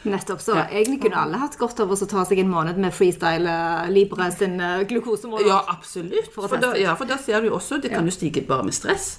Nettopp, 0.03 0.41
så 0.41 0.55
egentlig 0.57 1.03
kunne 1.03 1.19
alle 1.21 1.41
hatt 1.43 1.59
godt 1.61 1.83
av 1.85 1.91
å 1.93 1.97
ta 2.09 2.23
seg 2.25 2.41
en 2.41 2.49
måned 2.49 2.79
med 2.81 2.95
freestyle 2.97 3.53
eh, 3.53 3.91
Libre 3.93 4.31
sin 4.33 4.55
eh, 4.57 4.85
glukosemåler. 4.89 5.51
Ja, 5.51 5.59
absolutt. 5.69 6.31
For 6.33 6.49
For 6.49 6.63
da, 6.63 6.73
ja, 6.81 6.95
for 6.97 7.11
da 7.11 7.19
ser 7.21 7.43
du 7.43 7.51
jo 7.51 7.59
også 7.59 7.83
Det 7.85 7.93
kan 7.93 8.09
jo 8.09 8.15
stige 8.15 8.47
bare 8.49 8.65
med 8.65 8.77
stress. 8.77 9.19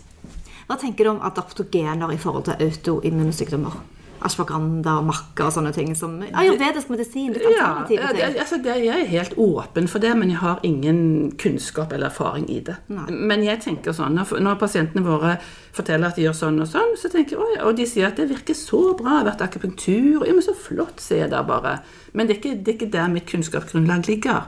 Hva 0.71 0.77
tenker 0.79 1.03
du 1.03 1.10
om 1.12 1.23
adaptogener 1.27 2.13
i 2.15 2.19
forhold 2.21 2.45
til 2.47 2.62
autoimmune 2.63 3.34
sykdommer? 3.36 3.73
Ashwagandha 4.21 4.93
og 5.01 5.07
makka 5.10 5.47
og 5.47 5.53
sånne 5.55 5.71
ting 5.75 5.89
som 5.97 6.13
ayurvedisk 6.21 6.91
medisin. 6.93 7.31
Litt 7.34 7.41
Ja, 7.43 7.65
alternative 7.81 8.19
ja, 8.21 8.27
ting. 8.29 8.38
altså 8.43 8.60
det, 8.62 8.75
jeg 8.86 9.01
er 9.01 9.10
helt 9.10 9.34
åpen 9.41 9.89
for 9.89 9.99
det, 9.99 10.12
men 10.15 10.29
jeg 10.29 10.38
har 10.43 10.62
ingen 10.63 10.99
kunnskap 11.41 11.91
eller 11.91 12.07
erfaring 12.07 12.45
i 12.53 12.60
det. 12.63 12.77
Nei. 12.93 13.07
Men 13.12 13.43
jeg 13.43 13.60
tenker 13.65 13.97
sånn, 13.97 14.15
når, 14.15 14.36
når 14.45 14.62
pasientene 14.62 15.03
våre 15.03 15.34
forteller 15.73 16.13
at 16.13 16.21
de 16.21 16.27
gjør 16.29 16.38
sånn 16.38 16.62
og 16.62 16.69
sånn, 16.71 16.95
så 17.01 17.11
tenker 17.11 17.36
jeg, 17.36 17.41
«Oi», 17.41 17.59
og 17.65 17.76
de 17.82 17.89
sier 17.89 18.07
at 18.13 18.22
det 18.22 18.30
virker 18.30 18.55
så 18.55 18.93
bra, 18.93 19.17
det 19.17 19.17
har 19.17 19.30
vært 19.34 19.45
akupunktur, 19.49 20.24
ja, 20.24 20.38
men 20.38 20.45
så 20.45 20.55
flott, 20.55 21.01
sier 21.03 21.26
jeg 21.26 21.34
da 21.34 21.41
bare. 21.43 21.80
Men 22.13 22.30
det 22.30 22.38
er 22.38 22.43
ikke, 22.43 22.55
det 22.61 22.76
er 22.76 22.80
ikke 22.80 22.93
der 22.93 23.11
mitt 23.17 23.28
kunnskapsgrunnlag 23.34 24.05
ligger. 24.07 24.47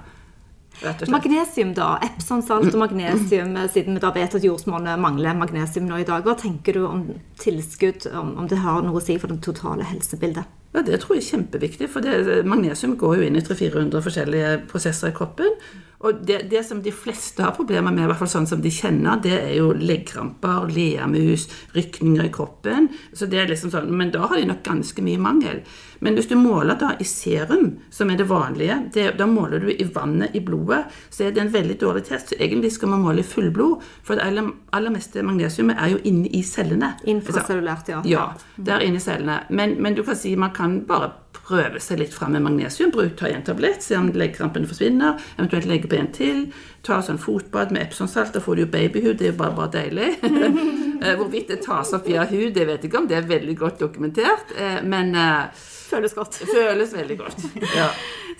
Magnesium, 1.11 1.73
da. 1.77 1.93
Epsonsalt 2.05 2.73
og 2.73 2.79
magnesium, 2.81 3.55
eh, 3.57 3.69
siden 3.71 3.97
vi 3.97 4.03
da 4.03 4.11
vet 4.15 4.35
at 4.35 4.43
jordsmonnet 4.43 4.99
mangler 4.99 5.37
magnesium 5.37 5.87
nå 5.87 6.01
i 6.01 6.07
dag. 6.07 6.25
Hva 6.25 6.35
tenker 6.39 6.77
du 6.77 6.87
om 6.87 7.05
tilskudd, 7.39 8.07
om, 8.13 8.35
om 8.37 8.49
det 8.51 8.61
har 8.63 8.83
noe 8.83 8.99
å 8.99 9.03
si 9.03 9.17
for 9.21 9.31
det 9.31 9.41
totale 9.45 9.87
helsebildet? 9.87 10.59
Ja, 10.73 10.81
Det 10.81 10.99
tror 11.01 11.15
jeg 11.15 11.23
er 11.23 11.31
kjempeviktig, 11.37 11.87
for 11.93 12.01
det, 12.01 12.45
magnesium 12.49 12.97
går 12.97 13.19
jo 13.19 13.25
inn 13.27 13.37
i 13.37 13.43
300-400 13.45 14.01
forskjellige 14.01 14.53
prosesser 14.71 15.11
i 15.11 15.15
kroppen. 15.15 15.59
Og 16.03 16.23
det, 16.27 16.41
det, 16.51 16.65
som 16.67 16.81
de 16.83 16.91
fleste 16.91 17.43
har 17.45 17.53
problemer 17.55 17.93
med, 17.93 18.03
i 18.03 18.07
hvert 18.09 18.19
fall 18.19 18.31
sånn 18.31 18.47
som 18.49 18.61
de 18.63 18.71
kjenner, 18.73 19.21
det 19.23 19.37
er 19.37 19.53
jo 19.55 19.69
leggkramper, 19.77 20.65
leamus, 20.73 21.45
rykninger 21.77 22.27
i 22.27 22.33
kroppen. 22.33 22.89
Så 23.15 23.29
det 23.31 23.39
er 23.39 23.47
liksom 23.53 23.71
sånn, 23.71 23.87
Men 23.93 24.11
da 24.11 24.25
har 24.27 24.35
de 24.35 24.49
nok 24.49 24.65
ganske 24.65 25.05
mye 25.05 25.21
mangel. 25.21 25.61
Men 26.03 26.17
hvis 26.17 26.27
du 26.27 26.35
måler 26.35 26.75
da 26.79 26.91
i 26.99 27.07
serum, 27.07 27.69
som 27.93 28.11
er 28.11 28.19
det 28.19 28.27
vanlige, 28.29 28.77
det, 28.93 29.07
da 29.19 29.27
måler 29.29 29.63
du 29.63 29.71
i 29.71 29.87
vannet 29.95 30.35
i 30.35 30.43
blodet, 30.43 30.83
så 31.09 31.27
er 31.27 31.35
det 31.35 31.45
en 31.45 31.53
veldig 31.53 31.79
dårlig 31.81 32.05
test. 32.09 32.33
Så 32.33 32.39
egentlig 32.39 32.73
skal 32.75 32.91
man 32.91 33.05
måle 33.05 33.23
i 33.23 33.27
fullblod, 33.27 33.83
for 34.03 34.19
det 34.19 34.27
aller, 34.27 34.51
aller 34.75 34.93
meste 34.93 35.23
magnesiumet 35.23 35.79
er 35.79 35.95
jo 35.95 36.03
inne 36.09 36.27
i 36.27 36.43
cellene. 36.47 36.93
Infracellulært, 37.07 37.93
ja. 37.93 38.03
Ja, 38.07 38.29
der 38.57 38.83
inne 38.83 38.99
i 38.99 39.03
cellene. 39.03 39.43
Men, 39.49 39.77
men 39.83 39.95
du 39.95 40.03
kan 40.03 40.19
si 40.19 40.35
man 40.39 40.51
kan 40.55 40.81
bare 40.89 41.13
prøve 41.43 41.79
seg 41.83 41.99
litt 41.99 42.13
fram 42.15 42.35
med 42.35 42.45
magnesium. 42.45 42.91
Bruk, 42.93 43.15
ta 43.19 43.27
en 43.31 43.43
tablett, 43.45 43.83
se 43.83 43.97
om 43.99 44.11
leggkrampene 44.15 44.69
forsvinner. 44.69 45.19
Eventuelt 45.37 45.67
legge 45.69 45.89
på 45.91 45.99
en 45.99 46.11
til. 46.15 46.45
Ta 46.85 47.01
sånn 47.03 47.19
fotbad 47.21 47.73
med 47.73 47.87
Epsom-salt. 47.87 48.33
Da 48.35 48.43
får 48.43 48.55
du 48.55 48.63
jo 48.63 48.71
babyhud. 48.73 49.17
Det 49.19 49.29
er 49.29 49.33
jo 49.33 49.39
bare, 49.43 49.57
bare 49.59 49.75
deilig. 49.79 50.13
Eh, 51.03 51.17
hvorvidt 51.19 51.49
det 51.51 51.57
tas 51.65 51.89
opp 51.91 52.05
via 52.07 52.23
hud, 52.29 52.53
det 52.55 52.63
vet 52.63 52.85
jeg 52.85 52.87
ikke 52.87 52.99
om. 53.01 53.07
Det 53.09 53.17
er 53.17 53.25
veldig 53.27 53.55
godt 53.59 53.81
dokumentert. 53.81 54.53
Eh, 54.55 54.77
men 54.87 55.09
eh, 55.19 55.65
Føles 55.93 56.15
godt. 56.17 56.37
Føles 56.49 56.93
veldig 56.97 57.17
godt. 57.23 57.47
Ja. 57.79 57.89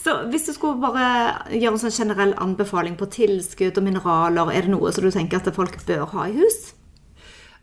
Så 0.04 0.16
hvis 0.34 0.48
du 0.50 0.54
skulle 0.56 0.82
bare 0.82 1.06
gjøre 1.54 1.78
en 1.78 1.82
sånn 1.82 1.94
generell 1.94 2.34
anbefaling 2.42 2.98
på 3.00 3.08
tilskudd 3.14 3.78
og 3.80 3.86
mineraler, 3.86 4.50
er 4.52 4.66
det 4.66 4.74
noe 4.74 4.92
som 4.92 5.06
du 5.06 5.14
tenker 5.14 5.40
at 5.40 5.56
folk 5.56 5.78
bør 5.88 6.10
ha 6.16 6.26
i 6.28 6.34
hus? 6.42 6.74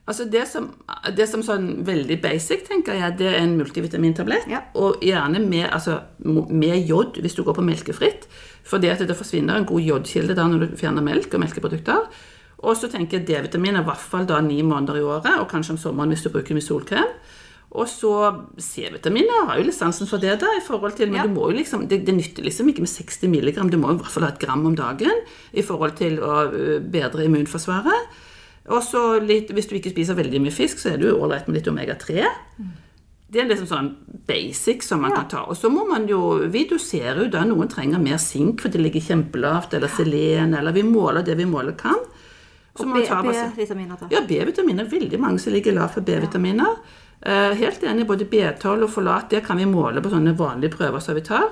Altså 0.09 0.25
det 0.27 0.47
som, 0.49 0.71
det 1.15 1.27
som 1.31 1.43
sånn 1.45 1.69
veldig 1.87 2.17
basic, 2.23 2.65
tenker 2.67 2.97
jeg, 2.99 3.17
det 3.21 3.29
er 3.31 3.43
en 3.43 3.59
multivitamintablett. 3.59 4.49
Ja. 4.51 4.65
Og 4.81 5.03
gjerne 5.05 5.43
med, 5.45 5.69
altså, 5.69 6.01
med 6.25 6.89
jod 6.89 7.21
hvis 7.21 7.37
du 7.37 7.45
går 7.47 7.59
på 7.61 7.67
melkefritt. 7.67 8.27
For 8.67 8.83
det, 8.83 8.97
det 9.07 9.19
forsvinner 9.19 9.61
en 9.61 9.69
god 9.69 9.85
jodkilde 9.85 10.35
da 10.39 10.49
når 10.49 10.65
du 10.65 10.79
fjerner 10.81 11.05
melk 11.05 11.35
og 11.37 11.45
melkeprodukter. 11.45 12.09
Og 12.61 12.77
så 12.77 12.91
tenker 12.93 13.21
jeg 13.21 13.29
D-vitamin 13.29 13.79
er 13.79 13.85
i 13.85 13.89
hvert 13.89 14.03
fall 14.03 14.27
da 14.29 14.41
ni 14.45 14.59
måneder 14.67 14.99
i 14.99 15.05
året, 15.05 15.37
og 15.41 15.49
kanskje 15.49 15.77
om 15.77 15.81
sommeren 15.81 16.13
hvis 16.13 16.27
du 16.27 16.33
bruker 16.33 16.57
mye 16.57 16.65
solkrem. 16.65 17.15
Og 17.71 17.87
så 17.87 18.11
C-vitaminer 18.59 19.45
har 19.47 19.59
jo 19.61 19.67
litt 19.69 19.77
sansen 19.77 20.09
for 20.11 20.19
det, 20.19 20.41
da, 20.41 20.49
i 20.59 20.63
forhold 20.67 20.97
til, 20.99 21.07
men 21.11 21.21
Ja. 21.21 21.27
du 21.29 21.35
må 21.35 21.51
jo 21.53 21.57
liksom, 21.59 21.87
det, 21.89 22.05
det 22.05 22.15
nytter 22.17 22.43
liksom 22.43 22.67
ikke 22.69 22.83
med 22.83 22.89
60 22.91 23.29
milligram, 23.31 23.71
du 23.71 23.77
må 23.79 23.93
i 23.93 23.97
hvert 24.01 24.11
fall 24.11 24.25
ha 24.27 24.31
et 24.33 24.41
gram 24.43 24.65
om 24.67 24.75
dagen 24.75 25.23
i 25.55 25.63
forhold 25.63 25.95
til 25.97 26.19
å 26.19 26.51
bedre 26.91 27.25
immunforsvaret. 27.29 28.09
Og 28.71 28.83
så 28.83 29.21
litt, 29.23 29.51
hvis 29.55 29.69
du 29.71 29.77
ikke 29.79 29.91
spiser 29.95 30.15
veldig 30.19 30.41
mye 30.43 30.53
fisk, 30.55 30.79
så 30.83 30.93
er 30.93 30.99
det 30.99 31.09
jo 31.11 31.19
ålreit 31.23 31.47
med 31.49 31.57
litt 31.61 31.69
omega-3. 31.71 32.27
Det 33.31 33.41
er 33.41 33.47
liksom 33.47 33.69
sånn 33.71 33.95
basic 34.27 34.83
som 34.83 35.01
man 35.03 35.11
Ja. 35.13 35.17
kan 35.23 35.29
ta. 35.29 35.45
Og 35.47 35.55
så 35.57 35.71
må 35.71 35.87
man 35.89 36.09
jo 36.09 36.49
Vi 36.51 36.65
doserer 36.67 37.23
jo 37.25 37.31
da 37.31 37.45
noen 37.45 37.69
trenger 37.69 38.01
mer 38.03 38.19
sink, 38.19 38.61
for 38.61 38.69
det 38.69 38.81
ligger 38.83 39.01
kjempelavt, 39.01 39.75
eller 39.75 39.87
selen, 39.89 40.59
eller 40.59 40.73
vi 40.73 40.83
måler 40.83 41.23
det 41.25 41.37
vi 41.37 41.45
måler 41.45 41.77
kan. 41.79 41.95
Så 42.77 42.83
Og 42.87 42.95
B-vitaminer, 42.95 44.11
ja, 44.11 44.21
B-vitaminer. 44.27 44.85
Veldig 44.91 45.19
mange 45.21 45.39
som 45.39 45.53
ligger 45.53 45.73
lavt 45.75 45.95
for 45.95 46.01
B-vitaminer. 46.01 46.67
Eh, 46.67 47.10
helt 47.27 47.83
enig, 47.85 48.07
i 48.07 48.09
både 48.09 48.25
B12 48.25 48.87
og 48.87 48.91
forlat. 48.91 49.31
det 49.31 49.45
kan 49.45 49.59
vi 49.59 49.69
måle 49.69 50.01
på 50.01 50.09
sånne 50.09 50.33
vanlige 50.39 50.77
prøver 50.77 51.03
som 51.05 51.15
vi 51.15 51.21
tar. 51.21 51.51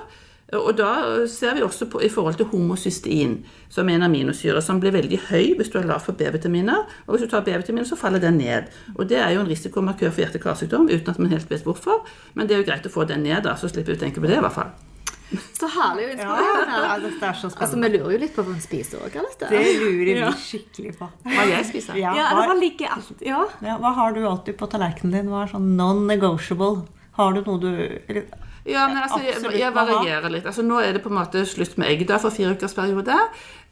Eh, 0.51 0.57
Og 0.59 0.77
da 0.77 1.25
ser 1.27 1.55
vi 1.55 1.61
også 1.61 1.85
på 1.89 2.01
i 2.01 2.09
forhold 2.09 2.35
til 2.35 2.45
homocystein, 2.45 3.45
som 3.69 3.89
er 3.89 3.95
en 3.95 4.07
aminosyre 4.09 4.61
som 4.61 4.79
blir 4.79 4.91
veldig 4.91 5.19
høy 5.29 5.55
hvis 5.57 5.69
du 5.69 5.79
er 5.79 5.87
lav 5.87 6.01
for 6.01 6.13
B-vitaminer. 6.13 6.85
Og 7.07 7.15
hvis 7.15 7.27
du 7.27 7.29
tar 7.29 7.45
B-vitaminer, 7.45 7.85
så 7.85 7.95
faller 7.95 8.19
den 8.19 8.37
ned. 8.37 8.69
Og 8.95 9.09
det 9.09 9.17
er 9.17 9.31
jo 9.31 9.41
en 9.41 9.49
risikomarkør 9.49 10.11
for 10.11 10.25
hjerte-karsykdom, 10.25 10.89
uten 10.89 11.09
at 11.09 11.19
man 11.19 11.29
helt 11.29 11.49
vet 11.49 11.63
hvorfor. 11.63 12.05
Men 12.33 12.47
det 12.47 12.55
er 12.55 12.63
jo 12.63 12.71
greit 12.71 12.85
å 12.85 12.93
få 12.93 13.05
den 13.05 13.23
ned, 13.23 13.43
da, 13.43 13.55
så 13.55 13.69
slipper 13.69 13.93
vi 13.93 13.99
å 13.99 14.05
tenke 14.05 14.21
på 14.21 14.27
det, 14.27 14.37
i 14.37 14.45
hvert 14.45 14.57
fall. 14.57 14.88
Så 15.29 15.67
herlig 15.69 16.05
og 16.05 16.09
Ja, 16.09 16.15
inspirerende. 16.15 16.77
ja, 16.81 17.29
er 17.29 17.33
så 17.37 17.49
Altså. 17.53 17.75
Vi 17.81 17.89
lurer 17.97 18.11
jo 18.11 18.17
litt 18.17 18.35
på 18.35 18.43
hva 18.43 18.53
hun 18.53 18.61
spiser 18.63 18.97
òg? 19.05 19.13
Det 19.39 19.63
lurer 19.79 20.17
Ja. 20.17 20.29
vi 20.31 20.37
skikkelig 20.41 20.97
på. 20.97 21.09
Hva 21.25 21.45
jeg 21.49 21.65
spiser. 21.65 21.95
Ja, 21.95 22.13
Ja, 22.15 22.29
eller 22.31 22.47
hva, 22.47 22.53
hva 22.55 22.59
ligger 22.59 22.87
alt 22.95 23.21
Ja. 23.21 23.45
ja, 23.61 23.77
hva 23.77 23.93
har 23.93 24.13
du 24.13 24.21
alltid 24.25 24.57
på 24.57 24.67
tallerkenen 24.69 25.11
din? 25.11 25.27
Hva 25.29 25.43
er 25.43 25.51
sånn 25.53 25.75
non-negotiable? 25.77 26.87
Har 27.13 27.33
du 27.33 27.41
noe 27.43 27.59
du 27.59 27.99
eller, 28.09 28.23
Ja, 28.65 28.87
men 28.87 28.97
altså, 28.97 29.19
jeg, 29.23 29.59
jeg 29.59 29.73
varierer 29.73 30.29
litt. 30.29 30.45
Altså, 30.45 30.61
nå 30.63 30.79
er 30.83 30.93
det 30.93 31.01
på 31.03 31.09
en 31.09 31.17
måte 31.17 31.45
slutt 31.47 31.77
med 31.77 31.87
egg 31.89 32.05
da 32.07 32.17
for 32.17 32.29
fire 32.29 32.55
ukers 32.55 32.73
periode. 32.75 33.15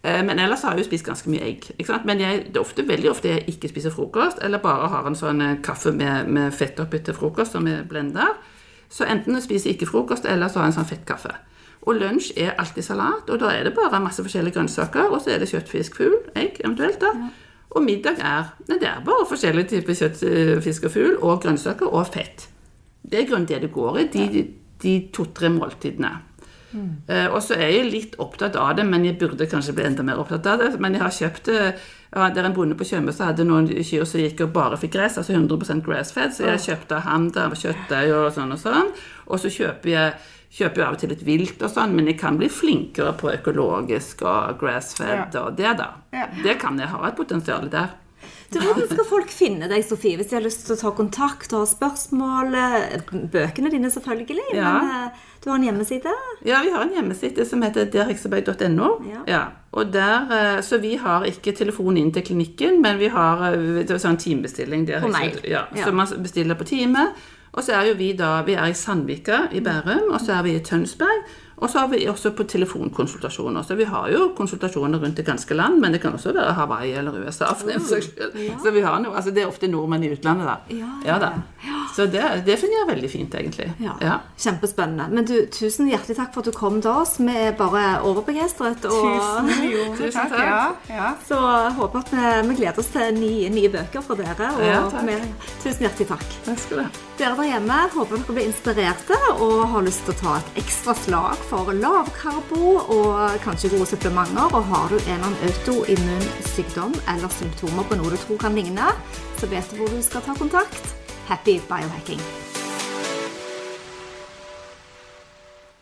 Eh, 0.03 0.21
Men 0.23 0.37
ellers 0.39 0.61
har 0.63 0.75
jeg 0.75 0.85
jo 0.85 0.89
spist 0.91 1.05
ganske 1.05 1.27
mye 1.27 1.41
egg. 1.41 1.71
Ikke 1.77 1.87
sant? 1.87 2.05
Men 2.05 2.19
jeg, 2.19 2.45
det 2.53 2.57
er 2.57 2.61
ofte, 2.61 2.85
veldig 2.87 3.09
ofte 3.11 3.23
jeg 3.29 3.45
ikke 3.47 3.69
spiser 3.69 3.91
frokost, 3.91 4.37
eller 4.43 4.59
bare 4.59 4.87
har 4.89 5.05
en 5.07 5.15
sånn 5.15 5.41
eh, 5.41 5.55
kaffe 5.61 5.91
med, 5.93 6.27
med 6.29 6.53
fett 6.53 6.79
oppi 6.79 6.99
til 7.03 7.13
frokost 7.17 7.51
som 7.51 7.67
er 7.67 7.83
blender. 7.83 8.35
Så 8.89 9.05
enten 9.05 9.35
du 9.35 9.41
spiser 9.43 9.73
ikke 9.73 9.89
frokost, 9.89 10.25
eller 10.25 10.51
så 10.51 10.61
har 10.61 10.71
en 10.71 10.77
sånn 10.77 10.87
fettkaffe. 10.87 11.33
Og 11.87 11.95
lunsj 11.95 12.33
er 12.39 12.55
alltid 12.59 12.83
salat, 12.83 13.29
og 13.29 13.39
da 13.39 13.51
er 13.53 13.67
det 13.67 13.75
bare 13.75 14.01
masse 14.03 14.23
forskjellige 14.23 14.57
grønnsaker, 14.57 15.11
og 15.11 15.21
så 15.23 15.33
er 15.33 15.43
det 15.43 15.49
kjøtt, 15.51 15.69
fisk, 15.71 15.99
fugl, 16.01 16.17
egg 16.35 16.59
eventuelt. 16.63 16.99
da. 17.01 17.13
Og 17.75 17.83
middag 17.83 18.19
er 18.23 18.53
Nei, 18.67 18.77
det 18.79 18.87
er 18.89 19.03
bare 19.05 19.27
forskjellige 19.27 19.69
typer 19.75 19.93
kjøtt, 19.93 20.23
eh, 20.23 20.61
fisk 20.63 20.87
og 20.87 20.91
fugl, 20.91 21.17
og 21.21 21.41
grønnsaker 21.43 21.87
og 21.87 22.07
fett. 22.13 22.47
Det 23.03 23.21
er 23.21 23.27
grunnen 23.29 23.47
til 23.47 23.61
det 23.61 23.69
det 23.69 23.75
går 23.75 23.99
i, 23.99 24.07
de, 24.11 24.47
de 24.83 24.95
to-tre 25.13 25.49
måltidene. 25.49 26.11
Eh, 27.07 27.27
og 27.31 27.39
så 27.43 27.55
er 27.55 27.71
jeg 27.71 27.91
litt 27.91 28.17
opptatt 28.19 28.57
av 28.59 28.75
det, 28.77 28.85
men 28.85 29.05
jeg 29.07 29.17
burde 29.19 29.47
kanskje 29.49 29.75
bli 29.77 29.85
enda 29.87 30.03
mer 30.03 30.19
opptatt 30.19 30.47
av 30.51 30.59
det. 30.63 30.73
Men 30.83 30.97
jeg 30.97 31.01
har 31.01 31.15
kjøpt 31.15 31.51
ja, 31.53 31.71
Det 32.33 32.41
er 32.41 32.45
en 32.49 32.53
bonde 32.57 32.75
på 32.79 32.85
Tjøme 32.87 33.13
som 33.13 33.27
hadde 33.29 33.45
noen 33.45 33.67
kyr 33.69 34.05
som 34.09 34.21
gikk 34.23 34.41
og 34.47 34.53
bare 34.55 34.77
fikk 34.81 34.93
gress, 34.97 35.17
altså 35.21 35.33
100 35.35 35.81
grassfed, 35.85 36.33
så 36.37 36.47
jeg 36.51 36.63
kjøpte 36.65 37.01
ham 37.05 37.29
der 37.35 37.49
med 37.53 37.57
kjøttdeig 37.61 38.13
og 38.15 38.31
sånn 38.35 38.51
og 38.55 38.59
sånn. 38.61 38.89
Og 39.27 39.39
så 39.43 39.51
kjøper 39.53 39.89
jeg, 39.93 40.13
kjøper 40.57 40.81
jo 40.81 40.87
av 40.87 40.93
og 40.97 40.99
til 41.03 41.09
litt 41.13 41.23
vilt 41.27 41.61
og 41.61 41.69
sånn, 41.73 41.93
men 41.95 42.07
jeg 42.07 42.17
kan 42.19 42.37
bli 42.39 42.47
flinkere 42.49 43.13
på 43.19 43.29
økologisk 43.35 44.21
og 44.25 44.57
grass-fed 44.61 45.33
Ja. 45.35 45.43
og 45.45 45.55
det, 45.59 45.75
da. 45.77 45.89
Ja. 46.15 46.27
Det 46.43 46.57
kan 46.59 46.79
jeg 46.79 46.87
ha 46.93 47.07
et 47.07 47.15
potensial 47.19 47.69
der. 47.69 47.93
Du, 48.49 48.59
Hvordan 48.63 48.87
skal 48.87 49.05
folk 49.05 49.29
finne 49.29 49.67
deg, 49.67 49.83
Sofie, 49.83 50.15
hvis 50.17 50.29
de 50.31 50.35
har 50.37 50.43
lyst 50.45 50.65
til 50.65 50.75
å 50.77 50.79
ta 50.79 50.91
kontakt 50.95 51.51
og 51.53 51.65
ha 51.65 51.67
spørsmål? 51.67 52.55
Bøkene 53.31 53.69
dine, 53.73 53.91
selvfølgelig, 53.91 54.53
Ja. 54.55 54.71
men 54.79 54.89
eh, 55.11 55.25
du 55.47 55.51
har 55.53 55.61
en 55.61 55.63
hjemmeside? 55.63 56.11
Ja, 56.45 56.59
vi 56.65 56.71
har 56.73 56.81
en 56.83 56.91
hjemmeside 56.91 57.45
som 57.47 57.61
heter 57.63 57.87
derhekseberg.no. 57.91 58.89
Ja. 59.27 59.45
og 59.71 59.93
der, 59.93 60.31
eh, 60.35 60.61
så 60.61 60.77
vi 60.83 60.95
har 60.99 61.23
ikke 61.23 61.53
telefon 61.55 61.97
inn 61.97 62.11
til 62.11 62.25
klinikken, 62.27 62.81
men 62.81 62.99
vi 62.99 63.07
har 63.13 63.53
en 63.53 63.79
er 63.79 64.01
sånn 64.01 64.19
timebestilling. 64.19 64.83
Der 64.87 65.01
På 65.01 65.11
mail. 65.13 65.39
Ja, 65.47 65.65
Ja. 65.75 65.85
Så 65.85 65.93
man 65.95 66.07
bestiller 66.23 66.55
på 66.55 66.67
time. 66.67 67.07
Og 67.53 67.63
så 67.63 67.73
er 67.73 67.87
jo 67.87 67.93
vi 67.97 68.11
da 68.13 68.41
Vi 68.43 68.53
er 68.53 68.67
i 68.67 68.73
Sandvika 68.73 69.47
i 69.51 69.61
Bærum, 69.61 70.11
og 70.11 70.19
så 70.21 70.33
er 70.37 70.43
vi 70.43 70.55
i 70.55 70.59
Tønsberg. 70.59 71.23
Og 71.57 71.69
så 71.73 71.79
har 71.81 71.87
vi 71.89 72.03
også 72.07 72.29
på 72.37 72.43
telefonkonsultasjoner. 72.45 73.63
Så 73.65 73.75
vi 73.79 73.83
har 73.89 74.09
jo 74.13 74.27
konsultasjoner 74.37 74.99
rundt 75.01 75.17
det 75.17 75.23
ganske 75.25 75.55
land, 75.57 75.79
men 75.81 75.91
det 75.95 76.01
kan 76.03 76.13
også 76.13 76.29
være 76.35 76.53
Hawaii 76.53 76.91
eller 76.99 77.15
USA. 77.25 77.47
for 77.57 77.65
den 77.71 77.81
saks 77.81 78.11
skyld. 78.11 78.59
Så 78.61 78.71
vi 78.75 78.81
har 78.85 78.99
noe, 79.01 79.15
altså 79.17 79.31
det 79.33 79.41
er 79.41 79.47
ofte 79.49 79.67
nordmenn 79.67 80.03
i 80.05 80.11
utlandet, 80.13 80.45
da. 80.45 80.77
Ja, 81.05 81.17
da. 81.23 81.31
Så 81.95 82.05
det, 82.13 82.21
det 82.45 82.59
fungerer 82.61 82.91
veldig 82.91 83.09
fint, 83.09 83.33
egentlig. 83.35 83.71
Ja. 83.81 83.95
Ja. 84.05 84.19
Kjempespennende. 84.37 85.07
Men 85.09 85.25
du, 85.25 85.33
tusen 85.51 85.89
hjertelig 85.89 86.19
takk 86.19 86.33
for 86.37 86.45
at 86.45 86.51
du 86.51 86.57
kom 86.59 86.77
til 86.81 86.91
oss. 86.93 87.15
Vi 87.17 87.33
er 87.47 87.57
bare 87.57 88.03
overbegeistret. 88.05 88.85
Og 88.85 89.01
Tusen 89.17 89.49
millioner 89.63 89.97
Tusen 89.97 90.13
takk. 90.21 90.37
takk. 90.37 90.87
Ja, 90.93 90.95
ja. 91.01 91.09
så 91.25 91.41
håper 91.81 92.05
at 92.05 92.13
vi, 92.13 92.49
vi 92.51 92.59
gleder 92.61 92.85
oss 92.85 92.93
til 92.93 93.17
nye, 93.17 93.49
nye 93.49 93.73
bøker 93.73 94.05
fra 94.05 94.21
dere. 94.21 94.53
Og 94.53 94.65
Ja, 94.69 94.79
takk. 94.93 95.09
vi, 95.09 95.17
tusen 95.65 95.87
hjertelig 95.89 96.11
takk. 96.13 96.27
Takk 96.45 96.65
skal 96.67 96.83
du 96.83 96.85
ha. 96.85 97.06
Dere 97.17 97.33
der 97.33 97.47
hjemme 97.49 97.75
håper 97.95 98.19
dere 98.19 98.33
blir 98.35 98.45
inspirerte 98.45 99.15
og 99.41 99.63
har 99.71 99.85
lyst 99.87 100.03
til 100.05 100.13
å 100.13 100.17
ta 100.19 100.33
et 100.37 100.59
ekstra 100.61 100.93
slag 100.93 101.39
for 101.49 101.73
lavkarbo 101.73 102.75
og 102.93 103.39
kanskje 103.41 103.71
gode 103.73 103.87
supplementer. 103.89 104.53
Og 104.53 104.69
har 104.69 104.93
du 104.93 104.99
en 104.99 105.15
eller 105.15 105.25
annen 105.31 105.47
autoimmunsykdom 105.49 106.93
eller 107.15 107.33
symptomer 107.39 107.89
på 107.89 107.97
noe 107.97 108.13
du 108.13 108.19
tror 108.21 108.43
kan 108.45 108.57
ligne, 108.57 108.91
så 109.41 109.49
vet 109.49 109.65
du 109.71 109.81
hvor 109.81 109.89
du 109.89 109.97
skal 110.05 110.29
ta 110.29 110.37
kontakt. 110.37 110.93
Happy 111.25 111.57
biohacking. 111.65 112.21